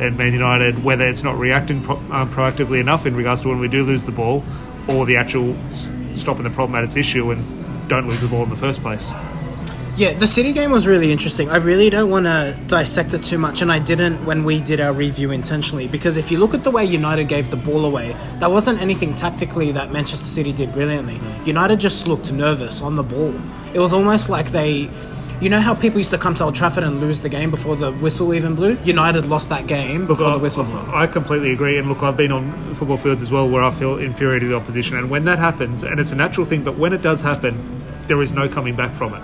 And 0.00 0.18
Man 0.18 0.32
United, 0.32 0.82
whether 0.82 1.06
it's 1.06 1.22
not 1.22 1.36
reacting 1.36 1.82
pro- 1.82 1.96
um, 2.10 2.30
proactively 2.30 2.80
enough 2.80 3.06
in 3.06 3.14
regards 3.14 3.42
to 3.42 3.48
when 3.48 3.60
we 3.60 3.68
do 3.68 3.84
lose 3.84 4.04
the 4.04 4.12
ball, 4.12 4.44
or 4.88 5.06
the 5.06 5.16
actual 5.16 5.56
stopping 6.14 6.44
the 6.44 6.50
problem 6.50 6.76
at 6.76 6.84
its 6.84 6.96
issue 6.96 7.30
and 7.30 7.88
don't 7.88 8.08
lose 8.08 8.20
the 8.20 8.28
ball 8.28 8.42
in 8.42 8.50
the 8.50 8.56
first 8.56 8.80
place. 8.80 9.12
Yeah, 9.96 10.12
the 10.12 10.26
City 10.26 10.52
game 10.52 10.72
was 10.72 10.88
really 10.88 11.12
interesting. 11.12 11.50
I 11.50 11.58
really 11.58 11.88
don't 11.88 12.10
want 12.10 12.26
to 12.26 12.58
dissect 12.66 13.14
it 13.14 13.22
too 13.22 13.38
much, 13.38 13.62
and 13.62 13.70
I 13.70 13.78
didn't 13.78 14.24
when 14.24 14.42
we 14.42 14.60
did 14.60 14.80
our 14.80 14.92
review 14.92 15.30
intentionally. 15.30 15.86
Because 15.86 16.16
if 16.16 16.32
you 16.32 16.38
look 16.38 16.52
at 16.52 16.64
the 16.64 16.70
way 16.72 16.84
United 16.84 17.28
gave 17.28 17.48
the 17.48 17.56
ball 17.56 17.84
away, 17.84 18.16
that 18.40 18.50
wasn't 18.50 18.80
anything 18.80 19.14
tactically 19.14 19.70
that 19.70 19.92
Manchester 19.92 20.24
City 20.24 20.52
did 20.52 20.72
brilliantly. 20.72 21.20
United 21.44 21.78
just 21.78 22.08
looked 22.08 22.32
nervous 22.32 22.82
on 22.82 22.96
the 22.96 23.04
ball. 23.04 23.32
It 23.72 23.78
was 23.78 23.92
almost 23.92 24.28
like 24.28 24.50
they. 24.50 24.90
You 25.44 25.50
know 25.50 25.60
how 25.60 25.74
people 25.74 25.98
used 25.98 26.08
to 26.08 26.16
come 26.16 26.34
to 26.36 26.44
Old 26.44 26.54
Trafford 26.54 26.84
and 26.84 27.02
lose 27.02 27.20
the 27.20 27.28
game 27.28 27.50
before 27.50 27.76
the 27.76 27.92
whistle 27.92 28.32
even 28.32 28.54
blew? 28.54 28.78
United 28.82 29.26
lost 29.26 29.50
that 29.50 29.66
game 29.66 30.06
before 30.06 30.30
the 30.30 30.38
whistle 30.38 30.64
blew. 30.64 30.80
I 30.90 31.06
completely 31.06 31.52
agree. 31.52 31.76
And 31.76 31.86
look, 31.86 32.02
I've 32.02 32.16
been 32.16 32.32
on 32.32 32.74
football 32.76 32.96
fields 32.96 33.20
as 33.20 33.30
well 33.30 33.46
where 33.46 33.62
I 33.62 33.70
feel 33.70 33.98
inferior 33.98 34.40
to 34.40 34.46
the 34.46 34.56
opposition. 34.56 34.96
And 34.96 35.10
when 35.10 35.26
that 35.26 35.38
happens, 35.38 35.82
and 35.82 36.00
it's 36.00 36.12
a 36.12 36.14
natural 36.14 36.46
thing, 36.46 36.64
but 36.64 36.78
when 36.78 36.94
it 36.94 37.02
does 37.02 37.20
happen, 37.20 37.78
there 38.06 38.22
is 38.22 38.32
no 38.32 38.48
coming 38.48 38.74
back 38.74 38.94
from 38.94 39.12
it. 39.12 39.22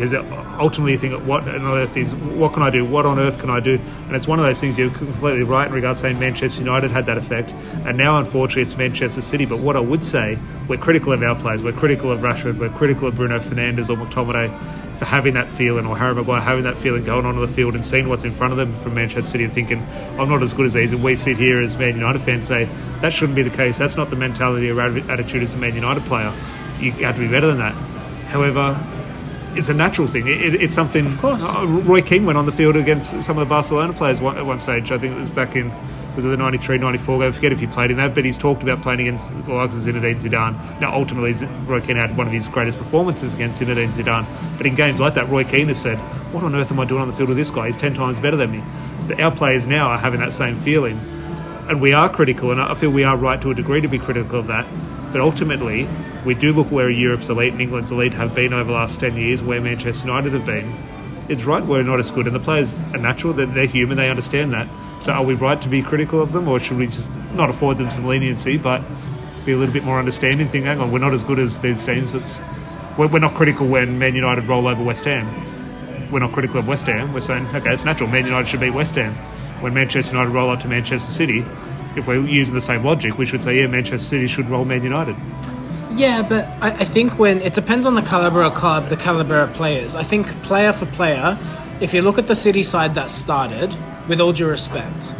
Because 0.00 0.14
ultimately, 0.58 0.92
you 0.92 0.98
think, 0.98 1.26
what 1.26 1.46
on 1.46 1.62
earth 1.66 1.94
is, 1.94 2.14
what 2.14 2.54
can 2.54 2.62
I 2.62 2.70
do? 2.70 2.86
What 2.86 3.04
on 3.04 3.18
earth 3.18 3.38
can 3.38 3.50
I 3.50 3.60
do? 3.60 3.78
And 4.06 4.16
it's 4.16 4.26
one 4.26 4.38
of 4.38 4.46
those 4.46 4.58
things 4.58 4.78
you're 4.78 4.88
completely 4.88 5.42
right 5.42 5.66
in 5.66 5.74
regards 5.74 6.00
to 6.00 6.06
saying 6.06 6.18
Manchester 6.18 6.62
United 6.62 6.90
had 6.90 7.04
that 7.04 7.18
effect. 7.18 7.52
And 7.84 7.98
now, 7.98 8.18
unfortunately, 8.18 8.62
it's 8.62 8.78
Manchester 8.78 9.20
City. 9.20 9.44
But 9.44 9.58
what 9.58 9.76
I 9.76 9.80
would 9.80 10.02
say, 10.02 10.38
we're 10.68 10.78
critical 10.78 11.12
of 11.12 11.22
our 11.22 11.34
players. 11.34 11.62
We're 11.62 11.72
critical 11.72 12.10
of 12.10 12.20
Rashford. 12.20 12.58
We're 12.58 12.70
critical 12.70 13.08
of 13.08 13.14
Bruno 13.14 13.40
Fernandes 13.40 13.90
or 13.90 13.96
McTominay 13.96 14.48
for 14.96 15.04
having 15.04 15.34
that 15.34 15.52
feeling, 15.52 15.84
or 15.84 15.98
Harry 15.98 16.14
Maguire 16.14 16.40
having 16.40 16.64
that 16.64 16.78
feeling 16.78 17.04
going 17.04 17.26
onto 17.26 17.40
the 17.42 17.52
field 17.52 17.74
and 17.74 17.84
seeing 17.84 18.08
what's 18.08 18.24
in 18.24 18.30
front 18.30 18.54
of 18.54 18.58
them 18.58 18.72
from 18.76 18.94
Manchester 18.94 19.32
City 19.32 19.44
and 19.44 19.52
thinking, 19.52 19.86
I'm 20.18 20.30
not 20.30 20.42
as 20.42 20.54
good 20.54 20.64
as 20.64 20.72
these. 20.72 20.94
And 20.94 21.04
we 21.04 21.14
sit 21.14 21.36
here 21.36 21.60
as 21.60 21.76
Man 21.76 21.96
United 21.96 22.22
fans 22.22 22.46
say, 22.46 22.70
that 23.02 23.12
shouldn't 23.12 23.36
be 23.36 23.42
the 23.42 23.54
case. 23.54 23.76
That's 23.76 23.98
not 23.98 24.08
the 24.08 24.16
mentality 24.16 24.70
or 24.70 24.80
attitude 24.80 25.42
as 25.42 25.52
a 25.52 25.58
Man 25.58 25.74
United 25.74 26.04
player. 26.04 26.32
You 26.80 26.92
have 26.92 27.16
to 27.16 27.20
be 27.20 27.28
better 27.28 27.48
than 27.48 27.58
that. 27.58 27.74
However, 28.28 28.78
it's 29.56 29.68
a 29.68 29.74
natural 29.74 30.06
thing. 30.06 30.26
It, 30.26 30.40
it, 30.40 30.62
it's 30.62 30.74
something. 30.74 31.06
Of 31.06 31.18
course. 31.18 31.42
Uh, 31.44 31.66
Roy 31.66 32.02
Keane 32.02 32.26
went 32.26 32.38
on 32.38 32.46
the 32.46 32.52
field 32.52 32.76
against 32.76 33.22
some 33.22 33.36
of 33.38 33.46
the 33.46 33.50
Barcelona 33.50 33.92
players 33.92 34.20
one, 34.20 34.36
at 34.36 34.46
one 34.46 34.58
stage. 34.58 34.90
I 34.92 34.98
think 34.98 35.14
it 35.14 35.18
was 35.18 35.28
back 35.28 35.56
in 35.56 35.72
was 36.16 36.24
it 36.24 36.28
the 36.28 36.36
93, 36.36 36.78
94 36.78 37.18
game? 37.20 37.28
I 37.28 37.32
forget 37.32 37.52
if 37.52 37.60
he 37.60 37.66
played 37.66 37.90
in 37.90 37.96
that, 37.98 38.14
but 38.14 38.24
he's 38.24 38.36
talked 38.36 38.62
about 38.62 38.82
playing 38.82 39.00
against 39.00 39.30
the 39.44 39.54
likes 39.54 39.76
of 39.76 39.82
Zinedine 39.82 40.20
Zidane. 40.20 40.80
Now, 40.80 40.92
ultimately, 40.92 41.32
Roy 41.66 41.80
Keane 41.80 41.96
had 41.96 42.16
one 42.16 42.26
of 42.26 42.32
his 42.32 42.48
greatest 42.48 42.78
performances 42.78 43.32
against 43.32 43.60
Zinedine 43.60 43.92
Zidane. 43.92 44.26
But 44.56 44.66
in 44.66 44.74
games 44.74 44.98
like 44.98 45.14
that, 45.14 45.28
Roy 45.28 45.44
Keane 45.44 45.68
has 45.68 45.80
said, 45.80 45.98
"What 46.32 46.42
on 46.42 46.54
earth 46.54 46.72
am 46.72 46.80
I 46.80 46.84
doing 46.84 47.02
on 47.02 47.08
the 47.08 47.14
field 47.14 47.28
with 47.28 47.38
this 47.38 47.50
guy? 47.50 47.66
He's 47.66 47.76
ten 47.76 47.94
times 47.94 48.18
better 48.18 48.36
than 48.36 48.50
me." 48.50 48.62
Our 49.22 49.30
players 49.30 49.66
now 49.66 49.88
are 49.88 49.98
having 49.98 50.20
that 50.20 50.32
same 50.32 50.56
feeling, 50.56 51.00
and 51.68 51.80
we 51.80 51.92
are 51.92 52.08
critical, 52.08 52.50
and 52.50 52.60
I 52.60 52.74
feel 52.74 52.90
we 52.90 53.04
are 53.04 53.16
right 53.16 53.40
to 53.42 53.50
a 53.50 53.54
degree 53.54 53.80
to 53.80 53.88
be 53.88 53.98
critical 53.98 54.40
of 54.40 54.48
that. 54.48 54.66
But 55.12 55.20
ultimately, 55.20 55.88
we 56.24 56.34
do 56.34 56.52
look 56.52 56.70
where 56.70 56.90
Europe's 56.90 57.28
elite 57.28 57.52
and 57.52 57.62
England's 57.62 57.90
elite 57.90 58.12
have 58.14 58.34
been 58.34 58.52
over 58.52 58.64
the 58.64 58.76
last 58.76 59.00
10 59.00 59.16
years, 59.16 59.42
where 59.42 59.60
Manchester 59.60 60.06
United 60.06 60.34
have 60.34 60.44
been. 60.44 60.74
It's 61.28 61.44
right, 61.44 61.64
we're 61.64 61.82
not 61.82 62.00
as 62.00 62.10
good, 62.10 62.26
and 62.26 62.34
the 62.34 62.40
players 62.40 62.78
are 62.92 62.98
natural, 62.98 63.32
they're, 63.32 63.46
they're 63.46 63.66
human, 63.66 63.96
they 63.96 64.10
understand 64.10 64.52
that. 64.52 64.68
So 65.00 65.12
are 65.12 65.24
we 65.24 65.34
right 65.34 65.60
to 65.62 65.68
be 65.68 65.80
critical 65.80 66.20
of 66.20 66.32
them, 66.32 66.46
or 66.48 66.60
should 66.60 66.76
we 66.76 66.86
just 66.86 67.10
not 67.32 67.48
afford 67.48 67.78
them 67.78 67.90
some 67.90 68.04
leniency, 68.04 68.58
but 68.58 68.82
be 69.46 69.52
a 69.52 69.56
little 69.56 69.72
bit 69.72 69.84
more 69.84 69.98
understanding? 69.98 70.48
Think, 70.48 70.66
hang 70.66 70.80
on, 70.80 70.92
we're 70.92 70.98
not 70.98 71.14
as 71.14 71.24
good 71.24 71.38
as 71.38 71.58
these 71.60 71.82
teams. 71.82 72.14
It's, 72.14 72.40
we're, 72.98 73.06
we're 73.06 73.20
not 73.20 73.34
critical 73.34 73.66
when 73.66 73.98
Man 73.98 74.14
United 74.14 74.44
roll 74.46 74.66
over 74.66 74.82
West 74.82 75.04
Ham. 75.04 76.10
We're 76.10 76.18
not 76.18 76.32
critical 76.32 76.58
of 76.58 76.68
West 76.68 76.86
Ham. 76.86 77.14
We're 77.14 77.20
saying, 77.20 77.46
okay, 77.54 77.72
it's 77.72 77.84
natural. 77.84 78.10
Man 78.10 78.26
United 78.26 78.48
should 78.48 78.60
beat 78.60 78.70
West 78.70 78.96
Ham. 78.96 79.14
When 79.62 79.72
Manchester 79.72 80.12
United 80.12 80.32
roll 80.32 80.50
up 80.50 80.60
to 80.60 80.68
Manchester 80.68 81.12
City, 81.12 81.44
if 81.96 82.06
we're 82.06 82.20
using 82.20 82.54
the 82.54 82.60
same 82.60 82.84
logic, 82.84 83.16
we 83.16 83.24
should 83.24 83.42
say, 83.42 83.60
yeah, 83.60 83.68
Manchester 83.68 84.06
City 84.06 84.26
should 84.26 84.50
roll 84.50 84.64
Man 84.64 84.82
United. 84.82 85.16
Yeah, 85.92 86.22
but 86.22 86.46
I, 86.62 86.68
I 86.70 86.84
think 86.84 87.18
when 87.18 87.40
it 87.40 87.52
depends 87.54 87.84
on 87.86 87.94
the 87.94 88.02
caliber 88.02 88.42
of 88.42 88.54
club, 88.54 88.88
the 88.88 88.96
caliber 88.96 89.40
of 89.40 89.52
players. 89.52 89.94
I 89.94 90.02
think 90.02 90.28
player 90.42 90.72
for 90.72 90.86
player, 90.86 91.38
if 91.80 91.92
you 91.94 92.02
look 92.02 92.18
at 92.18 92.26
the 92.26 92.34
City 92.34 92.62
side 92.62 92.94
that 92.94 93.10
started, 93.10 93.76
with 94.08 94.20
all 94.20 94.32
due 94.32 94.46
respect, 94.48 95.14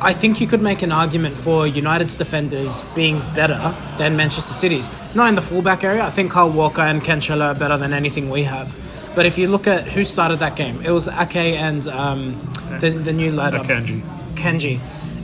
I 0.00 0.12
think 0.12 0.40
you 0.40 0.46
could 0.46 0.60
make 0.60 0.82
an 0.82 0.92
argument 0.92 1.36
for 1.36 1.66
United's 1.66 2.18
defenders 2.18 2.82
being 2.94 3.18
better 3.34 3.74
than 3.98 4.16
Manchester 4.16 4.52
City's. 4.52 4.90
Not 5.14 5.28
in 5.30 5.36
the 5.36 5.42
fullback 5.42 5.82
area. 5.84 6.04
I 6.04 6.10
think 6.10 6.32
Kyle 6.32 6.50
Walker 6.50 6.82
and 6.82 7.02
Chella 7.22 7.46
are 7.46 7.54
better 7.54 7.78
than 7.78 7.92
anything 7.94 8.28
we 8.28 8.42
have. 8.42 8.78
But 9.14 9.24
if 9.24 9.38
you 9.38 9.48
look 9.48 9.66
at 9.66 9.84
who 9.84 10.04
started 10.04 10.40
that 10.40 10.54
game, 10.56 10.82
it 10.84 10.90
was 10.90 11.08
Ake 11.08 11.36
and 11.36 11.86
um, 11.88 12.38
the, 12.80 12.90
the 12.90 13.12
new 13.14 13.32
lad. 13.32 13.54
up- 13.54 13.64
Akanji. 13.66 14.02
Kenji. 14.34 14.78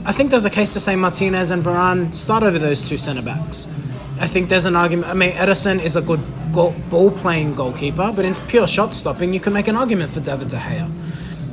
I 0.05 0.11
think 0.11 0.31
there's 0.31 0.45
a 0.45 0.49
case 0.49 0.73
to 0.73 0.79
say 0.79 0.95
Martinez 0.95 1.51
and 1.51 1.63
Varane 1.63 2.13
start 2.13 2.41
over 2.43 2.57
those 2.57 2.87
two 2.89 2.97
centre 2.97 3.21
backs. 3.21 3.67
I 4.23 4.27
think 4.27 4.47
there's 4.49 4.65
an 4.65 4.75
argument. 4.77 5.09
I 5.09 5.15
mean, 5.15 5.31
Ederson 5.33 5.81
is 5.83 5.95
a 5.97 6.01
good 6.01 6.21
goal, 6.53 6.73
ball 6.89 7.11
playing 7.11 7.55
goalkeeper, 7.55 8.13
but 8.15 8.23
in 8.23 8.33
pure 8.47 8.67
shot 8.67 8.93
stopping, 8.93 9.33
you 9.33 9.39
can 9.41 9.51
make 9.51 9.67
an 9.67 9.75
argument 9.75 10.11
for 10.13 10.21
David 10.21 10.47
De 10.47 10.55
Gea. 10.57 10.87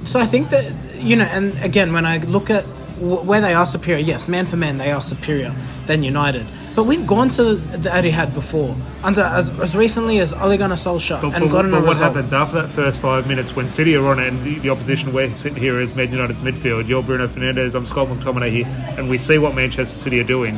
So 0.06 0.20
I 0.20 0.26
think 0.26 0.50
that, 0.50 0.64
you 0.98 1.16
know, 1.16 1.24
and 1.24 1.52
again, 1.64 1.92
when 1.92 2.06
I 2.06 2.18
look 2.18 2.48
at 2.48 2.64
w- 3.00 3.22
where 3.28 3.40
they 3.40 3.54
are 3.54 3.66
superior, 3.66 4.00
yes, 4.12 4.28
man 4.28 4.46
for 4.46 4.56
man, 4.56 4.78
they 4.78 4.92
are 4.92 5.02
superior 5.02 5.52
than 5.86 6.04
United. 6.04 6.46
But 6.76 6.84
we've 6.84 7.04
gone 7.06 7.28
to 7.30 7.56
the 7.56 7.88
Etihad 7.90 8.34
before, 8.34 8.76
under 9.02 9.22
as, 9.22 9.50
as 9.58 9.74
recently 9.74 10.20
as 10.20 10.32
Ole 10.32 10.56
Gunnar 10.56 10.76
Solskjaer, 10.76 11.20
But, 11.22 11.34
and 11.34 11.44
but- 11.46 11.50
gotten 11.50 11.70
but 11.72 11.78
a 11.78 11.80
what 11.80 11.88
result. 11.90 12.14
happens 12.14 12.32
after 12.32 12.62
that 12.62 12.68
first 12.68 13.00
five 13.00 13.26
minutes 13.26 13.56
when 13.56 13.68
City 13.68 13.96
are 13.96 14.06
on 14.06 14.20
it 14.20 14.28
and 14.28 14.40
the, 14.44 14.54
the 14.60 14.70
opposition 14.70 15.12
we're 15.12 15.32
sitting 15.34 15.58
here 15.58 15.80
as 15.80 15.96
Man 15.96 16.12
United's 16.12 16.40
midfield, 16.42 16.86
you're 16.86 17.02
Bruno 17.02 17.26
Fernandes, 17.26 17.74
I'm 17.74 17.84
Scott 17.86 18.06
McTominay 18.06 18.50
here, 18.52 18.66
and 18.96 19.10
we 19.10 19.18
see 19.18 19.38
what 19.38 19.56
Manchester 19.56 19.96
City 19.96 20.20
are 20.20 20.24
doing. 20.36 20.56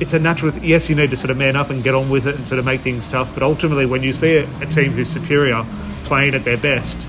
It's 0.00 0.12
a 0.12 0.18
natural. 0.18 0.52
Yes, 0.58 0.88
you 0.88 0.96
need 0.96 1.10
to 1.10 1.16
sort 1.16 1.30
of 1.30 1.36
man 1.36 1.56
up 1.56 1.70
and 1.70 1.82
get 1.82 1.94
on 1.94 2.10
with 2.10 2.26
it 2.26 2.34
and 2.34 2.46
sort 2.46 2.58
of 2.58 2.64
make 2.64 2.80
things 2.80 3.06
tough. 3.08 3.32
But 3.32 3.42
ultimately, 3.42 3.86
when 3.86 4.02
you 4.02 4.12
see 4.12 4.38
a, 4.38 4.60
a 4.60 4.66
team 4.66 4.92
who's 4.92 5.08
superior 5.08 5.64
playing 6.04 6.34
at 6.34 6.44
their 6.44 6.56
best, 6.56 7.06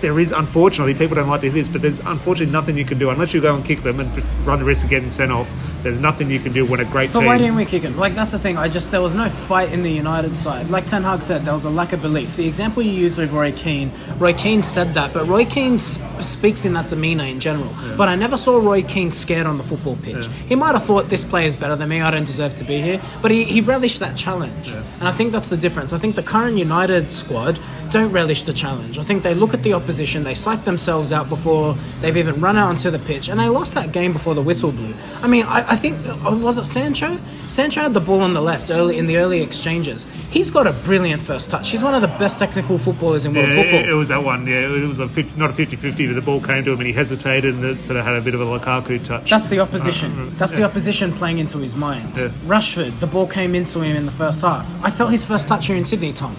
there 0.00 0.18
is 0.18 0.32
unfortunately 0.32 0.94
people 0.94 1.14
don't 1.16 1.28
like 1.28 1.40
to 1.40 1.46
hear 1.50 1.54
this, 1.54 1.68
but 1.68 1.82
there's 1.82 2.00
unfortunately 2.00 2.52
nothing 2.52 2.76
you 2.76 2.84
can 2.84 2.98
do 2.98 3.10
unless 3.10 3.32
you 3.32 3.40
go 3.40 3.54
and 3.54 3.64
kick 3.64 3.82
them 3.82 4.00
and 4.00 4.24
run 4.46 4.58
the 4.58 4.64
risk 4.64 4.84
of 4.84 4.90
getting 4.90 5.10
sent 5.10 5.32
off. 5.32 5.48
There's 5.82 5.98
nothing 5.98 6.30
you 6.30 6.38
can 6.38 6.52
do 6.52 6.64
when 6.64 6.78
a 6.80 6.84
great 6.84 7.12
But 7.12 7.20
team. 7.20 7.26
why 7.26 7.38
didn't 7.38 7.56
we 7.56 7.64
kick 7.64 7.82
him? 7.82 7.96
Like 7.96 8.14
that's 8.14 8.30
the 8.30 8.38
thing. 8.38 8.56
I 8.56 8.68
just 8.68 8.90
there 8.92 9.02
was 9.02 9.14
no 9.14 9.28
fight 9.28 9.72
in 9.72 9.82
the 9.82 9.90
United 9.90 10.36
side. 10.36 10.70
Like 10.70 10.86
Ten 10.86 11.02
Hag 11.02 11.22
said, 11.22 11.44
there 11.44 11.54
was 11.54 11.64
a 11.64 11.70
lack 11.70 11.92
of 11.92 12.00
belief. 12.02 12.36
The 12.36 12.46
example 12.46 12.82
you 12.82 12.92
used 12.92 13.18
with 13.18 13.32
Roy 13.32 13.50
Keane, 13.52 13.90
Roy 14.18 14.32
Keane 14.32 14.62
said 14.62 14.94
that, 14.94 15.12
but 15.12 15.26
Roy 15.26 15.44
Keane 15.44 15.78
sp- 15.82 16.00
speaks 16.22 16.64
in 16.64 16.72
that 16.74 16.88
demeanour 16.88 17.24
in 17.24 17.40
general. 17.40 17.72
But 17.96 18.08
I 18.08 18.14
never 18.14 18.36
saw 18.36 18.58
Roy 18.58 18.82
Keane 18.82 19.10
scared 19.10 19.46
on 19.46 19.58
the 19.58 19.64
football 19.64 19.96
pitch. 20.02 20.26
He 20.46 20.54
might 20.54 20.72
have 20.72 20.84
thought 20.84 21.08
this 21.08 21.24
player 21.24 21.46
is 21.46 21.56
better 21.56 21.74
than 21.74 21.88
me. 21.88 22.00
I 22.00 22.10
don't 22.12 22.26
deserve 22.26 22.54
to 22.56 22.64
be 22.64 22.80
here. 22.80 23.00
But 23.20 23.30
he, 23.32 23.42
he 23.44 23.60
relished 23.60 23.98
that 24.00 24.16
challenge, 24.16 24.68
and 24.70 25.08
I 25.08 25.12
think 25.12 25.32
that's 25.32 25.50
the 25.50 25.56
difference. 25.56 25.92
I 25.92 25.98
think 25.98 26.14
the 26.14 26.22
current 26.22 26.56
United 26.58 27.10
squad 27.10 27.58
don't 27.90 28.12
relish 28.12 28.44
the 28.44 28.52
challenge. 28.54 28.98
I 28.98 29.02
think 29.02 29.22
they 29.22 29.34
look 29.34 29.52
at 29.52 29.62
the 29.64 29.74
opposition, 29.74 30.22
they 30.24 30.34
psych 30.34 30.64
themselves 30.64 31.12
out 31.12 31.28
before 31.28 31.76
they've 32.00 32.16
even 32.16 32.40
run 32.40 32.56
out 32.56 32.68
onto 32.68 32.88
the 32.90 32.98
pitch, 33.00 33.28
and 33.28 33.38
they 33.38 33.48
lost 33.48 33.74
that 33.74 33.92
game 33.92 34.12
before 34.14 34.34
the 34.34 34.40
whistle 34.40 34.72
blew. 34.72 34.94
I 35.20 35.26
mean, 35.26 35.44
I, 35.44 35.71
I 35.72 35.74
think 35.74 35.96
uh, 36.06 36.36
was 36.36 36.58
it 36.58 36.64
Sancho? 36.64 37.18
Sancho 37.48 37.80
had 37.80 37.94
the 37.94 38.00
ball 38.00 38.20
on 38.20 38.34
the 38.34 38.42
left 38.42 38.70
early 38.70 38.98
in 38.98 39.06
the 39.06 39.16
early 39.16 39.40
exchanges. 39.40 40.04
He's 40.28 40.50
got 40.50 40.66
a 40.66 40.72
brilliant 40.74 41.22
first 41.22 41.48
touch. 41.48 41.70
He's 41.70 41.82
one 41.82 41.94
of 41.94 42.02
the 42.02 42.08
best 42.08 42.38
technical 42.38 42.76
footballers 42.76 43.24
in 43.24 43.32
world 43.32 43.48
Yeah, 43.48 43.62
football. 43.62 43.80
it, 43.80 43.88
it 43.88 43.94
was 43.94 44.08
that 44.08 44.22
one. 44.22 44.46
Yeah, 44.46 44.68
it 44.68 44.86
was 44.86 44.98
a 44.98 45.08
50, 45.08 45.38
not 45.38 45.48
a 45.48 45.52
50-50, 45.54 46.08
but 46.08 46.12
the 46.12 46.20
ball 46.20 46.42
came 46.42 46.62
to 46.64 46.72
him 46.72 46.78
and 46.78 46.86
he 46.86 46.92
hesitated 46.92 47.54
and 47.54 47.64
it 47.64 47.78
sort 47.82 47.96
of 47.98 48.04
had 48.04 48.16
a 48.16 48.20
bit 48.20 48.34
of 48.34 48.42
a 48.42 48.44
Lukaku 48.44 49.02
touch. 49.02 49.30
That's 49.30 49.48
the 49.48 49.60
opposition. 49.60 50.34
That's 50.34 50.54
the 50.54 50.64
opposition 50.64 51.10
playing 51.14 51.38
into 51.38 51.56
his 51.56 51.74
mind. 51.74 52.18
Yeah. 52.18 52.28
Rashford, 52.44 53.00
the 53.00 53.06
ball 53.06 53.26
came 53.26 53.54
into 53.54 53.80
him 53.80 53.96
in 53.96 54.04
the 54.04 54.12
first 54.12 54.42
half. 54.42 54.66
I 54.84 54.90
felt 54.90 55.10
his 55.10 55.24
first 55.24 55.48
touch 55.48 55.68
here 55.68 55.76
in 55.76 55.86
Sydney, 55.86 56.12
Tom. 56.12 56.36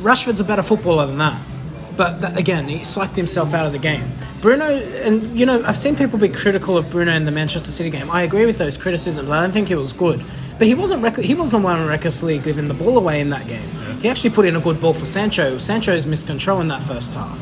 Rashford's 0.00 0.38
a 0.38 0.44
better 0.44 0.62
footballer 0.62 1.06
than 1.08 1.18
that. 1.18 1.40
But 2.00 2.22
that, 2.22 2.38
again, 2.38 2.66
he 2.66 2.78
psyched 2.78 3.16
himself 3.16 3.52
out 3.52 3.66
of 3.66 3.72
the 3.72 3.78
game. 3.78 4.10
Bruno, 4.40 4.64
and 4.64 5.38
you 5.38 5.44
know, 5.44 5.62
I've 5.62 5.76
seen 5.76 5.96
people 5.96 6.18
be 6.18 6.30
critical 6.30 6.78
of 6.78 6.90
Bruno 6.90 7.12
in 7.12 7.26
the 7.26 7.30
Manchester 7.30 7.70
City 7.70 7.90
game. 7.90 8.10
I 8.10 8.22
agree 8.22 8.46
with 8.46 8.56
those 8.56 8.78
criticisms. 8.78 9.30
I 9.30 9.42
don't 9.42 9.52
think 9.52 9.70
it 9.70 9.76
was 9.76 9.92
good, 9.92 10.24
but 10.56 10.66
he 10.66 10.74
wasn't. 10.74 11.02
Rec- 11.02 11.18
he 11.18 11.34
wasn't 11.34 11.62
one 11.62 11.86
recklessly 11.86 12.38
giving 12.38 12.68
the 12.68 12.72
ball 12.72 12.96
away 12.96 13.20
in 13.20 13.28
that 13.28 13.46
game. 13.46 13.68
He 14.00 14.08
actually 14.08 14.30
put 14.30 14.46
in 14.46 14.56
a 14.56 14.60
good 14.60 14.80
ball 14.80 14.94
for 14.94 15.04
Sancho. 15.04 15.58
Sancho's 15.58 16.06
missed 16.06 16.26
control 16.26 16.62
in 16.62 16.68
that 16.68 16.80
first 16.80 17.12
half. 17.12 17.38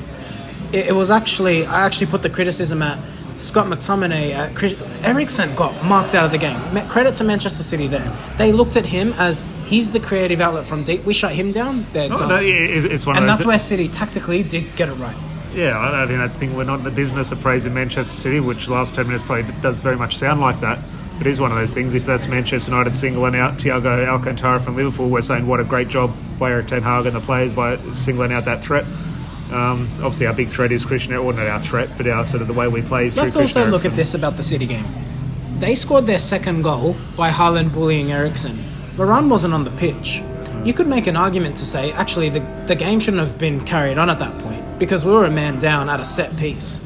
It, 0.75 0.88
it 0.88 0.92
was 0.92 1.09
actually 1.09 1.64
I 1.64 1.87
actually 1.87 2.09
put 2.09 2.23
the 2.23 2.31
criticism 2.31 2.83
at 2.83 2.99
Scott 3.37 3.68
McTominay. 3.68 4.35
At 4.35 4.57
Chris, 4.57 4.75
Eriksen 5.05 5.55
got 5.55 5.85
marked 5.85 6.16
out 6.16 6.25
of 6.25 6.33
the 6.33 6.38
game. 6.38 6.59
Credit 6.88 7.14
to 7.14 7.23
Manchester 7.23 7.62
City 7.62 7.87
there. 7.87 8.12
They 8.38 8.51
looked 8.51 8.75
at 8.75 8.87
him 8.87 9.12
as 9.18 9.44
he's 9.68 9.92
the 9.92 10.00
creative 10.00 10.40
outlet 10.40 10.64
from 10.64 10.83
deep. 10.83 11.04
We 11.04 11.14
shut 11.14 11.33
him 11.33 11.52
down. 11.52 11.87
They're 11.92 12.07
Oh, 12.12 12.18
gone. 12.18 12.28
no, 12.28 12.37
it- 12.37 12.87
it's 12.87 13.07
one 13.07 13.16
and 13.16 13.24
of 13.24 13.28
those. 13.31 13.38
that's 13.38 13.46
where 13.46 13.59
City 13.59 13.88
tactically 13.88 14.42
did 14.42 14.74
get 14.76 14.88
it 14.88 14.94
right. 14.94 15.16
Yeah, 15.54 15.78
I 15.78 16.04
I 16.04 16.07
think 16.07 16.18
that's 16.18 16.37
the 16.37 16.40
thing. 16.46 16.57
We're 16.57 16.64
not 16.64 16.78
in 16.78 16.85
the 16.85 16.90
business 16.90 17.33
of 17.33 17.40
praising 17.40 17.74
Manchester 17.74 18.12
City, 18.12 18.40
which 18.40 18.68
last 18.68 18.94
10 18.94 19.07
minutes 19.07 19.24
played 19.24 19.46
does 19.62 19.81
very 19.81 19.96
much 19.96 20.16
sound 20.16 20.40
like 20.40 20.61
that. 20.61 20.78
But 21.16 21.26
it 21.26 21.31
is 21.31 21.40
one 21.40 21.50
of 21.50 21.57
those 21.59 21.74
things. 21.74 21.94
If 21.94 22.07
that's 22.07 22.28
Manchester 22.28 22.70
United 22.70 22.94
singling 22.94 23.35
out 23.35 23.57
Thiago 23.59 24.07
Alcantara 24.07 24.61
from 24.61 24.76
Liverpool, 24.76 25.09
we're 25.09 25.20
saying 25.20 25.46
what 25.48 25.59
a 25.59 25.64
great 25.64 25.88
job 25.88 26.11
by 26.38 26.50
Erik 26.52 26.68
Ten 26.68 26.83
Hag 26.83 27.07
and 27.07 27.16
the 27.16 27.20
players 27.20 27.52
by 27.52 27.76
singling 27.92 28.33
out 28.33 28.44
that 28.44 28.62
threat. 28.62 28.85
Um, 29.52 29.88
obviously, 30.02 30.26
our 30.26 30.35
big 30.35 30.48
threat 30.48 30.70
is 30.70 30.85
Christian, 30.85 31.14
or 31.14 31.33
not 31.33 31.46
our 31.46 31.59
threat, 31.61 31.88
but 31.96 32.07
our 32.07 32.24
sort 32.26 32.42
of 32.42 32.46
the 32.48 32.54
way 32.54 32.68
we 32.68 32.83
play 32.83 33.07
is 33.07 33.16
Let's 33.16 33.35
also 33.35 33.64
look 33.66 33.85
at 33.85 33.96
this 33.96 34.14
about 34.14 34.37
the 34.37 34.42
City 34.42 34.66
game. 34.66 34.85
They 35.59 35.74
scored 35.74 36.07
their 36.07 36.18
second 36.20 36.62
goal 36.62 36.94
by 37.16 37.31
Haaland 37.31 37.72
bullying 37.72 38.12
Eriksen. 38.12 38.59
Varane 38.98 39.28
wasn't 39.28 39.54
on 39.54 39.62
the 39.62 39.70
pitch. 39.70 40.24
You 40.64 40.74
could 40.74 40.88
make 40.88 41.06
an 41.06 41.16
argument 41.16 41.56
to 41.58 41.64
say, 41.64 41.92
actually, 41.92 42.30
the, 42.30 42.40
the 42.66 42.74
game 42.74 42.98
shouldn't 42.98 43.20
have 43.20 43.38
been 43.38 43.64
carried 43.64 43.96
on 43.96 44.11
at 44.11 44.18
that 44.18 44.37
point 44.42 44.64
because 44.80 45.04
we 45.04 45.12
were 45.12 45.24
a 45.24 45.30
man 45.30 45.61
down 45.61 45.88
at 45.88 46.00
a 46.00 46.04
set 46.04 46.37
piece 46.37 46.80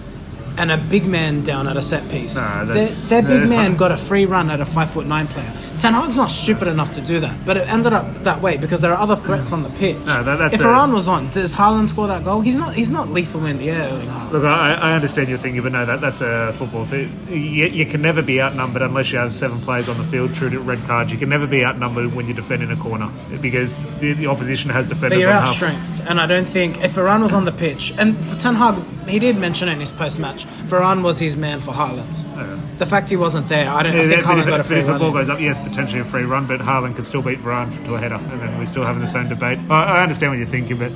and 0.59 0.71
a 0.71 0.77
big 0.77 1.07
man 1.07 1.43
down 1.43 1.67
at 1.69 1.77
a 1.77 1.83
set 1.83 2.09
piece. 2.11 2.37
Nah, 2.37 2.65
their, 2.65 2.87
their 2.87 3.23
big 3.23 3.49
man 3.49 3.77
got 3.77 3.93
a 3.93 3.97
free 3.97 4.27
run 4.27 4.51
at 4.51 4.61
a 4.61 4.65
five 4.65 4.91
foot 4.91 5.07
nine 5.07 5.27
player. 5.27 5.53
Ten 5.79 5.95
Hag's 5.95 6.17
not 6.17 6.31
stupid 6.31 6.69
enough 6.69 6.93
to 6.93 7.01
do 7.01 7.19
that, 7.21 7.45
but 7.45 7.57
it 7.57 7.67
ended 7.69 7.93
up 7.93 8.23
that 8.23 8.41
way 8.41 8.57
because 8.57 8.81
there 8.83 8.93
are 8.93 8.99
other 8.99 9.17
threats 9.17 9.53
on 9.53 9.63
the 9.63 9.71
pitch. 9.71 9.97
No, 10.07 10.23
that- 10.23 10.39
that's 10.39 10.55
if 10.55 10.61
a- 10.61 10.65
Varane 10.65 10.93
was 10.93 11.09
on, 11.09 11.29
does 11.31 11.55
Haaland 11.55 11.89
score 11.89 12.07
that 12.09 12.23
goal? 12.25 12.41
He's 12.41 12.57
not. 12.57 12.75
He's 12.75 12.93
not 12.93 13.09
lethal 13.09 13.47
in 13.47 13.59
the 13.59 13.71
air. 13.71 13.91
Look, 14.31 14.45
I, 14.45 14.75
I 14.75 14.93
understand 14.95 15.29
your 15.29 15.39
thinking, 15.39 15.63
but 15.63 15.73
no, 15.73 15.85
that, 15.85 16.01
that's 16.01 16.21
a 16.21 16.53
football 16.55 16.85
thing. 16.85 17.11
You, 17.29 17.67
you 17.67 17.85
can 17.87 18.01
never 18.01 18.23
be 18.23 18.41
outnumbered 18.41 18.83
unless 18.83 19.11
you 19.13 19.19
have 19.19 19.33
seven 19.33 19.61
players 19.61 19.89
on 19.89 19.97
the 19.99 20.05
field 20.05 20.31
through 20.37 20.51
to 20.51 20.61
red 20.61 20.79
cards. 20.85 21.11
You 21.11 21.19
can 21.19 21.29
never 21.29 21.47
be 21.47 21.65
outnumbered 21.65 22.15
when 22.15 22.27
you're 22.27 22.37
defending 22.37 22.71
a 22.71 22.77
corner 22.77 23.11
because 23.41 23.83
the, 23.99 24.13
the 24.13 24.27
opposition 24.27 24.71
has 24.71 24.87
defenders 24.89 25.19
But 25.19 25.21
you're 25.21 25.33
on 25.33 25.43
out 25.43 25.49
strength, 25.49 26.07
and 26.09 26.21
I 26.21 26.27
don't 26.27 26.49
think 26.49 26.83
if 26.85 26.95
Varane 26.95 27.23
was 27.23 27.33
on 27.35 27.45
the 27.45 27.53
pitch, 27.53 27.93
and 27.99 28.17
for 28.17 28.37
Ten 28.37 28.55
Hag, 28.55 28.77
he 29.13 29.19
did 29.19 29.37
mention 29.37 29.69
it 29.69 29.73
in 29.73 29.81
his 29.81 29.93
post 29.93 30.19
match. 30.19 30.47
Varane 30.65 31.03
was 31.03 31.19
his 31.19 31.37
man 31.37 31.61
for 31.61 31.73
Haaland. 31.73 32.25
Oh, 32.37 32.61
the 32.79 32.87
fact 32.87 33.11
he 33.11 33.17
wasn't 33.17 33.47
there, 33.49 33.69
I 33.69 33.83
don't. 33.83 33.95
I 33.95 34.09
think 34.09 34.23
Haaland 34.23 34.41
if, 34.41 34.47
got 34.47 34.61
a 34.61 34.65
free 34.65 34.81
if 34.81 34.87
the 34.87 34.99
ball 34.99 35.13
goes 35.13 35.29
up, 35.29 35.39
yes, 35.39 35.59
potentially 35.59 36.01
a 36.01 36.05
free 36.05 36.25
run, 36.25 36.47
but 36.47 36.61
Haaland 36.61 36.97
could 36.97 37.07
still 37.07 37.23
beat 37.23 37.39
Varane 37.39 37.85
to 37.85 37.95
a 37.95 37.99
header, 37.99 38.15
and 38.15 38.41
then 38.41 38.59
we're 38.59 38.67
still 38.67 38.85
having 38.85 39.03
the 39.03 39.07
same 39.07 39.29
debate. 39.29 39.59
I, 39.71 39.99
I 39.99 40.03
understand 40.03 40.33
what 40.33 40.39
you're 40.39 40.47
thinking, 40.47 40.79
but 40.79 40.93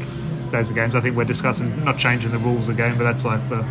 those 0.51 0.71
are 0.71 0.75
games. 0.75 0.95
I 0.95 1.01
think 1.01 1.15
we're 1.15 1.25
discussing 1.25 1.85
not 1.85 1.99
changing 1.99 2.31
the 2.31 2.39
rules 2.39 2.69
of 2.69 2.77
the 2.77 2.83
game, 2.83 2.97
but 2.97 3.05
that's 3.05 3.25
like 3.27 3.47
the 3.51 3.65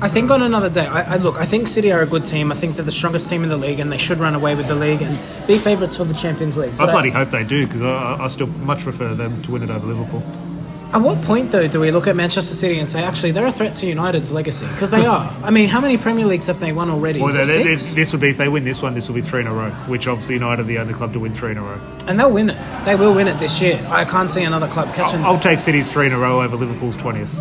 I 0.00 0.06
think 0.06 0.30
on 0.30 0.42
another 0.42 0.70
day, 0.70 0.86
I, 0.86 1.14
I 1.14 1.16
look. 1.16 1.36
I 1.36 1.44
think 1.44 1.66
City 1.66 1.90
are 1.92 2.02
a 2.02 2.06
good 2.06 2.24
team. 2.24 2.52
I 2.52 2.54
think 2.54 2.76
they're 2.76 2.84
the 2.84 2.92
strongest 2.92 3.28
team 3.28 3.42
in 3.42 3.48
the 3.48 3.56
league, 3.56 3.80
and 3.80 3.90
they 3.90 3.98
should 3.98 4.18
run 4.18 4.34
away 4.34 4.54
with 4.54 4.68
the 4.68 4.76
league 4.76 5.02
and 5.02 5.18
be 5.48 5.58
favourites 5.58 5.96
for 5.96 6.04
the 6.04 6.14
Champions 6.14 6.56
League. 6.56 6.72
I 6.74 6.86
But 6.86 6.92
bloody 6.92 7.10
hope 7.10 7.30
they 7.30 7.42
do 7.42 7.66
because 7.66 7.82
I, 7.82 8.16
I 8.20 8.28
still 8.28 8.46
much 8.46 8.82
prefer 8.82 9.14
them 9.14 9.42
to 9.42 9.50
win 9.50 9.62
it 9.62 9.70
over 9.70 9.86
Liverpool. 9.86 10.22
At 10.90 11.02
what 11.02 11.20
point, 11.24 11.50
though, 11.50 11.68
do 11.68 11.80
we 11.80 11.90
look 11.90 12.06
at 12.06 12.16
Manchester 12.16 12.54
City 12.54 12.78
and 12.78 12.88
say, 12.88 13.02
actually, 13.04 13.32
they're 13.32 13.46
a 13.46 13.52
threat 13.52 13.74
to 13.74 13.86
United's 13.86 14.32
legacy? 14.32 14.66
Because 14.68 14.90
they 14.90 15.04
are. 15.04 15.30
I 15.44 15.50
mean, 15.50 15.68
how 15.68 15.82
many 15.82 15.98
Premier 15.98 16.24
Leagues 16.24 16.46
have 16.46 16.60
they 16.60 16.72
won 16.72 16.88
already? 16.88 17.20
Well, 17.20 17.28
Is 17.28 17.36
it 17.36 17.44
th- 17.44 17.56
th- 17.66 17.78
six? 17.78 17.82
this, 17.88 17.94
this 17.94 18.12
would 18.12 18.22
be 18.22 18.30
if 18.30 18.38
they 18.38 18.48
win 18.48 18.64
this 18.64 18.80
one. 18.80 18.94
This 18.94 19.06
will 19.06 19.14
be 19.14 19.20
three 19.20 19.42
in 19.42 19.46
a 19.46 19.52
row, 19.52 19.70
which 19.86 20.06
obviously 20.06 20.36
United 20.36 20.62
are 20.62 20.64
the 20.64 20.78
only 20.78 20.94
club 20.94 21.12
to 21.12 21.20
win 21.20 21.34
three 21.34 21.50
in 21.50 21.58
a 21.58 21.62
row. 21.62 21.78
And 22.06 22.18
they'll 22.18 22.32
win 22.32 22.48
it. 22.50 22.84
They 22.86 22.94
will 22.96 23.12
win 23.12 23.28
it 23.28 23.38
this 23.38 23.60
year. 23.60 23.84
I 23.90 24.06
can't 24.06 24.30
see 24.30 24.44
another 24.44 24.66
club 24.66 24.94
catching. 24.94 25.20
I'll, 25.20 25.34
I'll 25.34 25.40
take 25.40 25.60
City's 25.60 25.92
three 25.92 26.06
in 26.06 26.12
a 26.12 26.18
row 26.18 26.40
over 26.40 26.56
Liverpool's 26.56 26.96
twentieth. 26.96 27.38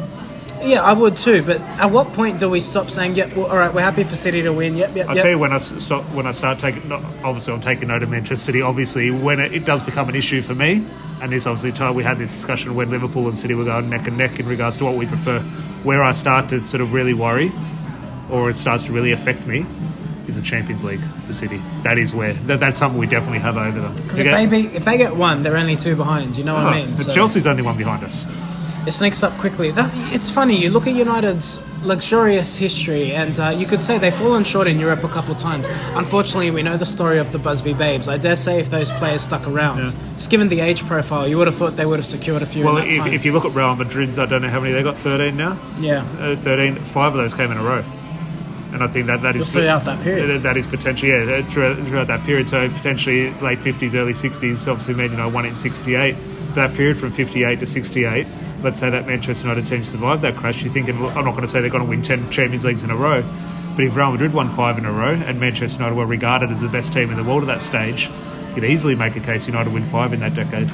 Yeah, 0.62 0.82
I 0.82 0.94
would 0.94 1.18
too. 1.18 1.44
But 1.44 1.62
at 1.62 1.92
what 1.92 2.14
point 2.14 2.40
do 2.40 2.50
we 2.50 2.60
stop 2.60 2.90
saying, 2.90 3.16
"Yep, 3.16 3.36
well, 3.36 3.46
all 3.48 3.58
right, 3.58 3.74
we're 3.74 3.82
happy 3.82 4.04
for 4.04 4.16
City 4.16 4.42
to 4.42 4.52
win"? 4.52 4.76
Yep, 4.76 4.96
yep, 4.96 5.10
I'll 5.10 5.16
yep. 5.16 5.24
tell 5.24 5.32
you 5.32 5.40
when 5.40 5.54
I 5.54 5.58
stop 5.60 6.04
when 6.14 6.26
I 6.26 6.32
start 6.32 6.60
taking. 6.60 6.88
Not, 6.88 7.04
obviously, 7.24 7.54
I'm 7.54 7.62
taking 7.62 7.88
note 7.90 8.04
of 8.04 8.10
Manchester 8.10 8.46
City. 8.46 8.62
Obviously, 8.62 9.12
when 9.12 9.40
it, 9.40 9.54
it 9.54 9.66
does 9.66 9.84
become 9.84 10.10
an 10.10 10.16
issue 10.16 10.42
for 10.42 10.56
me, 10.56 10.86
and 11.22 11.32
this 11.32 11.46
obviously 11.46 11.72
time 11.72 11.96
we 11.96 12.04
had 12.04 12.18
this 12.18 12.32
discussion 12.32 12.76
when 12.76 12.90
Liverpool 12.90 13.28
and 13.28 13.38
City 13.38 13.54
were 13.54 13.66
going 13.66 13.90
neck 13.90 14.08
and 14.08 14.18
neck 14.18 14.40
in 14.40 14.48
regards 14.48 14.78
to 14.78 14.86
what 14.86 14.96
we 14.96 15.06
prefer. 15.06 15.40
Where 15.84 16.04
I 16.04 16.12
start 16.12 16.50
to 16.50 16.62
sort 16.62 16.82
of 16.82 16.94
really 16.94 17.14
worry, 17.14 17.52
or 18.30 18.50
it 18.50 18.58
starts 18.58 18.86
to 18.86 18.92
really 18.92 19.12
affect 19.12 19.46
me, 19.46 19.66
is 20.28 20.36
the 20.36 20.42
Champions 20.42 20.84
League 20.84 21.02
for 21.26 21.34
City. 21.34 21.62
That 21.84 21.98
is 21.98 22.14
where 22.14 22.34
that, 22.34 22.60
that's 22.60 22.80
something 22.80 23.00
we 23.00 23.08
definitely 23.08 23.40
have 23.40 23.58
over 23.58 23.80
them. 23.80 23.96
Because 23.96 24.20
if 24.20 24.26
they 24.26 24.46
be, 24.46 24.68
if 24.68 24.86
they 24.86 24.98
get 24.98 25.16
one, 25.16 25.44
they're 25.44 25.58
only 25.58 25.76
two 25.76 25.96
behind. 25.96 26.38
You 26.38 26.44
know 26.44 26.54
what 26.54 26.64
I 26.64 26.82
ah, 26.82 26.86
mean? 26.86 26.94
Oh, 26.94 26.98
So 26.98 27.14
Chelsea's 27.14 27.48
only 27.48 27.64
one 27.64 27.78
behind 27.78 28.04
us. 28.04 28.26
It 28.88 28.92
sneaks 28.92 29.22
up 29.22 29.38
quickly. 29.38 29.70
That, 29.72 29.92
it's 30.14 30.32
funny. 30.32 30.56
You 30.56 30.70
look 30.70 30.88
at 30.88 30.96
United's 30.96 31.62
luxurious 31.84 32.58
history, 32.58 33.12
and 33.12 33.38
uh, 33.40 33.50
you 33.50 33.66
could 33.66 33.84
say 33.84 33.98
they've 33.98 34.14
fallen 34.16 34.44
short 34.44 34.68
in 34.68 34.80
Europe 34.80 35.04
a 35.04 35.10
couple 35.10 35.34
of 35.34 35.38
times. 35.38 35.68
Unfortunately, 35.96 36.52
we 36.52 36.64
know 36.64 36.78
the 36.78 36.86
story 36.86 37.20
of 37.20 37.32
the 37.32 37.38
Busby 37.40 37.74
Babes. 37.74 38.08
I 38.08 38.18
dare 38.18 38.36
say, 38.36 38.60
if 38.60 38.70
those 38.70 38.90
players 38.92 39.22
stuck 39.22 39.46
around, 39.48 39.80
Yeah. 39.80 39.92
just 40.14 40.32
given 40.32 40.48
the 40.48 40.62
age 40.62 40.86
profile, 40.86 41.28
you 41.28 41.38
would 41.38 41.48
have 41.48 41.56
thought 41.56 41.76
they 41.76 41.86
would 41.86 42.00
have 42.00 42.06
secured 42.06 42.42
a 42.42 42.46
few. 42.46 42.64
Well, 42.64 42.78
if, 42.78 43.06
if 43.08 43.26
you 43.26 43.34
look 43.34 43.46
at 43.46 43.54
Real 43.54 43.76
Madrid, 43.76 44.18
I 44.18 44.26
don't 44.26 44.42
know 44.42 44.50
how 44.50 44.62
many 44.62 44.74
they 44.74 44.84
got. 44.84 44.96
Thirteen 44.98 45.36
now. 45.38 45.58
yeah. 45.80 46.06
Uh, 46.20 46.36
13, 46.36 46.76
five 46.78 47.14
of 47.14 47.18
those 47.18 47.34
came 47.34 47.52
in 47.52 47.58
a 47.58 47.64
row. 47.64 47.84
And 48.74 48.84
I 48.84 48.88
think 48.88 49.08
that 49.08 49.22
that 49.22 49.36
is 49.36 49.50
throughout 49.50 49.86
that 49.86 50.04
period. 50.04 50.44
That, 50.44 50.58
is 50.58 50.68
potentially 50.68 51.12
yeah 51.12 51.42
throughout, 51.42 51.78
throughout 51.88 52.08
that 52.08 52.24
period. 52.26 52.50
So 52.50 52.68
potentially 52.70 53.32
late 53.36 53.62
fifties, 53.62 53.96
early 53.96 54.14
sixties. 54.14 54.68
Obviously, 54.68 54.94
made 54.94 55.12
you 55.12 55.18
know 55.18 55.30
one 55.30 55.46
in 55.46 55.56
sixty 55.56 55.96
eight. 55.96 56.16
That 56.54 56.74
period 56.74 56.98
from 56.98 57.12
fifty 57.12 57.46
eight 57.46 57.60
to 57.62 57.66
sixty 57.66 58.04
eight. 58.04 58.28
Let's 58.62 58.80
say 58.80 58.90
that 58.90 59.06
Manchester 59.06 59.48
United 59.48 59.68
team 59.68 59.86
survived 59.86 60.24
that 60.24 60.36
crash. 60.36 60.64
You're 60.64 60.74
thinking 60.74 60.96
I'm 60.98 61.26
not 61.26 61.32
going 61.32 61.42
to 61.42 61.48
say 61.48 61.62
they're 61.62 61.70
going 61.70 61.84
to 61.84 61.90
win 61.90 62.02
ten 62.02 62.30
Champions 62.32 62.66
Leagues 62.66 62.84
in 62.84 62.90
a 62.90 62.96
row, 62.96 63.24
but 63.76 63.86
if 63.86 63.96
Real 63.96 64.12
Madrid 64.12 64.34
won 64.34 64.50
five 64.50 64.78
in 64.78 64.86
a 64.86 64.92
row 64.92 65.14
and 65.14 65.40
Manchester 65.40 65.78
United 65.78 65.96
were 65.96 66.06
regarded 66.08 66.50
as 66.50 66.60
the 66.62 66.68
best 66.68 66.92
team 66.92 67.12
in 67.12 67.18
the 67.18 67.24
world 67.24 67.44
at 67.44 67.48
that 67.48 67.62
stage, 67.62 68.10
you'd 68.56 68.66
easily 68.66 68.96
make 68.96 69.16
a 69.16 69.20
case 69.20 69.46
United 69.46 69.72
win 69.72 69.84
five 69.84 70.12
in 70.14 70.20
that 70.22 70.34
decade. 70.34 70.68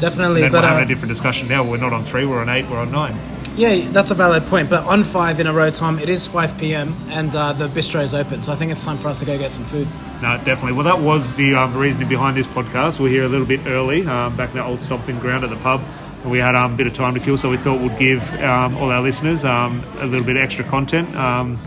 Definitely, 0.00 0.40
then 0.40 0.50
but 0.50 0.62
we're 0.62 0.68
having 0.68 0.82
uh, 0.82 0.86
a 0.86 0.88
different 0.88 1.10
discussion 1.10 1.46
now. 1.46 1.62
We're 1.62 1.76
not 1.76 1.92
on 1.92 2.04
three, 2.04 2.26
we're 2.26 2.40
on 2.40 2.48
eight, 2.48 2.68
we're 2.68 2.78
on 2.78 2.90
nine. 2.90 3.16
yeah, 3.54 3.88
that's 3.90 4.10
a 4.10 4.14
valid 4.14 4.44
point. 4.46 4.70
But 4.70 4.84
on 4.84 5.04
five 5.04 5.40
in 5.40 5.46
a 5.46 5.52
row, 5.52 5.70
Tom, 5.70 5.98
it 5.98 6.08
is 6.08 6.26
five 6.26 6.56
p.m. 6.58 6.96
and 7.10 7.34
uh, 7.34 7.52
the 7.52 7.68
bistro 7.68 8.02
is 8.02 8.14
open, 8.14 8.42
so 8.42 8.52
I 8.52 8.56
think 8.56 8.72
it's 8.72 8.84
time 8.84 8.98
for 8.98 9.08
us 9.08 9.20
to 9.20 9.26
go 9.26 9.38
get 9.38 9.52
some 9.52 9.64
food. 9.64 9.86
No, 10.22 10.36
definitely. 10.44 10.72
Well, 10.72 10.84
that 10.84 11.00
was 11.00 11.32
the 11.34 11.54
um, 11.54 11.76
reasoning 11.76 12.08
behind 12.08 12.36
this 12.36 12.46
podcast. 12.46 12.98
We're 12.98 13.08
here 13.10 13.24
a 13.24 13.28
little 13.28 13.46
bit 13.46 13.66
early, 13.66 14.06
um, 14.06 14.36
back 14.36 14.50
in 14.50 14.56
the 14.56 14.64
old 14.64 14.82
stomping 14.82 15.18
ground 15.18 15.44
at 15.44 15.50
the 15.50 15.56
pub. 15.56 15.82
We 16.24 16.38
had 16.38 16.54
um, 16.54 16.74
a 16.74 16.76
bit 16.76 16.86
of 16.86 16.92
time 16.92 17.14
to 17.14 17.20
kill, 17.20 17.38
so 17.38 17.48
we 17.48 17.56
thought 17.56 17.80
we'd 17.80 17.98
give 17.98 18.22
um, 18.42 18.76
all 18.76 18.90
our 18.90 19.00
listeners 19.00 19.42
um, 19.42 19.82
a 19.98 20.06
little 20.06 20.24
bit 20.24 20.36
of 20.36 20.42
extra 20.42 20.64
content. 20.64 21.14
Um, 21.16 21.58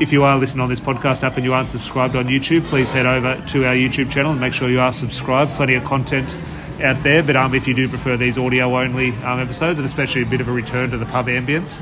if 0.00 0.10
you 0.10 0.22
are 0.22 0.38
listening 0.38 0.62
on 0.62 0.70
this 0.70 0.80
podcast 0.80 1.22
app 1.22 1.36
and 1.36 1.44
you 1.44 1.52
aren't 1.52 1.68
subscribed 1.68 2.16
on 2.16 2.24
YouTube, 2.26 2.62
please 2.62 2.90
head 2.90 3.04
over 3.04 3.34
to 3.48 3.66
our 3.66 3.74
YouTube 3.74 4.10
channel 4.10 4.32
and 4.32 4.40
make 4.40 4.54
sure 4.54 4.70
you 4.70 4.80
are 4.80 4.92
subscribed. 4.92 5.50
Plenty 5.52 5.74
of 5.74 5.84
content 5.84 6.34
out 6.82 7.02
there, 7.02 7.22
but 7.22 7.36
um, 7.36 7.54
if 7.54 7.68
you 7.68 7.74
do 7.74 7.88
prefer 7.88 8.16
these 8.16 8.38
audio 8.38 8.78
only 8.78 9.10
um, 9.16 9.38
episodes 9.38 9.78
and 9.78 9.84
especially 9.84 10.22
a 10.22 10.26
bit 10.26 10.40
of 10.40 10.48
a 10.48 10.52
return 10.52 10.90
to 10.90 10.96
the 10.96 11.06
pub 11.06 11.26
ambience, 11.26 11.78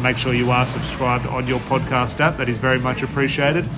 make 0.00 0.16
sure 0.16 0.32
you 0.32 0.50
are 0.52 0.66
subscribed 0.66 1.26
on 1.26 1.48
your 1.48 1.58
podcast 1.60 2.20
app. 2.20 2.36
That 2.36 2.48
is 2.48 2.58
very 2.58 2.78
much 2.78 3.02
appreciated. 3.02 3.68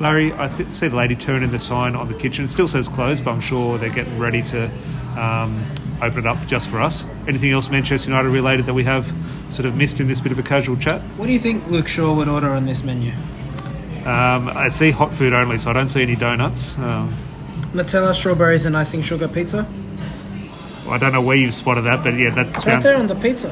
Larry, 0.00 0.32
I 0.34 0.48
th- 0.48 0.70
see 0.70 0.88
the 0.88 0.96
lady 0.96 1.16
turning 1.16 1.50
the 1.50 1.58
sign 1.58 1.94
on 1.94 2.08
the 2.08 2.14
kitchen. 2.14 2.44
It 2.46 2.48
still 2.48 2.68
says 2.68 2.88
closed, 2.88 3.24
but 3.24 3.32
I'm 3.32 3.40
sure 3.40 3.78
they're 3.78 3.90
getting 3.90 4.18
ready 4.18 4.42
to 4.42 4.70
open 6.02 6.20
it 6.20 6.26
up 6.26 6.38
just 6.46 6.68
for 6.68 6.80
us. 6.80 7.06
Anything 7.28 7.50
else 7.50 7.70
Manchester 7.70 8.10
United 8.10 8.28
related 8.28 8.66
that 8.66 8.74
we 8.74 8.84
have 8.84 9.12
sort 9.50 9.66
of 9.66 9.76
missed 9.76 10.00
in 10.00 10.08
this 10.08 10.20
bit 10.20 10.32
of 10.32 10.38
a 10.38 10.42
casual 10.42 10.76
chat? 10.76 11.00
What 11.16 11.26
do 11.26 11.32
you 11.32 11.38
think 11.38 11.66
Luke 11.68 11.88
Shaw 11.88 12.14
would 12.14 12.28
order 12.28 12.50
on 12.50 12.66
this 12.66 12.82
menu? 12.84 13.12
Um, 14.00 14.48
I 14.48 14.70
see 14.70 14.90
hot 14.90 15.14
food 15.14 15.32
only, 15.32 15.58
so 15.58 15.70
I 15.70 15.72
don't 15.74 15.88
see 15.88 16.02
any 16.02 16.16
donuts. 16.16 16.76
Um, 16.78 17.14
Nutella, 17.72 18.14
strawberries, 18.14 18.64
and 18.64 18.76
icing 18.76 19.02
sugar 19.02 19.28
pizza. 19.28 19.66
I 20.88 20.98
don't 20.98 21.12
know 21.12 21.22
where 21.22 21.36
you've 21.36 21.54
spotted 21.54 21.82
that, 21.82 22.02
but 22.02 22.14
yeah, 22.14 22.30
that 22.30 22.48
It's 22.48 22.66
right 22.66 22.82
there 22.82 22.96
on 22.96 23.06
the 23.06 23.14
pizza. 23.14 23.48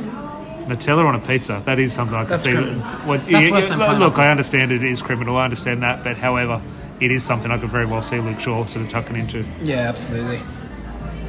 Nutella 0.67 1.07
on 1.07 1.15
a 1.15 1.19
pizza. 1.21 1.63
That 1.65 1.79
is 1.79 1.93
something 1.93 2.15
I 2.17 2.23
can 2.23 2.31
That's 2.31 2.45
see. 2.45 2.53
criminal. 2.53 2.81
What, 2.81 3.25
That's 3.27 3.51
worse 3.51 3.69
than 3.69 3.79
look. 3.99 4.19
I 4.19 4.31
understand 4.31 4.73
it 4.73 4.83
is 4.83 5.01
criminal. 5.03 5.37
I 5.37 5.45
understand 5.45 5.83
that, 5.83 6.03
but 6.03 6.17
however, 6.17 6.61
it 7.01 7.11
is 7.11 7.23
something 7.25 7.51
I 7.51 7.59
could 7.59 7.71
very 7.71 7.87
well 7.87 8.03
see 8.03 8.19
Luke 8.21 8.41
Shaw 8.41 8.67
sort 8.67 8.85
of 8.85 8.91
tucking 8.91 9.17
into. 9.17 9.45
Yeah, 9.63 9.89
absolutely. 9.89 10.41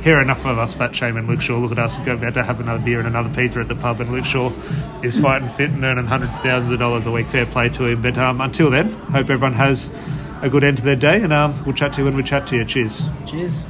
Here, 0.01 0.21
enough 0.21 0.45
of 0.45 0.57
us 0.57 0.73
fat 0.73 0.95
shaming 0.95 1.27
Luke 1.27 1.41
Shaw. 1.41 1.57
Look 1.57 1.73
at 1.73 1.77
us 1.77 1.97
go 1.99 2.13
about 2.13 2.33
to 2.35 2.43
have 2.43 2.61
another 2.61 2.83
beer 2.83 2.99
and 2.99 3.07
another 3.07 3.29
pizza 3.35 3.59
at 3.59 3.67
the 3.67 3.75
pub, 3.75 3.99
and 3.99 4.11
Luke 4.11 4.25
Shaw 4.25 4.51
is 5.03 5.19
fighting 5.19 5.49
fit 5.49 5.71
and 5.71 5.83
earning 5.83 6.05
hundreds 6.05 6.37
of 6.37 6.43
thousands 6.43 6.71
of 6.71 6.79
dollars 6.79 7.05
a 7.05 7.11
week. 7.11 7.27
Fair 7.27 7.45
play 7.45 7.67
to 7.69 7.85
him. 7.85 8.01
But 8.01 8.17
um, 8.17 8.39
until 8.39 8.69
then, 8.69 8.91
hope 8.91 9.29
everyone 9.29 9.53
has 9.53 9.91
a 10.41 10.49
good 10.49 10.63
end 10.63 10.77
to 10.77 10.83
their 10.83 10.95
day, 10.95 11.21
and 11.21 11.33
um, 11.33 11.53
we'll 11.65 11.75
chat 11.75 11.93
to 11.93 11.99
you 11.99 12.05
when 12.05 12.15
we 12.15 12.23
chat 12.23 12.47
to 12.47 12.55
you. 12.55 12.63
Cheers. 12.63 13.03
Cheers. 13.25 13.65